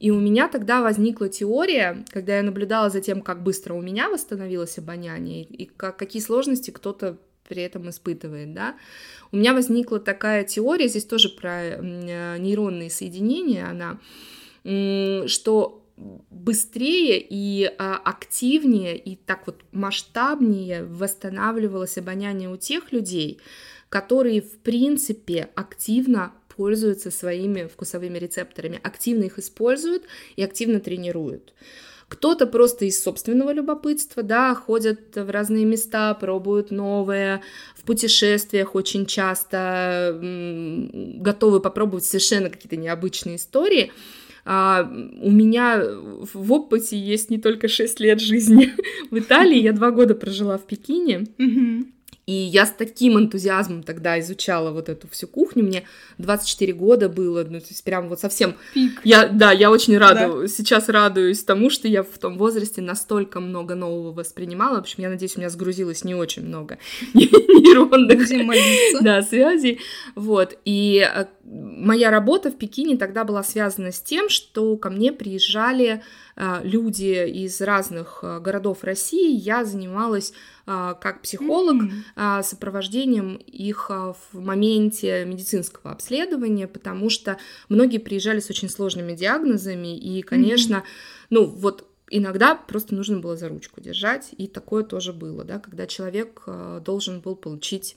и 0.00 0.10
у 0.10 0.18
меня 0.18 0.48
тогда 0.48 0.82
возникла 0.82 1.28
теория, 1.28 2.04
когда 2.12 2.36
я 2.36 2.42
наблюдала 2.42 2.90
за 2.90 3.00
тем, 3.00 3.20
как 3.20 3.42
быстро 3.42 3.74
у 3.74 3.82
меня 3.82 4.08
восстановилось 4.08 4.78
обоняние, 4.78 5.44
и 5.44 5.66
как, 5.66 5.96
какие 5.96 6.22
сложности 6.22 6.70
кто-то 6.70 7.18
при 7.48 7.62
этом 7.62 7.88
испытывает, 7.90 8.54
да, 8.54 8.76
у 9.32 9.36
меня 9.36 9.54
возникла 9.54 10.00
такая 10.00 10.44
теория, 10.44 10.88
здесь 10.88 11.04
тоже 11.04 11.28
про 11.28 11.62
э, 11.62 12.38
нейронные 12.38 12.90
соединения, 12.90 13.68
она, 13.68 13.98
что 15.28 15.82
быстрее 15.96 17.18
и 17.18 17.70
а, 17.78 17.96
активнее 17.96 18.98
и 18.98 19.16
так 19.16 19.46
вот 19.46 19.62
масштабнее 19.72 20.84
восстанавливалось 20.84 21.96
обоняние 21.96 22.50
у 22.50 22.56
тех 22.56 22.92
людей, 22.92 23.40
которые 23.88 24.42
в 24.42 24.58
принципе 24.58 25.48
активно 25.54 26.32
пользуются 26.54 27.10
своими 27.10 27.66
вкусовыми 27.66 28.18
рецепторами, 28.18 28.80
активно 28.82 29.24
их 29.24 29.38
используют 29.38 30.04
и 30.36 30.42
активно 30.42 30.80
тренируют. 30.80 31.54
Кто-то 32.08 32.46
просто 32.46 32.84
из 32.84 33.02
собственного 33.02 33.52
любопытства, 33.52 34.22
да, 34.22 34.54
ходят 34.54 35.16
в 35.16 35.28
разные 35.28 35.64
места, 35.64 36.14
пробуют 36.14 36.70
новое, 36.70 37.42
в 37.74 37.82
путешествиях 37.82 38.76
очень 38.76 39.06
часто 39.06 40.16
готовы 40.20 41.60
попробовать 41.60 42.04
совершенно 42.04 42.48
какие-то 42.48 42.76
необычные 42.76 43.36
истории. 43.36 43.92
А, 44.44 44.88
у 45.20 45.30
меня 45.32 45.82
в 46.32 46.52
опыте 46.52 46.96
есть 46.96 47.30
не 47.30 47.38
только 47.38 47.66
6 47.66 47.98
лет 47.98 48.20
жизни 48.20 48.72
в 49.10 49.18
Италии, 49.18 49.58
я 49.58 49.72
два 49.72 49.90
года 49.90 50.14
прожила 50.14 50.56
в 50.56 50.66
Пекине, 50.66 51.26
Мгм. 51.38 51.92
И 52.26 52.32
я 52.32 52.66
с 52.66 52.72
таким 52.72 53.16
энтузиазмом 53.16 53.84
тогда 53.84 54.18
изучала 54.18 54.72
вот 54.72 54.88
эту 54.88 55.06
всю 55.08 55.28
кухню. 55.28 55.62
Мне 55.62 55.84
24 56.18 56.72
года 56.72 57.08
было, 57.08 57.44
ну, 57.44 57.60
то 57.60 57.66
есть 57.68 57.84
прям 57.84 58.08
вот 58.08 58.18
совсем... 58.18 58.56
Пик. 58.74 59.00
Я, 59.04 59.28
да, 59.28 59.52
я 59.52 59.70
очень 59.70 59.96
рада, 59.96 60.48
сейчас 60.48 60.88
радуюсь 60.88 61.44
тому, 61.44 61.70
что 61.70 61.86
я 61.86 62.02
в 62.02 62.18
том 62.18 62.36
возрасте 62.36 62.82
настолько 62.82 63.38
много 63.38 63.76
нового 63.76 64.12
воспринимала. 64.12 64.76
В 64.76 64.80
общем, 64.80 65.04
я 65.04 65.08
надеюсь, 65.08 65.36
у 65.36 65.38
меня 65.38 65.50
сгрузилось 65.50 66.02
не 66.02 66.16
очень 66.16 66.44
много 66.44 66.78
нейронных 67.14 68.28
да, 69.00 69.22
связей. 69.22 69.78
Вот. 70.16 70.58
И 70.64 71.08
э, 71.08 71.26
моя 71.44 72.10
работа 72.10 72.50
в 72.50 72.56
Пекине 72.58 72.96
тогда 72.96 73.22
была 73.22 73.44
связана 73.44 73.92
с 73.92 74.00
тем, 74.00 74.28
что 74.28 74.76
ко 74.76 74.90
мне 74.90 75.12
приезжали 75.12 76.02
э, 76.34 76.60
люди 76.64 77.24
из 77.44 77.60
разных 77.60 78.20
э, 78.22 78.40
городов 78.40 78.82
России. 78.82 79.32
Я 79.32 79.64
занималась 79.64 80.32
как 80.66 81.22
психолог 81.22 81.76
а, 82.16 82.42
сопровождением 82.42 83.36
их 83.36 83.90
а, 83.90 84.14
в 84.14 84.40
моменте 84.40 85.24
медицинского 85.24 85.92
обследования, 85.92 86.66
потому 86.66 87.08
что 87.08 87.38
многие 87.68 87.98
приезжали 87.98 88.40
с 88.40 88.50
очень 88.50 88.68
сложными 88.68 89.14
диагнозами, 89.14 89.96
и, 89.96 90.22
конечно, 90.22 90.82
ну 91.30 91.46
вот 91.46 91.88
иногда 92.10 92.54
просто 92.54 92.94
нужно 92.94 93.20
было 93.20 93.36
за 93.36 93.48
ручку 93.48 93.80
держать, 93.80 94.30
и 94.36 94.46
такое 94.48 94.84
тоже 94.84 95.12
было, 95.12 95.44
да, 95.44 95.58
когда 95.58 95.86
человек 95.86 96.42
а, 96.46 96.80
должен 96.80 97.20
был 97.20 97.36
получить 97.36 97.96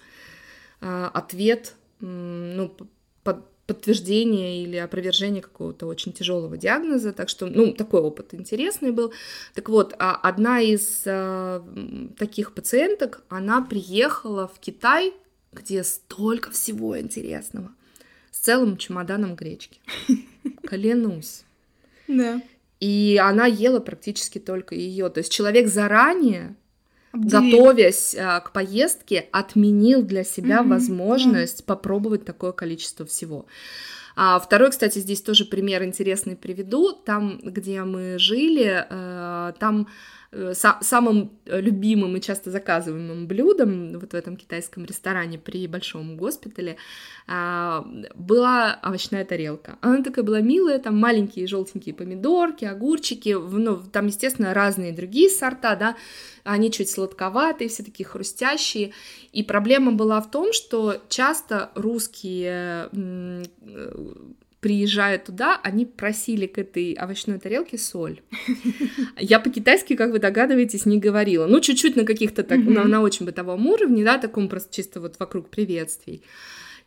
а, 0.81 1.09
ответ, 1.13 1.75
ну, 1.99 2.75
под- 3.23 3.45
подтверждение 3.69 4.63
или 4.63 4.77
опровержение 4.77 5.41
какого-то 5.41 5.85
очень 5.85 6.11
тяжелого 6.11 6.57
диагноза, 6.57 7.13
так 7.13 7.29
что, 7.29 7.45
ну, 7.45 7.71
такой 7.73 8.01
опыт 8.01 8.33
интересный 8.33 8.91
был. 8.91 9.13
Так 9.53 9.69
вот, 9.69 9.95
а, 9.99 10.15
одна 10.15 10.59
из 10.59 11.03
м, 11.05 12.15
таких 12.17 12.53
пациенток, 12.53 13.23
она 13.29 13.61
приехала 13.61 14.47
в 14.47 14.59
Китай, 14.59 15.13
где 15.53 15.83
столько 15.83 16.49
всего 16.49 16.99
интересного, 16.99 17.71
с 18.31 18.39
целым 18.39 18.77
чемоданом 18.77 19.35
гречки. 19.35 19.79
Клянусь. 20.63 21.43
Да. 22.07 22.41
И 22.79 23.19
она 23.21 23.45
ела 23.45 23.79
практически 23.79 24.39
только 24.39 24.73
ее. 24.73 25.09
То 25.09 25.19
есть 25.19 25.31
человек 25.31 25.67
заранее, 25.67 26.55
Обделили. 27.11 27.51
готовясь 27.51 28.15
а, 28.15 28.39
к 28.39 28.51
поездке, 28.51 29.27
отменил 29.31 30.03
для 30.03 30.23
себя 30.23 30.61
Мгм, 30.61 30.69
возможность 30.71 31.65
попробовать 31.65 32.25
такое 32.25 32.51
количество 32.51 33.05
всего. 33.05 33.45
А 34.15 34.39
второй, 34.39 34.71
кстати, 34.71 34.99
здесь 34.99 35.21
тоже 35.21 35.45
пример 35.45 35.83
интересный 35.83 36.35
приведу. 36.35 36.91
Там, 36.91 37.39
где 37.41 37.83
мы 37.83 38.19
жили, 38.19 38.85
э, 38.89 39.53
там 39.59 39.87
самым 40.31 41.31
любимым 41.45 42.15
и 42.15 42.21
часто 42.21 42.51
заказываемым 42.51 43.27
блюдом 43.27 43.97
вот 43.99 44.11
в 44.11 44.15
этом 44.15 44.37
китайском 44.37 44.85
ресторане 44.85 45.39
при 45.39 45.65
большом 45.67 46.17
госпитале 46.17 46.77
а, 47.25 47.85
была 48.13 48.79
овощная 48.83 49.25
тарелка. 49.25 49.77
Она 49.81 50.03
такая 50.03 50.23
была 50.23 50.41
милая, 50.41 50.77
там 50.77 50.97
маленькие 50.97 51.47
желтенькие 51.47 51.95
помидорки, 51.95 52.65
огурчики, 52.65 53.29
ну, 53.29 53.77
там, 53.77 54.07
естественно, 54.07 54.53
разные 54.53 54.93
другие 54.93 55.29
сорта, 55.29 55.75
да, 55.75 55.95
они 56.43 56.71
чуть 56.71 56.89
сладковатые, 56.89 57.69
все 57.69 57.83
такие 57.83 58.05
хрустящие. 58.05 58.93
И 59.31 59.43
проблема 59.43 59.91
была 59.93 60.21
в 60.21 60.29
том, 60.29 60.53
что 60.53 61.01
часто 61.09 61.71
русские 61.73 62.89
э, 62.91 63.43
приезжая 64.59 65.17
туда, 65.17 65.59
они 65.63 65.85
просили 65.85 66.45
к 66.45 66.57
этой 66.57 66.93
овощной 66.93 67.39
тарелке 67.39 67.77
соль. 67.77 68.21
Я 69.17 69.39
по-китайски, 69.39 69.95
как 69.95 70.11
вы 70.11 70.19
догадываетесь, 70.19 70.85
не 70.85 70.99
говорила. 70.99 71.47
Ну, 71.47 71.59
чуть-чуть 71.59 71.95
на 71.95 72.05
каких-то 72.05 72.43
так, 72.43 72.59
на, 72.59 72.83
на 72.83 73.01
очень 73.01 73.25
бытовом 73.25 73.67
уровне, 73.67 74.03
да, 74.03 74.17
таком 74.17 74.49
просто 74.49 74.73
чисто 74.73 74.99
вот 74.99 75.15
вокруг 75.19 75.49
приветствий. 75.49 76.23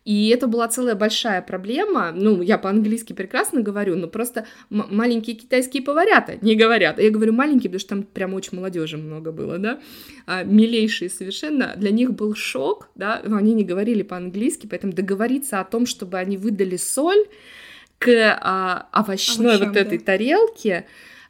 И 0.05 0.27
это 0.29 0.47
была 0.47 0.67
целая 0.67 0.95
большая 0.95 1.41
проблема. 1.41 2.11
Ну, 2.13 2.41
я 2.41 2.57
по-английски 2.57 3.13
прекрасно 3.13 3.61
говорю, 3.61 3.95
но 3.95 4.07
просто 4.07 4.45
маленькие 4.69 5.35
китайские 5.35 5.81
поварята 5.81 6.37
не 6.41 6.55
говорят. 6.55 6.99
Я 6.99 7.09
говорю 7.09 7.31
маленькие, 7.31 7.69
потому 7.69 7.79
что 7.79 7.89
там 7.89 8.03
прям 8.03 8.33
очень 8.33 8.57
молодежи 8.57 8.97
много 8.97 9.31
было, 9.31 9.57
да. 9.57 9.79
А, 10.25 10.43
милейшие 10.43 11.09
совершенно. 11.09 11.73
Для 11.77 11.91
них 11.91 12.13
был 12.13 12.35
шок, 12.35 12.89
да. 12.95 13.21
Они 13.23 13.53
не 13.53 13.63
говорили 13.63 14.03
по-английски, 14.03 14.67
поэтому 14.67 14.91
договориться 14.91 15.61
о 15.61 15.63
том, 15.63 15.85
чтобы 15.85 16.17
они 16.17 16.35
выдали 16.35 16.75
соль 16.75 17.25
к 18.03 18.37
а, 18.41 18.87
овощной 18.91 19.55
Овощам, 19.55 19.69
вот 19.69 19.77
этой 19.77 19.97
да. 19.97 20.05
тарелке, 20.05 20.85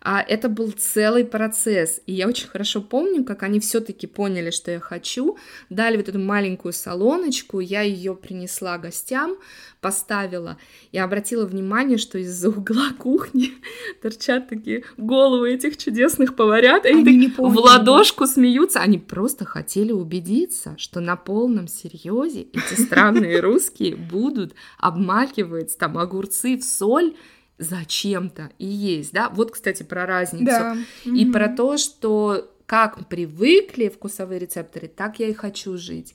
а, 0.06 0.22
это 0.22 0.50
был 0.50 0.72
целый 0.72 1.24
процесс. 1.24 2.02
И 2.06 2.12
я 2.12 2.28
очень 2.28 2.50
хорошо 2.50 2.82
помню, 2.82 3.24
как 3.24 3.42
они 3.42 3.62
все-таки 3.62 4.06
поняли, 4.06 4.52
что 4.52 4.70
я 4.70 4.82
хочу, 4.82 5.38
дали 5.70 5.96
вот 5.96 6.10
эту 6.10 6.20
маленькую 6.20 6.74
солоночку, 6.74 7.62
я 7.62 7.82
ее 7.82 8.14
принесла 8.14 8.78
гостям, 8.78 9.38
поставила 9.80 10.58
и 10.92 10.98
обратила 10.98 11.46
внимание, 11.46 11.98
что 11.98 12.18
из-за 12.18 12.50
угла 12.50 12.90
кухни 12.98 13.54
торчат 14.02 14.50
такие 14.50 14.84
головы 14.98 15.54
этих 15.54 15.78
чудесных 15.78 16.36
поварят, 16.36 16.86
они 16.86 17.08
Они 17.08 17.30
так 17.30 17.40
в 17.40 17.58
ладошку 17.58 18.28
смеются. 18.28 18.82
Они 18.82 18.98
просто 18.98 19.46
хотели 19.46 19.94
убедиться, 19.94 20.76
что 20.78 21.00
на 21.00 21.16
полном 21.16 21.70
серьезе 21.70 22.48
эти 22.52 22.82
странные 22.82 23.40
русские 23.40 23.96
будут 23.96 24.54
обмакивать 24.80 25.78
там 25.78 25.98
огурцы 25.98 26.58
в 26.58 26.64
соль 26.66 27.16
зачем-то 27.58 28.52
и 28.60 28.66
есть, 28.66 29.14
да? 29.14 29.30
Вот, 29.30 29.52
кстати, 29.52 29.84
про 29.84 30.06
разницу. 30.06 30.46
Да. 30.46 30.78
И 31.06 31.24
Мгм. 31.26 31.32
про 31.34 31.50
то, 31.50 31.78
что 31.78 32.50
как 32.66 33.08
привыкли 33.08 33.90
вкусовые 33.90 34.40
рецепторы, 34.40 34.88
так 34.88 35.20
я 35.20 35.28
и 35.28 35.34
хочу 35.34 35.78
жить. 35.78 36.14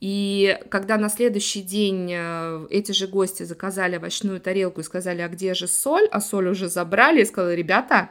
И 0.00 0.56
когда 0.70 0.96
на 0.96 1.08
следующий 1.08 1.60
день 1.62 2.08
э, 2.12 2.66
эти 2.70 2.92
же 2.92 3.08
гости 3.08 3.42
заказали 3.42 3.96
овощную 3.96 4.40
тарелку 4.40 4.80
и 4.80 4.84
сказали, 4.84 5.22
а 5.22 5.28
где 5.28 5.54
же 5.54 5.66
соль, 5.66 6.06
а 6.12 6.20
соль 6.20 6.48
уже 6.48 6.68
забрали, 6.68 7.22
и 7.22 7.24
сказала, 7.24 7.52
ребята, 7.54 8.10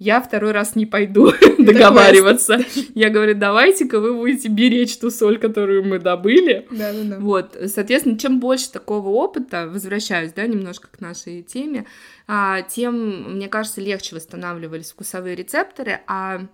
я 0.00 0.22
второй 0.22 0.52
раз 0.52 0.76
не 0.76 0.86
пойду 0.86 1.30
договариваться. 1.58 2.58
Я 2.94 3.10
говорю, 3.10 3.34
давайте-ка 3.34 4.00
вы 4.00 4.14
будете 4.14 4.48
беречь 4.48 4.96
ту 4.96 5.10
соль, 5.10 5.38
которую 5.38 5.84
мы 5.84 5.98
добыли. 5.98 6.66
Да, 6.70 6.90
да, 6.92 7.02
да. 7.04 7.18
Вот, 7.18 7.56
соответственно, 7.66 8.18
чем 8.18 8.40
больше 8.40 8.72
такого 8.72 9.10
опыта, 9.10 9.68
возвращаюсь, 9.68 10.32
да, 10.32 10.46
немножко 10.46 10.88
к 10.88 11.00
нашей 11.00 11.42
теме, 11.42 11.84
а, 12.26 12.62
тем, 12.62 13.34
мне 13.34 13.48
кажется, 13.48 13.82
легче 13.82 14.16
восстанавливались 14.16 14.90
вкусовые 14.90 15.36
рецепторы, 15.36 16.00
а, 16.06 16.46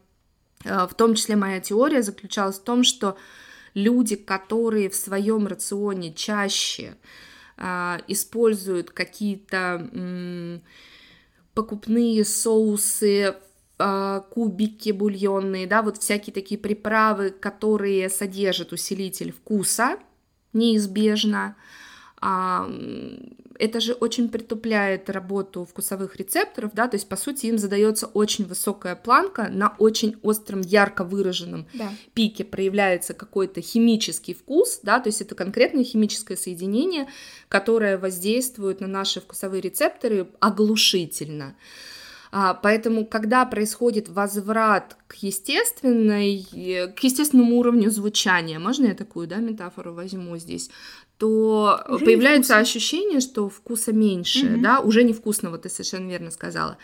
а 0.64 0.88
в 0.88 0.94
том 0.94 1.14
числе 1.14 1.36
моя 1.36 1.60
теория 1.60 2.02
заключалась 2.02 2.58
в 2.58 2.64
том, 2.64 2.82
что 2.82 3.16
люди, 3.74 4.16
которые 4.16 4.90
в 4.90 4.96
своем 4.96 5.46
рационе 5.46 6.12
чаще 6.12 6.96
а, 7.56 8.00
используют 8.08 8.90
какие-то 8.90 9.88
покупные 11.56 12.24
соусы, 12.26 13.34
а, 13.78 14.20
кубики 14.20 14.90
бульонные, 14.90 15.66
да, 15.66 15.82
вот 15.82 15.96
всякие 15.96 16.34
такие 16.34 16.60
приправы, 16.60 17.30
которые 17.30 18.08
содержат 18.10 18.72
усилитель 18.72 19.32
вкуса 19.32 19.96
неизбежно. 20.52 21.56
Это 23.58 23.80
же 23.80 23.92
очень 23.92 24.28
притупляет 24.28 25.10
работу 25.10 25.64
вкусовых 25.64 26.16
рецепторов, 26.16 26.72
да, 26.74 26.88
то 26.88 26.96
есть, 26.96 27.08
по 27.08 27.16
сути, 27.16 27.46
им 27.46 27.58
задается 27.58 28.06
очень 28.06 28.44
высокая 28.44 28.96
планка, 28.96 29.48
на 29.48 29.74
очень 29.78 30.16
остром, 30.22 30.60
ярко 30.60 31.04
выраженном 31.04 31.66
да. 31.74 31.92
пике 32.14 32.44
проявляется 32.44 33.14
какой-то 33.14 33.60
химический 33.60 34.34
вкус, 34.34 34.80
да, 34.82 35.00
то 35.00 35.08
есть 35.08 35.20
это 35.20 35.34
конкретное 35.34 35.84
химическое 35.84 36.36
соединение, 36.36 37.08
которое 37.48 37.98
воздействует 37.98 38.80
на 38.80 38.86
наши 38.86 39.20
вкусовые 39.20 39.60
рецепторы 39.60 40.28
оглушительно. 40.40 41.56
А, 42.32 42.54
поэтому, 42.54 43.06
когда 43.06 43.44
происходит 43.44 44.08
возврат 44.08 44.96
к 45.06 45.14
естественной, 45.16 46.46
к 46.96 46.98
естественному 47.04 47.56
уровню 47.58 47.90
звучания, 47.90 48.58
можно 48.58 48.86
я 48.86 48.94
такую, 48.94 49.26
да, 49.26 49.36
метафору 49.36 49.94
возьму 49.94 50.36
здесь, 50.36 50.70
то 51.18 51.84
уже 51.88 52.04
появляется 52.04 52.58
ощущение, 52.58 53.20
что 53.20 53.48
вкуса 53.48 53.92
меньше, 53.92 54.46
угу. 54.46 54.62
да, 54.62 54.80
уже 54.80 55.02
невкусного, 55.02 55.58
ты 55.58 55.68
совершенно 55.68 56.08
верно 56.08 56.30
сказала. 56.30 56.78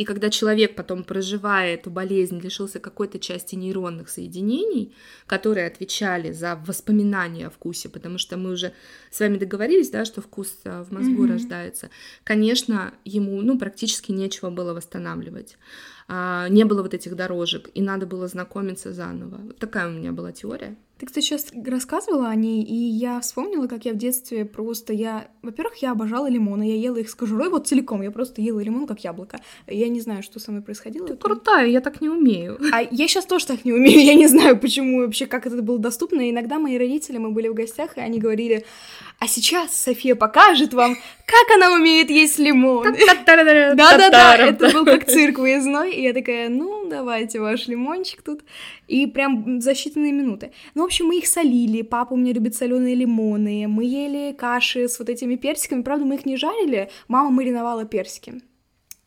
И 0.00 0.04
когда 0.04 0.30
человек 0.30 0.76
потом, 0.76 1.04
проживая 1.04 1.74
эту 1.74 1.90
болезнь, 1.90 2.40
лишился 2.40 2.80
какой-то 2.80 3.18
части 3.18 3.54
нейронных 3.54 4.08
соединений, 4.08 4.94
которые 5.26 5.66
отвечали 5.66 6.32
за 6.32 6.56
воспоминания 6.66 7.48
о 7.48 7.50
вкусе, 7.50 7.90
потому 7.90 8.16
что 8.16 8.38
мы 8.38 8.52
уже 8.52 8.72
с 9.10 9.20
вами 9.20 9.36
договорились, 9.36 9.90
да, 9.90 10.06
что 10.06 10.22
вкус 10.22 10.56
э, 10.64 10.84
в 10.84 10.90
мозгу 10.90 11.26
mm-hmm. 11.26 11.32
рождается, 11.32 11.90
конечно, 12.24 12.94
ему 13.04 13.42
ну, 13.42 13.58
практически 13.58 14.10
нечего 14.10 14.48
было 14.48 14.72
восстанавливать. 14.72 15.58
А, 16.12 16.48
не 16.48 16.64
было 16.64 16.82
вот 16.82 16.92
этих 16.92 17.14
дорожек, 17.14 17.70
и 17.72 17.80
надо 17.80 18.04
было 18.04 18.26
знакомиться 18.26 18.92
заново. 18.92 19.40
Вот 19.44 19.58
такая 19.58 19.86
у 19.86 19.92
меня 19.92 20.10
была 20.10 20.32
теория. 20.32 20.76
Ты, 20.98 21.06
кстати, 21.06 21.24
сейчас 21.24 21.46
рассказывала 21.66 22.28
о 22.28 22.34
ней, 22.34 22.62
и 22.62 22.74
я 22.74 23.20
вспомнила, 23.20 23.68
как 23.68 23.86
я 23.86 23.94
в 23.94 23.96
детстве 23.96 24.44
просто... 24.44 24.92
Я, 24.92 25.28
во-первых, 25.40 25.76
я 25.76 25.92
обожала 25.92 26.28
лимоны, 26.28 26.68
я 26.68 26.74
ела 26.74 26.96
их 26.96 27.08
с 27.08 27.14
кожурой 27.14 27.48
вот 27.48 27.66
целиком, 27.66 28.02
я 28.02 28.10
просто 28.10 28.42
ела 28.42 28.60
лимон 28.60 28.86
как 28.86 29.02
яблоко. 29.02 29.38
Я 29.66 29.88
не 29.88 30.00
знаю, 30.00 30.22
что 30.22 30.38
со 30.40 30.50
мной 30.50 30.62
происходило. 30.62 31.06
Ты 31.06 31.16
крутая, 31.16 31.68
я 31.68 31.80
так 31.80 32.02
не 32.02 32.10
умею. 32.10 32.58
А 32.70 32.82
я 32.82 33.08
сейчас 33.08 33.24
тоже 33.24 33.46
так 33.46 33.64
не 33.64 33.72
умею, 33.72 34.04
я 34.04 34.14
не 34.14 34.26
знаю, 34.26 34.58
почему 34.58 35.00
вообще, 35.00 35.24
как 35.24 35.46
это 35.46 35.62
было 35.62 35.78
доступно. 35.78 36.20
И 36.20 36.32
иногда 36.32 36.58
мои 36.58 36.76
родители, 36.76 37.16
мы 37.16 37.30
были 37.30 37.48
в 37.48 37.54
гостях, 37.54 37.96
и 37.96 38.00
они 38.00 38.18
говорили, 38.18 38.66
а 39.20 39.26
сейчас 39.26 39.74
София 39.74 40.14
покажет 40.14 40.74
вам, 40.74 40.96
как 41.24 41.56
она 41.56 41.72
умеет 41.72 42.10
есть 42.10 42.38
лимон. 42.38 42.84
Да-да-да, 42.84 44.36
это 44.36 44.70
был 44.70 44.84
как 44.84 45.06
цирк 45.06 45.38
выездной, 45.38 45.92
и 46.00 46.04
я 46.04 46.12
такая, 46.12 46.48
ну, 46.48 46.88
давайте 46.88 47.40
ваш 47.40 47.68
лимончик 47.68 48.22
тут. 48.22 48.40
И 48.88 49.06
прям 49.06 49.60
за 49.60 49.72
считанные 49.72 50.12
минуты. 50.12 50.50
Ну, 50.74 50.84
общем, 50.84 51.06
мы 51.06 51.18
их 51.18 51.26
солили, 51.26 51.82
папа 51.82 52.14
у 52.14 52.16
меня 52.16 52.32
любит 52.32 52.54
соленые 52.54 52.94
лимоны, 52.94 53.68
мы 53.68 53.84
ели 53.84 54.32
каши 54.32 54.88
с 54.88 54.98
вот 54.98 55.08
этими 55.08 55.36
персиками, 55.36 55.82
правда, 55.82 56.06
мы 56.06 56.14
их 56.14 56.26
не 56.26 56.36
жарили, 56.36 56.88
мама 57.08 57.30
мариновала 57.30 57.84
персики. 57.84 58.40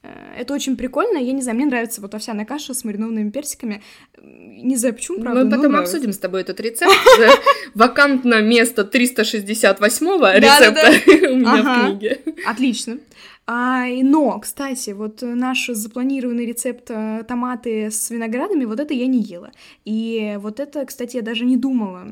Э, 0.04 0.36
это 0.38 0.54
очень 0.54 0.78
прикольно, 0.78 1.18
я 1.18 1.32
не 1.32 1.42
знаю, 1.42 1.56
мне 1.58 1.66
нравится 1.66 2.02
вот 2.02 2.14
овсяная 2.14 2.46
каша 2.46 2.74
с 2.74 2.84
маринованными 2.84 3.32
персиками. 3.32 3.82
Не 4.22 4.76
знаю, 4.76 4.94
почему, 4.94 5.20
правда. 5.20 5.44
Мы 5.44 5.50
потом 5.50 5.76
обсудим 5.76 6.12
с 6.12 6.18
тобой 6.18 6.42
этот 6.42 6.60
рецепт. 6.60 6.94
Вакантно 7.74 8.42
место 8.42 8.84
368 8.84 10.06
рецепта 10.40 11.28
у 11.32 11.36
меня 11.36 11.64
в 11.64 11.88
книге. 11.88 12.22
Отлично. 12.46 13.00
А, 13.46 13.88
но, 13.88 14.40
кстати, 14.40 14.92
вот 14.92 15.22
наш 15.22 15.68
запланированный 15.68 16.46
рецепт 16.46 16.90
э, 16.90 17.26
томаты 17.28 17.92
с 17.92 18.10
виноградами, 18.10 18.64
вот 18.64 18.80
это 18.80 18.94
я 18.94 19.06
не 19.06 19.22
ела. 19.22 19.52
И 19.84 20.38
вот 20.40 20.62
это, 20.62 20.86
кстати, 20.86 21.18
я 21.18 21.22
даже 21.22 21.44
не 21.44 21.58
думала. 21.58 22.08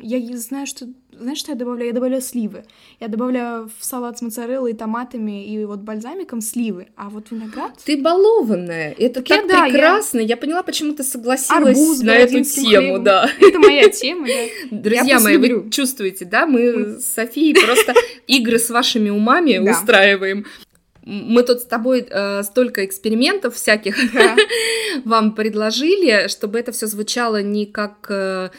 Я 0.00 0.20
знаю, 0.36 0.66
что... 0.66 0.88
Знаешь, 1.12 1.38
что 1.38 1.52
я 1.52 1.58
добавляю? 1.58 1.88
Я 1.88 1.92
добавляю 1.92 2.20
сливы. 2.20 2.64
Я 2.98 3.06
добавляю 3.06 3.70
в 3.78 3.84
салат 3.84 4.18
с 4.18 4.22
моцареллой, 4.22 4.72
томатами 4.72 5.46
и 5.46 5.64
вот 5.64 5.80
бальзамиком 5.80 6.40
сливы. 6.40 6.88
А 6.96 7.10
вот 7.10 7.30
виноград... 7.30 7.78
Ты 7.84 8.00
балованная. 8.00 8.92
Это 8.98 9.22
так 9.22 9.46
да, 9.46 9.64
прекрасно. 9.66 10.18
Я... 10.18 10.24
я 10.24 10.36
поняла, 10.36 10.64
почему 10.64 10.94
ты 10.94 11.04
согласилась 11.04 11.78
Арбуз, 11.78 12.02
на 12.02 12.16
эту 12.16 12.42
тему, 12.42 12.66
хлебом. 12.66 13.04
да. 13.04 13.30
Это 13.38 13.58
моя 13.60 13.88
тема, 13.88 14.26
да. 14.26 14.70
Друзья 14.78 15.20
мои, 15.20 15.36
вы 15.36 15.70
чувствуете, 15.70 16.24
да? 16.24 16.46
Мы 16.46 16.98
с 16.98 17.04
Софией 17.04 17.54
просто 17.54 17.94
игры 18.26 18.58
с 18.58 18.68
вашими 18.68 19.10
умами 19.10 19.58
устраиваем. 19.58 20.44
Мы 21.04 21.42
тут 21.42 21.60
с 21.60 21.64
тобой 21.64 22.06
э, 22.08 22.42
столько 22.44 22.84
экспериментов 22.84 23.56
всяких 23.56 23.96
да. 24.12 24.36
вам 25.04 25.34
предложили, 25.34 26.28
чтобы 26.28 26.60
это 26.60 26.72
все 26.72 26.86
звучало 26.86 27.42
не 27.42 27.66
как 27.66 28.06
э, 28.08 28.50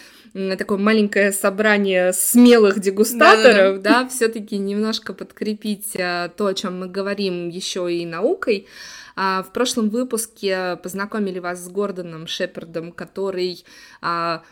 такое 0.57 0.77
маленькое 0.77 1.31
собрание 1.31 2.11
смелых 2.11 2.79
дегустаторов, 2.79 3.81
да, 3.81 3.91
да, 3.91 4.03
да 4.03 4.09
все-таки 4.09 4.57
немножко 4.57 5.13
подкрепить 5.13 5.95
э, 5.95 6.29
то, 6.35 6.47
о 6.47 6.53
чем 6.53 6.79
мы 6.79 6.87
говорим 6.87 7.49
еще 7.49 7.93
и 7.93 8.05
наукой. 8.05 8.67
А, 9.15 9.43
в 9.43 9.53
прошлом 9.53 9.89
выпуске 9.89 10.77
познакомили 10.81 11.39
вас 11.39 11.63
с 11.63 11.69
Гордоном 11.69 12.27
Шепердом, 12.27 12.91
который 12.91 13.63
а, 14.01 14.43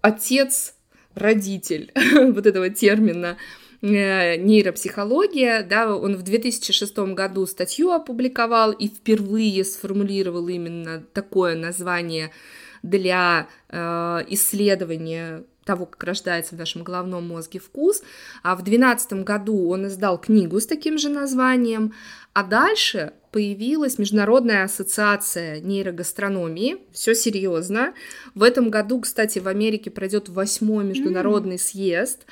отец, 0.00 0.74
родитель 1.14 1.92
вот 2.32 2.46
этого 2.46 2.70
термина 2.70 3.36
нейропсихология, 3.82 5.62
да, 5.62 5.94
он 5.96 6.16
в 6.16 6.22
2006 6.22 6.98
году 7.14 7.46
статью 7.46 7.90
опубликовал 7.90 8.72
и 8.72 8.88
впервые 8.88 9.64
сформулировал 9.64 10.48
именно 10.48 11.02
такое 11.12 11.56
название 11.56 12.30
для 12.82 13.48
э, 13.68 14.24
исследования 14.28 15.44
того, 15.64 15.86
как 15.86 16.02
рождается 16.04 16.54
в 16.54 16.58
нашем 16.58 16.82
головном 16.82 17.28
мозге 17.28 17.60
вкус. 17.60 18.02
А 18.42 18.56
в 18.56 18.62
2012 18.62 19.24
году 19.24 19.68
он 19.68 19.86
издал 19.86 20.18
книгу 20.18 20.58
с 20.58 20.66
таким 20.66 20.98
же 20.98 21.08
названием. 21.08 21.94
А 22.32 22.42
дальше 22.42 23.12
появилась 23.30 23.98
Международная 23.98 24.64
ассоциация 24.64 25.60
нейрогастрономии. 25.60 26.78
Все 26.92 27.14
серьезно. 27.14 27.94
В 28.34 28.42
этом 28.42 28.70
году, 28.70 29.00
кстати, 29.00 29.38
в 29.38 29.48
Америке 29.48 29.90
пройдет 29.90 30.28
восьмой 30.28 30.84
международный 30.84 31.56
mm. 31.56 31.58
съезд. 31.58 32.26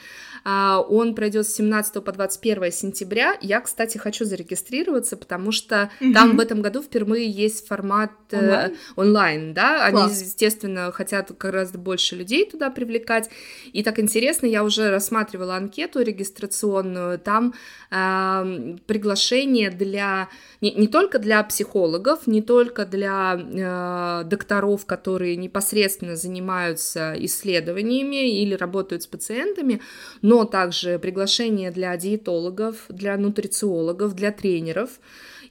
А, 0.50 0.80
он 0.80 1.14
пройдет 1.14 1.46
с 1.46 1.56
17 1.56 2.02
по 2.02 2.10
21 2.10 2.72
сентября. 2.72 3.36
Я, 3.42 3.60
кстати, 3.60 3.98
хочу 3.98 4.24
зарегистрироваться, 4.24 5.18
потому 5.18 5.52
что 5.52 5.90
mm-hmm. 6.00 6.14
там 6.14 6.38
в 6.38 6.40
этом 6.40 6.62
году 6.62 6.80
впервые 6.80 7.28
есть 7.28 7.66
формат 7.66 8.12
онлайн, 8.32 8.72
э, 8.72 8.74
онлайн 8.96 9.52
да. 9.52 9.90
Класс. 9.90 10.10
Они, 10.10 10.20
естественно, 10.24 10.90
хотят 10.90 11.36
гораздо 11.36 11.76
больше 11.76 12.16
людей 12.16 12.48
туда 12.48 12.70
привлекать. 12.70 13.28
И 13.74 13.82
так 13.82 13.98
интересно, 13.98 14.46
я 14.46 14.64
уже 14.64 14.88
рассматривала 14.88 15.56
анкету 15.56 16.00
регистрационную. 16.00 17.18
Там 17.18 17.52
э, 17.90 18.76
приглашение 18.86 19.70
для 19.70 20.30
не, 20.62 20.72
не 20.72 20.88
только 20.88 21.18
для 21.18 21.42
психологов, 21.42 22.26
не 22.26 22.40
только 22.40 22.86
для 22.86 23.38
э, 23.38 24.24
докторов, 24.24 24.86
которые 24.86 25.36
непосредственно 25.36 26.16
занимаются 26.16 27.14
исследованиями 27.18 28.40
или 28.40 28.54
работают 28.54 29.02
с 29.02 29.06
пациентами, 29.06 29.82
но 30.22 30.37
также 30.44 30.98
приглашение 30.98 31.70
для 31.70 31.96
диетологов, 31.96 32.86
для 32.88 33.16
нутрициологов, 33.16 34.14
для 34.14 34.32
тренеров 34.32 35.00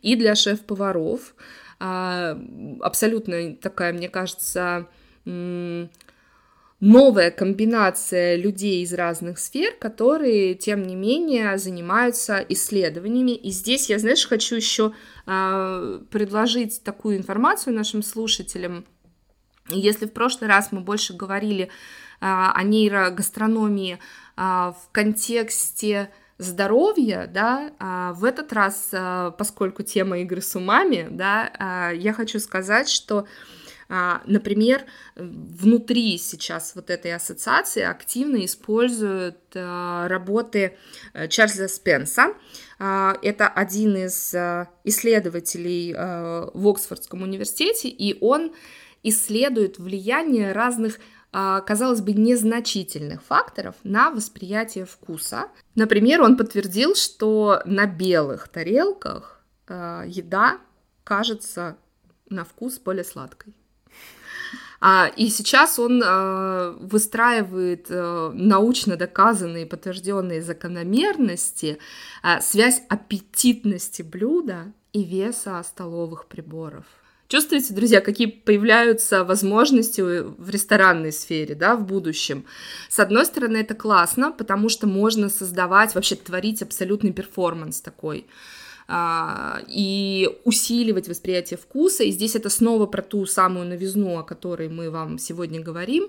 и 0.02 0.16
для 0.16 0.36
шеф-поваров. 0.36 1.36
А, 1.80 2.38
абсолютно 2.82 3.56
такая, 3.56 3.94
мне 3.94 4.10
кажется, 4.10 4.88
новая 5.26 5.90
комбинация 7.32 8.36
людей 8.36 8.84
из 8.84 8.94
разных 8.94 9.40
сфер, 9.40 9.74
которые, 9.80 10.56
тем 10.56 10.84
не 10.84 10.96
менее, 10.96 11.58
занимаются 11.58 12.46
исследованиями. 12.50 13.32
И 13.32 13.52
здесь 13.52 13.90
я, 13.90 14.00
знаешь, 14.00 14.28
хочу 14.28 14.56
еще 14.56 14.92
а, 15.26 16.02
предложить 16.10 16.82
такую 16.84 17.18
информацию 17.18 17.76
нашим 17.76 18.04
слушателям– 18.04 18.86
Если 19.70 20.06
в 20.06 20.14
прошлый 20.14 20.50
раз 20.50 20.72
мы 20.72 20.82
больше 20.82 21.14
говорили 21.14 21.70
а, 22.20 22.52
о 22.54 22.64
нейрогастрономии 22.64 24.00
а, 24.38 24.74
в 24.74 24.92
контексте 24.92 26.12
здоровья, 26.38 27.28
да, 27.28 27.72
а, 27.80 28.14
в 28.14 28.24
этот 28.24 28.54
раз, 28.54 28.90
а, 28.94 29.32
поскольку 29.32 29.82
тема 29.82 30.20
игры 30.20 30.42
с 30.42 30.56
умами, 30.56 31.08
да, 31.10 31.92
я 31.92 32.14
хочу 32.14 32.40
сказать, 32.40 32.88
что 32.88 33.26
Например, 34.26 34.84
внутри 35.16 36.18
сейчас 36.18 36.74
вот 36.76 36.90
этой 36.90 37.16
ассоциации 37.16 37.84
активно 37.84 38.44
используют 38.44 39.38
работы 39.54 40.78
э, 41.14 41.30
Чарльза 41.30 41.70
Спенса. 41.70 42.34
Это 42.78 43.48
один 43.48 43.96
из 43.96 44.36
исследователей 44.84 45.94
в 45.94 46.68
Оксфордском 46.68 47.22
университете, 47.22 47.88
и 47.88 48.18
он 48.20 48.52
исследует 49.04 49.80
влияние 49.80 50.52
разных 50.52 51.00
казалось 51.66 52.02
бы, 52.02 52.14
незначительных 52.14 53.22
факторов 53.22 53.76
на 53.84 54.10
восприятие 54.12 54.86
вкуса. 54.86 55.50
Например, 55.76 56.22
он 56.22 56.38
подтвердил, 56.38 56.96
что 56.96 57.62
на 57.66 57.86
белых 57.86 58.48
тарелках 58.48 59.42
еда 59.70 60.58
кажется 61.04 61.78
на 62.30 62.44
вкус 62.44 62.80
более 62.80 63.04
сладкой. 63.04 63.54
А, 64.80 65.08
и 65.16 65.30
сейчас 65.30 65.80
он 65.80 66.04
а, 66.06 66.76
выстраивает 66.80 67.88
а, 67.90 68.32
научно 68.34 68.96
доказанные, 68.96 69.66
подтвержденные 69.66 70.42
закономерности, 70.42 71.80
а, 72.22 72.42
связь 72.42 72.84
аппетитности 72.88 74.04
блюда 74.04 74.72
и 74.94 75.04
веса 75.04 75.62
столовых 75.64 76.28
приборов. 76.28 76.86
Чувствуете, 77.28 77.74
друзья, 77.74 78.00
какие 78.00 78.28
появляются 78.28 79.26
возможности 79.26 80.00
в 80.00 80.50
ресторанной 80.50 81.12
сфере, 81.12 81.56
да, 81.56 81.76
в 81.76 81.86
будущем? 81.86 82.46
С 82.88 83.00
одной 83.00 83.26
стороны, 83.26 83.58
это 83.58 83.76
классно, 83.76 84.32
потому 84.32 84.70
что 84.70 84.88
можно 84.88 85.28
создавать, 85.28 85.94
вообще 85.94 86.16
творить 86.16 86.62
абсолютный 86.62 87.12
перформанс 87.12 87.82
такой. 87.82 88.28
А, 88.90 89.60
и 89.68 90.30
усиливать 90.46 91.10
восприятие 91.10 91.58
вкуса. 91.58 92.06
И 92.06 92.12
здесь 92.12 92.36
это 92.38 92.50
снова 92.50 92.86
про 92.86 93.02
ту 93.02 93.26
самую 93.26 93.68
новизну, 93.68 94.18
о 94.18 94.24
которой 94.24 94.70
мы 94.70 94.90
вам 94.90 95.20
сегодня 95.20 95.60
говорим 95.60 96.08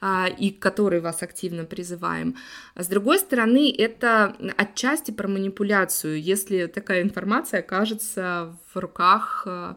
а, 0.00 0.28
и 0.28 0.50
к 0.50 0.60
которой 0.60 1.00
вас 1.00 1.24
активно 1.24 1.64
призываем. 1.64 2.36
с 2.76 2.86
другой 2.86 3.18
стороны, 3.18 3.74
это 3.76 4.36
отчасти 4.56 5.10
про 5.10 5.26
манипуляцию, 5.26 6.22
если 6.22 6.66
такая 6.66 7.02
информация 7.02 7.58
окажется 7.58 8.56
в 8.72 8.78
руках 8.78 9.42
а, 9.48 9.76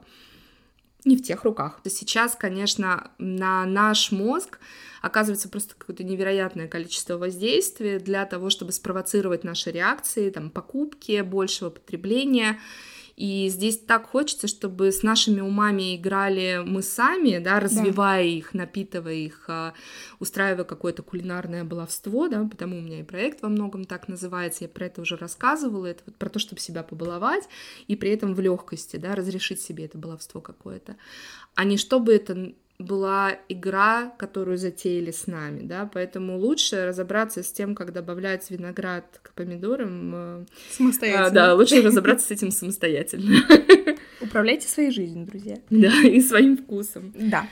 не 1.06 1.16
в 1.16 1.24
тех 1.24 1.44
руках. 1.44 1.80
Сейчас, 1.86 2.36
конечно, 2.36 3.12
на 3.18 3.66
наш 3.66 4.12
мозг 4.12 4.60
оказывается 5.02 5.50
просто 5.50 5.76
какое-то 5.78 6.04
невероятное 6.04 6.68
количество 6.68 7.18
воздействия 7.18 8.00
для 8.00 8.26
того, 8.26 8.50
чтобы 8.50 8.72
спровоцировать 8.72 9.44
наши 9.44 9.72
реакции, 9.72 10.32
там, 10.32 10.50
покупки, 10.50 11.22
большего 11.22 11.70
потребления. 11.70 12.60
И 13.16 13.48
здесь 13.48 13.78
так 13.78 14.08
хочется, 14.08 14.48
чтобы 14.48 14.92
с 14.92 15.02
нашими 15.02 15.40
умами 15.40 15.96
играли 15.96 16.62
мы 16.66 16.82
сами, 16.82 17.38
да, 17.38 17.62
развивая 17.62 18.24
да. 18.24 18.30
их, 18.30 18.54
напитывая 18.54 19.14
их, 19.14 19.46
а, 19.48 19.74
устраивая 20.20 20.66
какое-то 20.66 21.02
кулинарное 21.02 21.64
баловство, 21.64 22.28
да, 22.28 22.44
потому 22.44 22.78
у 22.78 22.82
меня 22.82 23.00
и 23.00 23.04
проект 23.04 23.42
во 23.42 23.48
многом 23.48 23.86
так 23.86 24.10
называется, 24.10 24.66
я 24.66 24.70
про 24.70 24.88
это 24.88 25.02
уже 25.02 25.16
рассказывала, 25.16 25.86
это 25.86 26.04
вот 26.06 26.16
про 26.18 26.30
то, 26.30 26.40
чтобы 26.40 26.60
себя 26.60 26.84
побаловать, 26.84 27.48
и 27.88 27.96
при 27.96 28.10
этом 28.10 28.34
в 28.34 28.40
легкости, 28.42 28.98
да, 28.98 29.16
разрешить 29.16 29.62
себе 29.62 29.86
это 29.86 29.98
баловство 29.98 30.42
какое-то, 30.42 30.98
а 31.56 31.64
не 31.64 31.78
чтобы 31.78 32.14
это 32.14 32.54
была 32.78 33.38
игра, 33.48 34.12
которую 34.18 34.58
затеяли 34.58 35.12
с 35.12 35.28
нами, 35.28 35.62
да, 35.62 35.90
поэтому 35.92 36.38
лучше 36.38 36.86
разобраться 36.86 37.42
с 37.42 37.52
тем, 37.52 37.74
как 37.74 37.94
добавлять 37.94 38.50
виноград 38.50 39.06
к 39.22 39.34
помидорам. 39.34 40.12
Э, 40.16 40.46
самостоятельно. 40.72 41.28
А, 41.28 41.30
да, 41.30 41.54
лучше 41.54 41.82
разобраться 41.82 42.28
с 42.28 42.32
этим 42.32 42.52
самостоятельно. 42.52 43.38
Управляйте 44.22 44.68
своей 44.68 44.92
жизнью, 44.92 45.26
друзья. 45.26 45.58
Да, 45.70 46.02
и 46.04 46.20
своим 46.20 46.58
вкусом. 46.58 47.14
Да. 47.16 47.48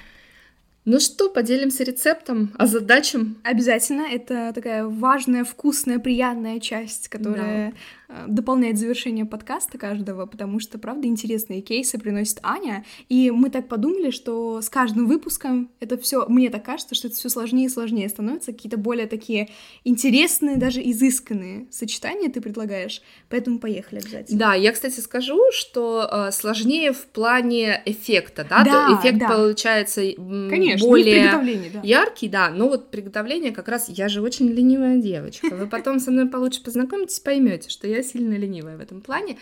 Ну 0.86 1.00
что, 1.00 1.30
поделимся 1.30 1.86
рецептом, 1.86 2.52
а 2.58 2.66
задачам? 2.66 3.38
Обязательно. 3.44 4.02
Это 4.02 4.52
такая 4.54 4.86
важная, 4.86 5.46
вкусная, 5.46 6.00
приятная 6.00 6.60
часть, 6.60 7.08
которая 7.08 7.72
да. 7.72 7.78
Э, 8.10 8.26
дополняет 8.28 8.78
завершение 8.78 9.26
подкаста 9.26 9.78
каждого, 9.78 10.26
потому 10.26 10.60
что, 10.60 10.78
правда, 10.78 11.08
интересные 11.08 11.62
кейсы 11.62 11.98
приносит 11.98 12.40
Аня. 12.44 12.86
И 13.10 13.32
мы 13.32 13.50
так 13.50 13.68
подумали, 13.68 14.12
что 14.12 14.62
с 14.62 14.70
каждым 14.70 15.08
выпуском 15.08 15.70
это 15.80 15.98
все, 15.98 16.26
мне 16.28 16.50
так 16.50 16.64
кажется, 16.64 16.96
что 16.96 17.08
это 17.08 17.16
все 17.16 17.30
сложнее 17.30 17.66
и 17.66 17.70
сложнее 17.70 18.10
становится, 18.10 18.52
какие-то 18.52 18.78
более 18.78 19.08
такие 19.08 19.50
интересные, 19.84 20.58
даже 20.58 20.82
изысканные 20.82 21.68
сочетания 21.72 22.30
ты 22.30 22.42
предлагаешь. 22.42 23.02
Поэтому 23.30 23.60
поехали 23.60 24.00
обязательно. 24.00 24.40
Да, 24.40 24.54
я, 24.54 24.72
кстати, 24.72 25.00
скажу, 25.00 25.40
что 25.52 26.08
э, 26.12 26.32
сложнее 26.32 26.94
в 26.94 27.06
плане 27.06 27.82
эффекта, 27.86 28.46
да, 28.48 28.64
да 28.64 29.00
эффект 29.00 29.20
да. 29.20 29.30
получается 29.30 30.02
Конечно, 30.04 30.88
более 30.88 31.32
да. 31.74 31.82
яркий, 31.84 32.28
да, 32.28 32.50
но 32.50 32.68
вот 32.68 32.92
приготовление 32.92 33.52
как 33.52 33.68
раз, 33.68 33.90
я 33.90 34.10
же 34.10 34.22
очень 34.22 34.50
ленивая 34.50 34.98
девочка, 34.98 35.48
вы 35.56 35.68
потом 35.68 36.00
со 36.00 36.12
мной 36.12 36.28
получше 36.28 36.64
познакомитесь, 36.64 37.20
поймете, 37.20 37.70
что 37.70 37.88
я 37.88 38.03
сильно 38.04 38.36
ленивая 38.36 38.78
в 38.78 38.82
этом 38.82 39.02
плане. 39.02 39.38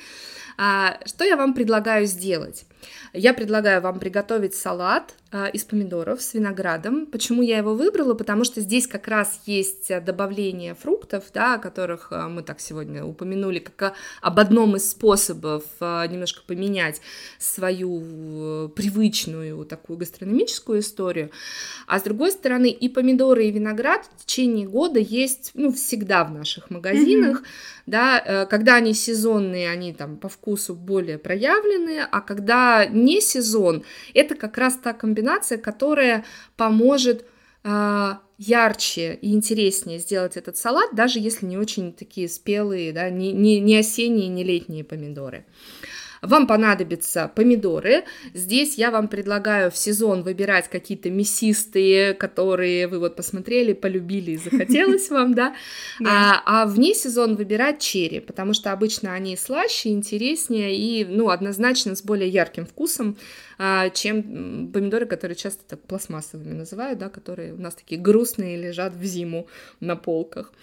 А, 0.57 0.99
что 1.05 1.23
я 1.23 1.35
вам 1.35 1.53
предлагаю 1.53 2.05
сделать? 2.05 2.65
Я 3.13 3.33
предлагаю 3.33 3.81
вам 3.81 3.99
приготовить 3.99 4.55
салат 4.55 5.15
а, 5.31 5.47
из 5.47 5.63
помидоров 5.63 6.21
с 6.21 6.33
виноградом. 6.33 7.05
Почему 7.05 7.41
я 7.41 7.57
его 7.57 7.73
выбрала? 7.73 8.13
Потому 8.13 8.43
что 8.43 8.61
здесь 8.61 8.87
как 8.87 9.07
раз 9.07 9.41
есть 9.45 9.91
добавление 10.03 10.75
фруктов, 10.75 11.25
да, 11.33 11.55
о 11.55 11.57
которых 11.59 12.07
а, 12.11 12.29
мы 12.29 12.43
так 12.43 12.59
сегодня 12.59 13.05
упомянули, 13.05 13.59
как 13.59 13.93
об 14.21 14.39
одном 14.39 14.75
из 14.75 14.89
способов 14.89 15.63
немножко 15.79 16.41
поменять 16.45 17.01
свою 17.37 18.69
привычную 18.69 19.63
такую 19.65 19.97
гастрономическую 19.97 20.79
историю. 20.79 21.31
А 21.87 21.99
с 21.99 22.03
другой 22.03 22.31
стороны, 22.31 22.69
и 22.69 22.89
помидоры, 22.89 23.45
и 23.45 23.51
виноград 23.51 24.09
в 24.17 24.25
течение 24.25 24.67
года 24.67 24.99
есть 24.99 25.51
ну, 25.53 25.71
всегда 25.71 26.23
в 26.23 26.31
наших 26.31 26.69
магазинах. 26.69 27.41
Mm-hmm 27.41 27.81
да, 27.85 28.21
э, 28.23 28.45
когда 28.45 28.75
они 28.75 28.93
сезонные, 28.93 29.69
они 29.69 29.93
там 29.93 30.17
по 30.17 30.29
вкусу 30.29 30.75
более 30.75 31.17
проявлены, 31.17 32.07
а 32.09 32.21
когда 32.21 32.70
не 32.89 33.21
сезон, 33.21 33.83
это 34.13 34.35
как 34.35 34.57
раз 34.57 34.77
та 34.77 34.93
комбинация, 34.93 35.57
которая 35.57 36.25
поможет 36.57 37.25
э, 37.63 38.13
ярче 38.37 39.19
и 39.21 39.33
интереснее 39.33 39.99
сделать 39.99 40.37
этот 40.37 40.57
салат, 40.57 40.95
даже 40.95 41.19
если 41.19 41.45
не 41.45 41.57
очень 41.57 41.93
такие 41.93 42.27
спелые, 42.27 42.91
да, 42.91 43.09
не, 43.09 43.31
не, 43.31 43.59
не 43.59 43.77
осенние, 43.77 44.27
не 44.27 44.43
летние 44.43 44.83
помидоры. 44.83 45.45
Вам 46.21 46.45
понадобятся 46.45 47.31
помидоры. 47.33 48.03
Здесь 48.35 48.75
я 48.75 48.91
вам 48.91 49.07
предлагаю 49.07 49.71
в 49.71 49.77
сезон 49.77 50.21
выбирать 50.21 50.69
какие-то 50.69 51.09
мясистые, 51.09 52.13
которые 52.13 52.87
вы 52.87 52.99
вот 52.99 53.15
посмотрели, 53.15 53.73
полюбили 53.73 54.31
и 54.31 54.37
захотелось 54.37 55.09
вам, 55.09 55.33
да. 55.33 55.55
А, 56.05 56.43
а 56.45 56.65
вне 56.67 56.93
сезон 56.93 57.35
выбирать 57.35 57.79
черри, 57.79 58.19
потому 58.19 58.53
что 58.53 58.71
обычно 58.71 59.13
они 59.13 59.35
слаще, 59.35 59.89
интереснее 59.89 60.75
и, 60.77 61.05
ну, 61.05 61.29
однозначно 61.29 61.95
с 61.95 62.03
более 62.03 62.29
ярким 62.29 62.67
вкусом, 62.67 63.17
а, 63.57 63.89
чем 63.89 64.69
помидоры, 64.71 65.07
которые 65.07 65.35
часто 65.35 65.63
так 65.67 65.81
пластмассовыми 65.81 66.53
называют, 66.53 66.99
да, 66.99 67.09
которые 67.09 67.53
у 67.53 67.57
нас 67.59 67.73
такие 67.73 67.99
грустные 67.99 68.57
лежат 68.57 68.93
в 68.93 69.03
зиму 69.03 69.47
на 69.79 69.95
полках. 69.95 70.53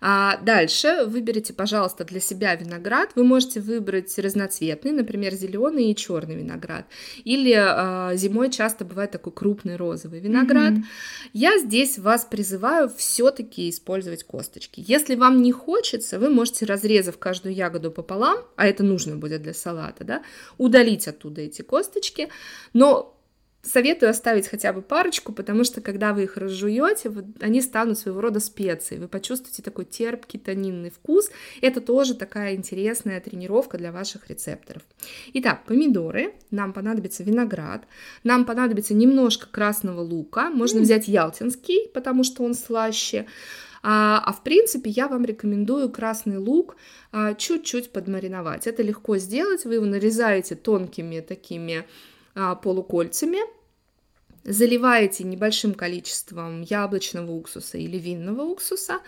А 0.00 0.38
дальше 0.38 1.04
выберите, 1.06 1.52
пожалуйста, 1.52 2.04
для 2.04 2.20
себя 2.20 2.54
виноград. 2.54 3.10
Вы 3.14 3.24
можете 3.24 3.60
выбрать 3.60 4.18
разноцветный, 4.18 4.92
например, 4.92 5.34
зеленый 5.34 5.90
и 5.90 5.96
черный 5.96 6.36
виноград. 6.36 6.86
Или 7.24 7.54
а, 7.56 8.14
зимой 8.14 8.50
часто 8.50 8.84
бывает 8.84 9.10
такой 9.10 9.32
крупный 9.32 9.76
розовый 9.76 10.20
виноград. 10.20 10.72
Mm-hmm. 10.72 11.30
Я 11.34 11.58
здесь 11.58 11.98
вас 11.98 12.24
призываю 12.24 12.88
все-таки 12.96 13.68
использовать 13.68 14.24
косточки. 14.24 14.82
Если 14.86 15.14
вам 15.14 15.42
не 15.42 15.52
хочется, 15.52 16.18
вы 16.18 16.30
можете, 16.30 16.64
разрезав 16.64 17.18
каждую 17.18 17.54
ягоду 17.54 17.90
пополам, 17.90 18.38
а 18.56 18.66
это 18.66 18.82
нужно 18.82 19.16
будет 19.16 19.42
для 19.42 19.54
салата, 19.54 20.04
да, 20.04 20.22
удалить 20.56 21.08
оттуда 21.08 21.42
эти 21.42 21.62
косточки. 21.62 22.28
Но 22.72 23.19
Советую 23.62 24.08
оставить 24.08 24.48
хотя 24.48 24.72
бы 24.72 24.80
парочку, 24.80 25.32
потому 25.32 25.64
что 25.64 25.82
когда 25.82 26.14
вы 26.14 26.22
их 26.22 26.38
разжуете, 26.38 27.12
они 27.40 27.60
станут 27.60 27.98
своего 27.98 28.22
рода 28.22 28.40
специей. 28.40 29.00
Вы 29.00 29.06
почувствуете 29.06 29.62
такой 29.62 29.84
терпкий 29.84 30.40
тонинный 30.40 30.90
вкус. 30.90 31.30
Это 31.60 31.82
тоже 31.82 32.14
такая 32.14 32.54
интересная 32.54 33.20
тренировка 33.20 33.76
для 33.76 33.92
ваших 33.92 34.30
рецепторов. 34.30 34.82
Итак, 35.34 35.64
помидоры, 35.66 36.32
нам 36.50 36.72
понадобится 36.72 37.22
виноград, 37.22 37.84
нам 38.24 38.46
понадобится 38.46 38.94
немножко 38.94 39.46
красного 39.50 40.00
лука. 40.00 40.48
Можно 40.48 40.78
mm. 40.78 40.82
взять 40.82 41.08
ялтинский, 41.08 41.88
потому 41.92 42.24
что 42.24 42.44
он 42.44 42.54
слаще. 42.54 43.26
А, 43.82 44.22
а 44.24 44.32
в 44.32 44.42
принципе 44.42 44.90
я 44.90 45.08
вам 45.08 45.24
рекомендую 45.24 45.90
красный 45.90 46.38
лук 46.38 46.76
а, 47.12 47.34
чуть-чуть 47.34 47.92
подмариновать. 47.92 48.66
Это 48.66 48.82
легко 48.82 49.18
сделать. 49.18 49.64
Вы 49.64 49.74
его 49.74 49.86
нарезаете 49.86 50.54
тонкими 50.54 51.20
такими 51.20 51.84
полукольцами, 52.34 53.38
заливаете 54.44 55.24
небольшим 55.24 55.74
количеством 55.74 56.62
яблочного 56.62 57.30
уксуса 57.32 57.78
или 57.78 57.98
винного 57.98 58.42
уксуса 58.42 59.00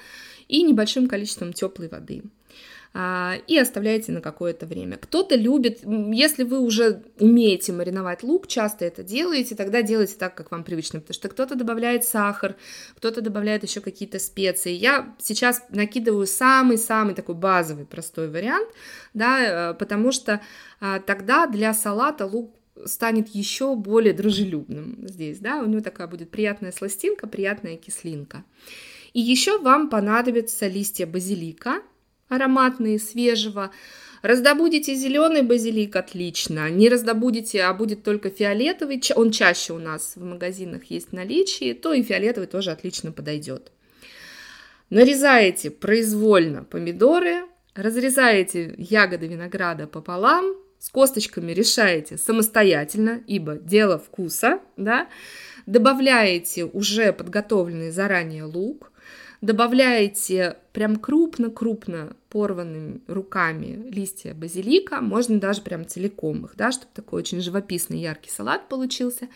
и 0.48 0.62
небольшим 0.62 1.08
количеством 1.08 1.52
теплой 1.52 1.88
воды 1.88 2.22
а, 2.94 3.36
и 3.46 3.56
оставляете 3.56 4.12
на 4.12 4.20
какое-то 4.20 4.66
время. 4.66 4.98
Кто-то 4.98 5.34
любит, 5.34 5.80
если 5.82 6.44
вы 6.44 6.58
уже 6.60 7.02
умеете 7.18 7.72
мариновать 7.72 8.22
лук, 8.22 8.46
часто 8.46 8.84
это 8.84 9.02
делаете, 9.02 9.54
тогда 9.54 9.82
делайте 9.82 10.16
так, 10.18 10.34
как 10.34 10.50
вам 10.50 10.62
привычно, 10.62 11.00
потому 11.00 11.14
что 11.14 11.28
кто-то 11.28 11.54
добавляет 11.54 12.04
сахар, 12.04 12.56
кто-то 12.96 13.22
добавляет 13.22 13.62
еще 13.62 13.80
какие-то 13.80 14.18
специи. 14.18 14.72
Я 14.72 15.14
сейчас 15.18 15.64
накидываю 15.70 16.26
самый-самый 16.26 17.14
такой 17.14 17.34
базовый 17.34 17.86
простой 17.86 18.28
вариант, 18.28 18.68
да, 19.14 19.70
э, 19.70 19.74
потому 19.74 20.12
что 20.12 20.42
а, 20.80 21.00
тогда 21.00 21.46
для 21.46 21.72
салата 21.72 22.26
лук 22.26 22.54
станет 22.84 23.28
еще 23.28 23.74
более 23.76 24.12
дружелюбным 24.12 25.06
здесь, 25.08 25.38
да, 25.38 25.62
у 25.62 25.66
него 25.66 25.80
такая 25.80 26.06
будет 26.06 26.30
приятная 26.30 26.72
сластинка, 26.72 27.26
приятная 27.26 27.76
кислинка. 27.76 28.44
И 29.12 29.20
еще 29.20 29.58
вам 29.58 29.90
понадобятся 29.90 30.66
листья 30.66 31.06
базилика, 31.06 31.82
ароматные, 32.28 32.98
свежего. 32.98 33.70
Раздобудете 34.22 34.94
зеленый 34.94 35.42
базилик, 35.42 35.96
отлично. 35.96 36.70
Не 36.70 36.88
раздобудете, 36.88 37.62
а 37.62 37.74
будет 37.74 38.04
только 38.04 38.30
фиолетовый, 38.30 39.02
он 39.16 39.32
чаще 39.32 39.72
у 39.72 39.78
нас 39.78 40.14
в 40.16 40.24
магазинах 40.24 40.84
есть 40.84 41.10
в 41.10 41.12
наличии, 41.12 41.74
то 41.74 41.92
и 41.92 42.02
фиолетовый 42.02 42.46
тоже 42.46 42.70
отлично 42.70 43.12
подойдет. 43.12 43.72
Нарезаете 44.90 45.70
произвольно 45.70 46.64
помидоры, 46.64 47.46
разрезаете 47.74 48.74
ягоды 48.78 49.26
винограда 49.26 49.86
пополам, 49.86 50.54
с 50.82 50.90
косточками 50.90 51.52
решаете 51.52 52.18
самостоятельно, 52.18 53.22
ибо 53.28 53.54
дело 53.54 54.00
вкуса, 54.00 54.58
да, 54.76 55.06
добавляете 55.64 56.64
уже 56.64 57.12
подготовленный 57.12 57.92
заранее 57.92 58.42
лук, 58.42 58.91
добавляете 59.42 60.56
прям 60.72 60.96
крупно-крупно 60.96 62.16
порванными 62.30 63.00
руками 63.08 63.84
листья 63.90 64.32
базилика, 64.32 65.00
можно 65.02 65.38
даже 65.38 65.60
прям 65.60 65.86
целиком 65.86 66.46
их, 66.46 66.52
да, 66.56 66.72
чтобы 66.72 66.92
такой 66.94 67.18
очень 67.18 67.40
живописный 67.40 67.98
яркий 67.98 68.30
салат 68.30 68.68
получился. 68.68 69.28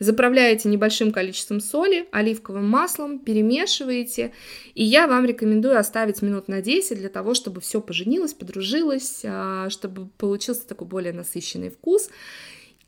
Заправляете 0.00 0.68
небольшим 0.68 1.12
количеством 1.12 1.60
соли, 1.60 2.08
оливковым 2.10 2.68
маслом, 2.68 3.18
перемешиваете, 3.20 4.32
и 4.74 4.82
я 4.82 5.06
вам 5.06 5.26
рекомендую 5.26 5.78
оставить 5.78 6.22
минут 6.22 6.48
на 6.48 6.62
10 6.62 6.98
для 6.98 7.10
того, 7.10 7.34
чтобы 7.34 7.60
все 7.60 7.80
поженилось, 7.80 8.34
подружилось, 8.34 9.22
а, 9.24 9.68
чтобы 9.68 10.08
получился 10.18 10.66
такой 10.66 10.88
более 10.88 11.12
насыщенный 11.12 11.68
вкус. 11.68 12.08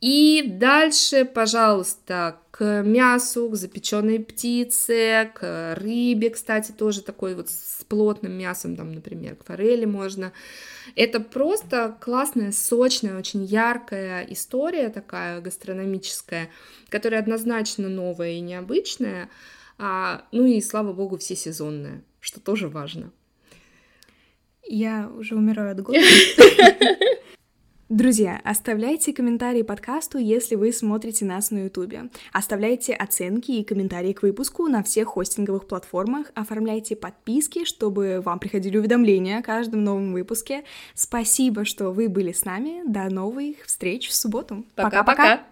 И 0.03 0.43
дальше, 0.49 1.25
пожалуйста, 1.25 2.41
к 2.51 2.83
мясу, 2.83 3.49
к 3.49 3.55
запеченной 3.55 4.19
птице, 4.19 5.31
к 5.33 5.77
рыбе, 5.77 6.31
кстати, 6.31 6.73
тоже 6.73 7.03
такой 7.03 7.37
вот 7.37 7.49
с 7.49 7.85
плотным 7.85 8.33
мясом, 8.33 8.75
там, 8.75 8.93
например, 8.93 9.37
к 9.37 9.45
форели 9.45 9.85
можно. 9.85 10.33
Это 10.97 11.21
просто 11.21 11.97
классная, 12.01 12.51
сочная, 12.51 13.17
очень 13.17 13.45
яркая 13.45 14.27
история 14.29 14.89
такая 14.89 15.41
гастрономическая, 15.41 16.51
которая 16.89 17.21
однозначно 17.21 17.89
новая 17.89 18.33
и 18.33 18.41
необычная, 18.41 19.31
а, 19.79 20.25
ну 20.33 20.45
и, 20.47 20.61
слава 20.61 20.93
богу, 20.93 21.17
все 21.17 21.37
сезонная, 21.37 22.03
что 22.19 22.41
тоже 22.41 22.69
важно. 22.69 23.13
Я 24.67 25.09
уже 25.17 25.37
умираю 25.37 25.71
от 25.71 25.81
голода. 25.81 26.03
Друзья, 27.93 28.41
оставляйте 28.43 29.13
комментарии 29.13 29.61
подкасту, 29.61 30.17
если 30.17 30.55
вы 30.55 30.73
смотрите 30.73 31.27
нас 31.27 31.51
на 31.51 31.65
ютубе. 31.65 32.09
Оставляйте 32.33 32.95
оценки 32.95 33.51
и 33.51 33.63
комментарии 33.63 34.15
к 34.15 34.23
выпуску 34.23 34.67
на 34.67 34.83
всех 34.83 35.09
хостинговых 35.09 35.67
платформах. 35.67 36.33
Оформляйте 36.35 36.97
подписки, 36.97 37.67
чтобы 37.67 38.23
вам 38.25 38.39
приходили 38.39 38.79
уведомления 38.79 39.41
о 39.41 39.43
каждом 39.43 39.85
новом 39.85 40.15
выпуске. 40.15 40.65
Спасибо, 40.95 41.67
что 41.67 41.91
вы 41.91 42.09
были 42.09 42.33
с 42.33 42.47
нами. 42.47 42.83
До 42.87 43.11
новых 43.11 43.57
встреч 43.67 44.09
в 44.09 44.15
субботу. 44.15 44.65
Пока-пока. 44.75 45.43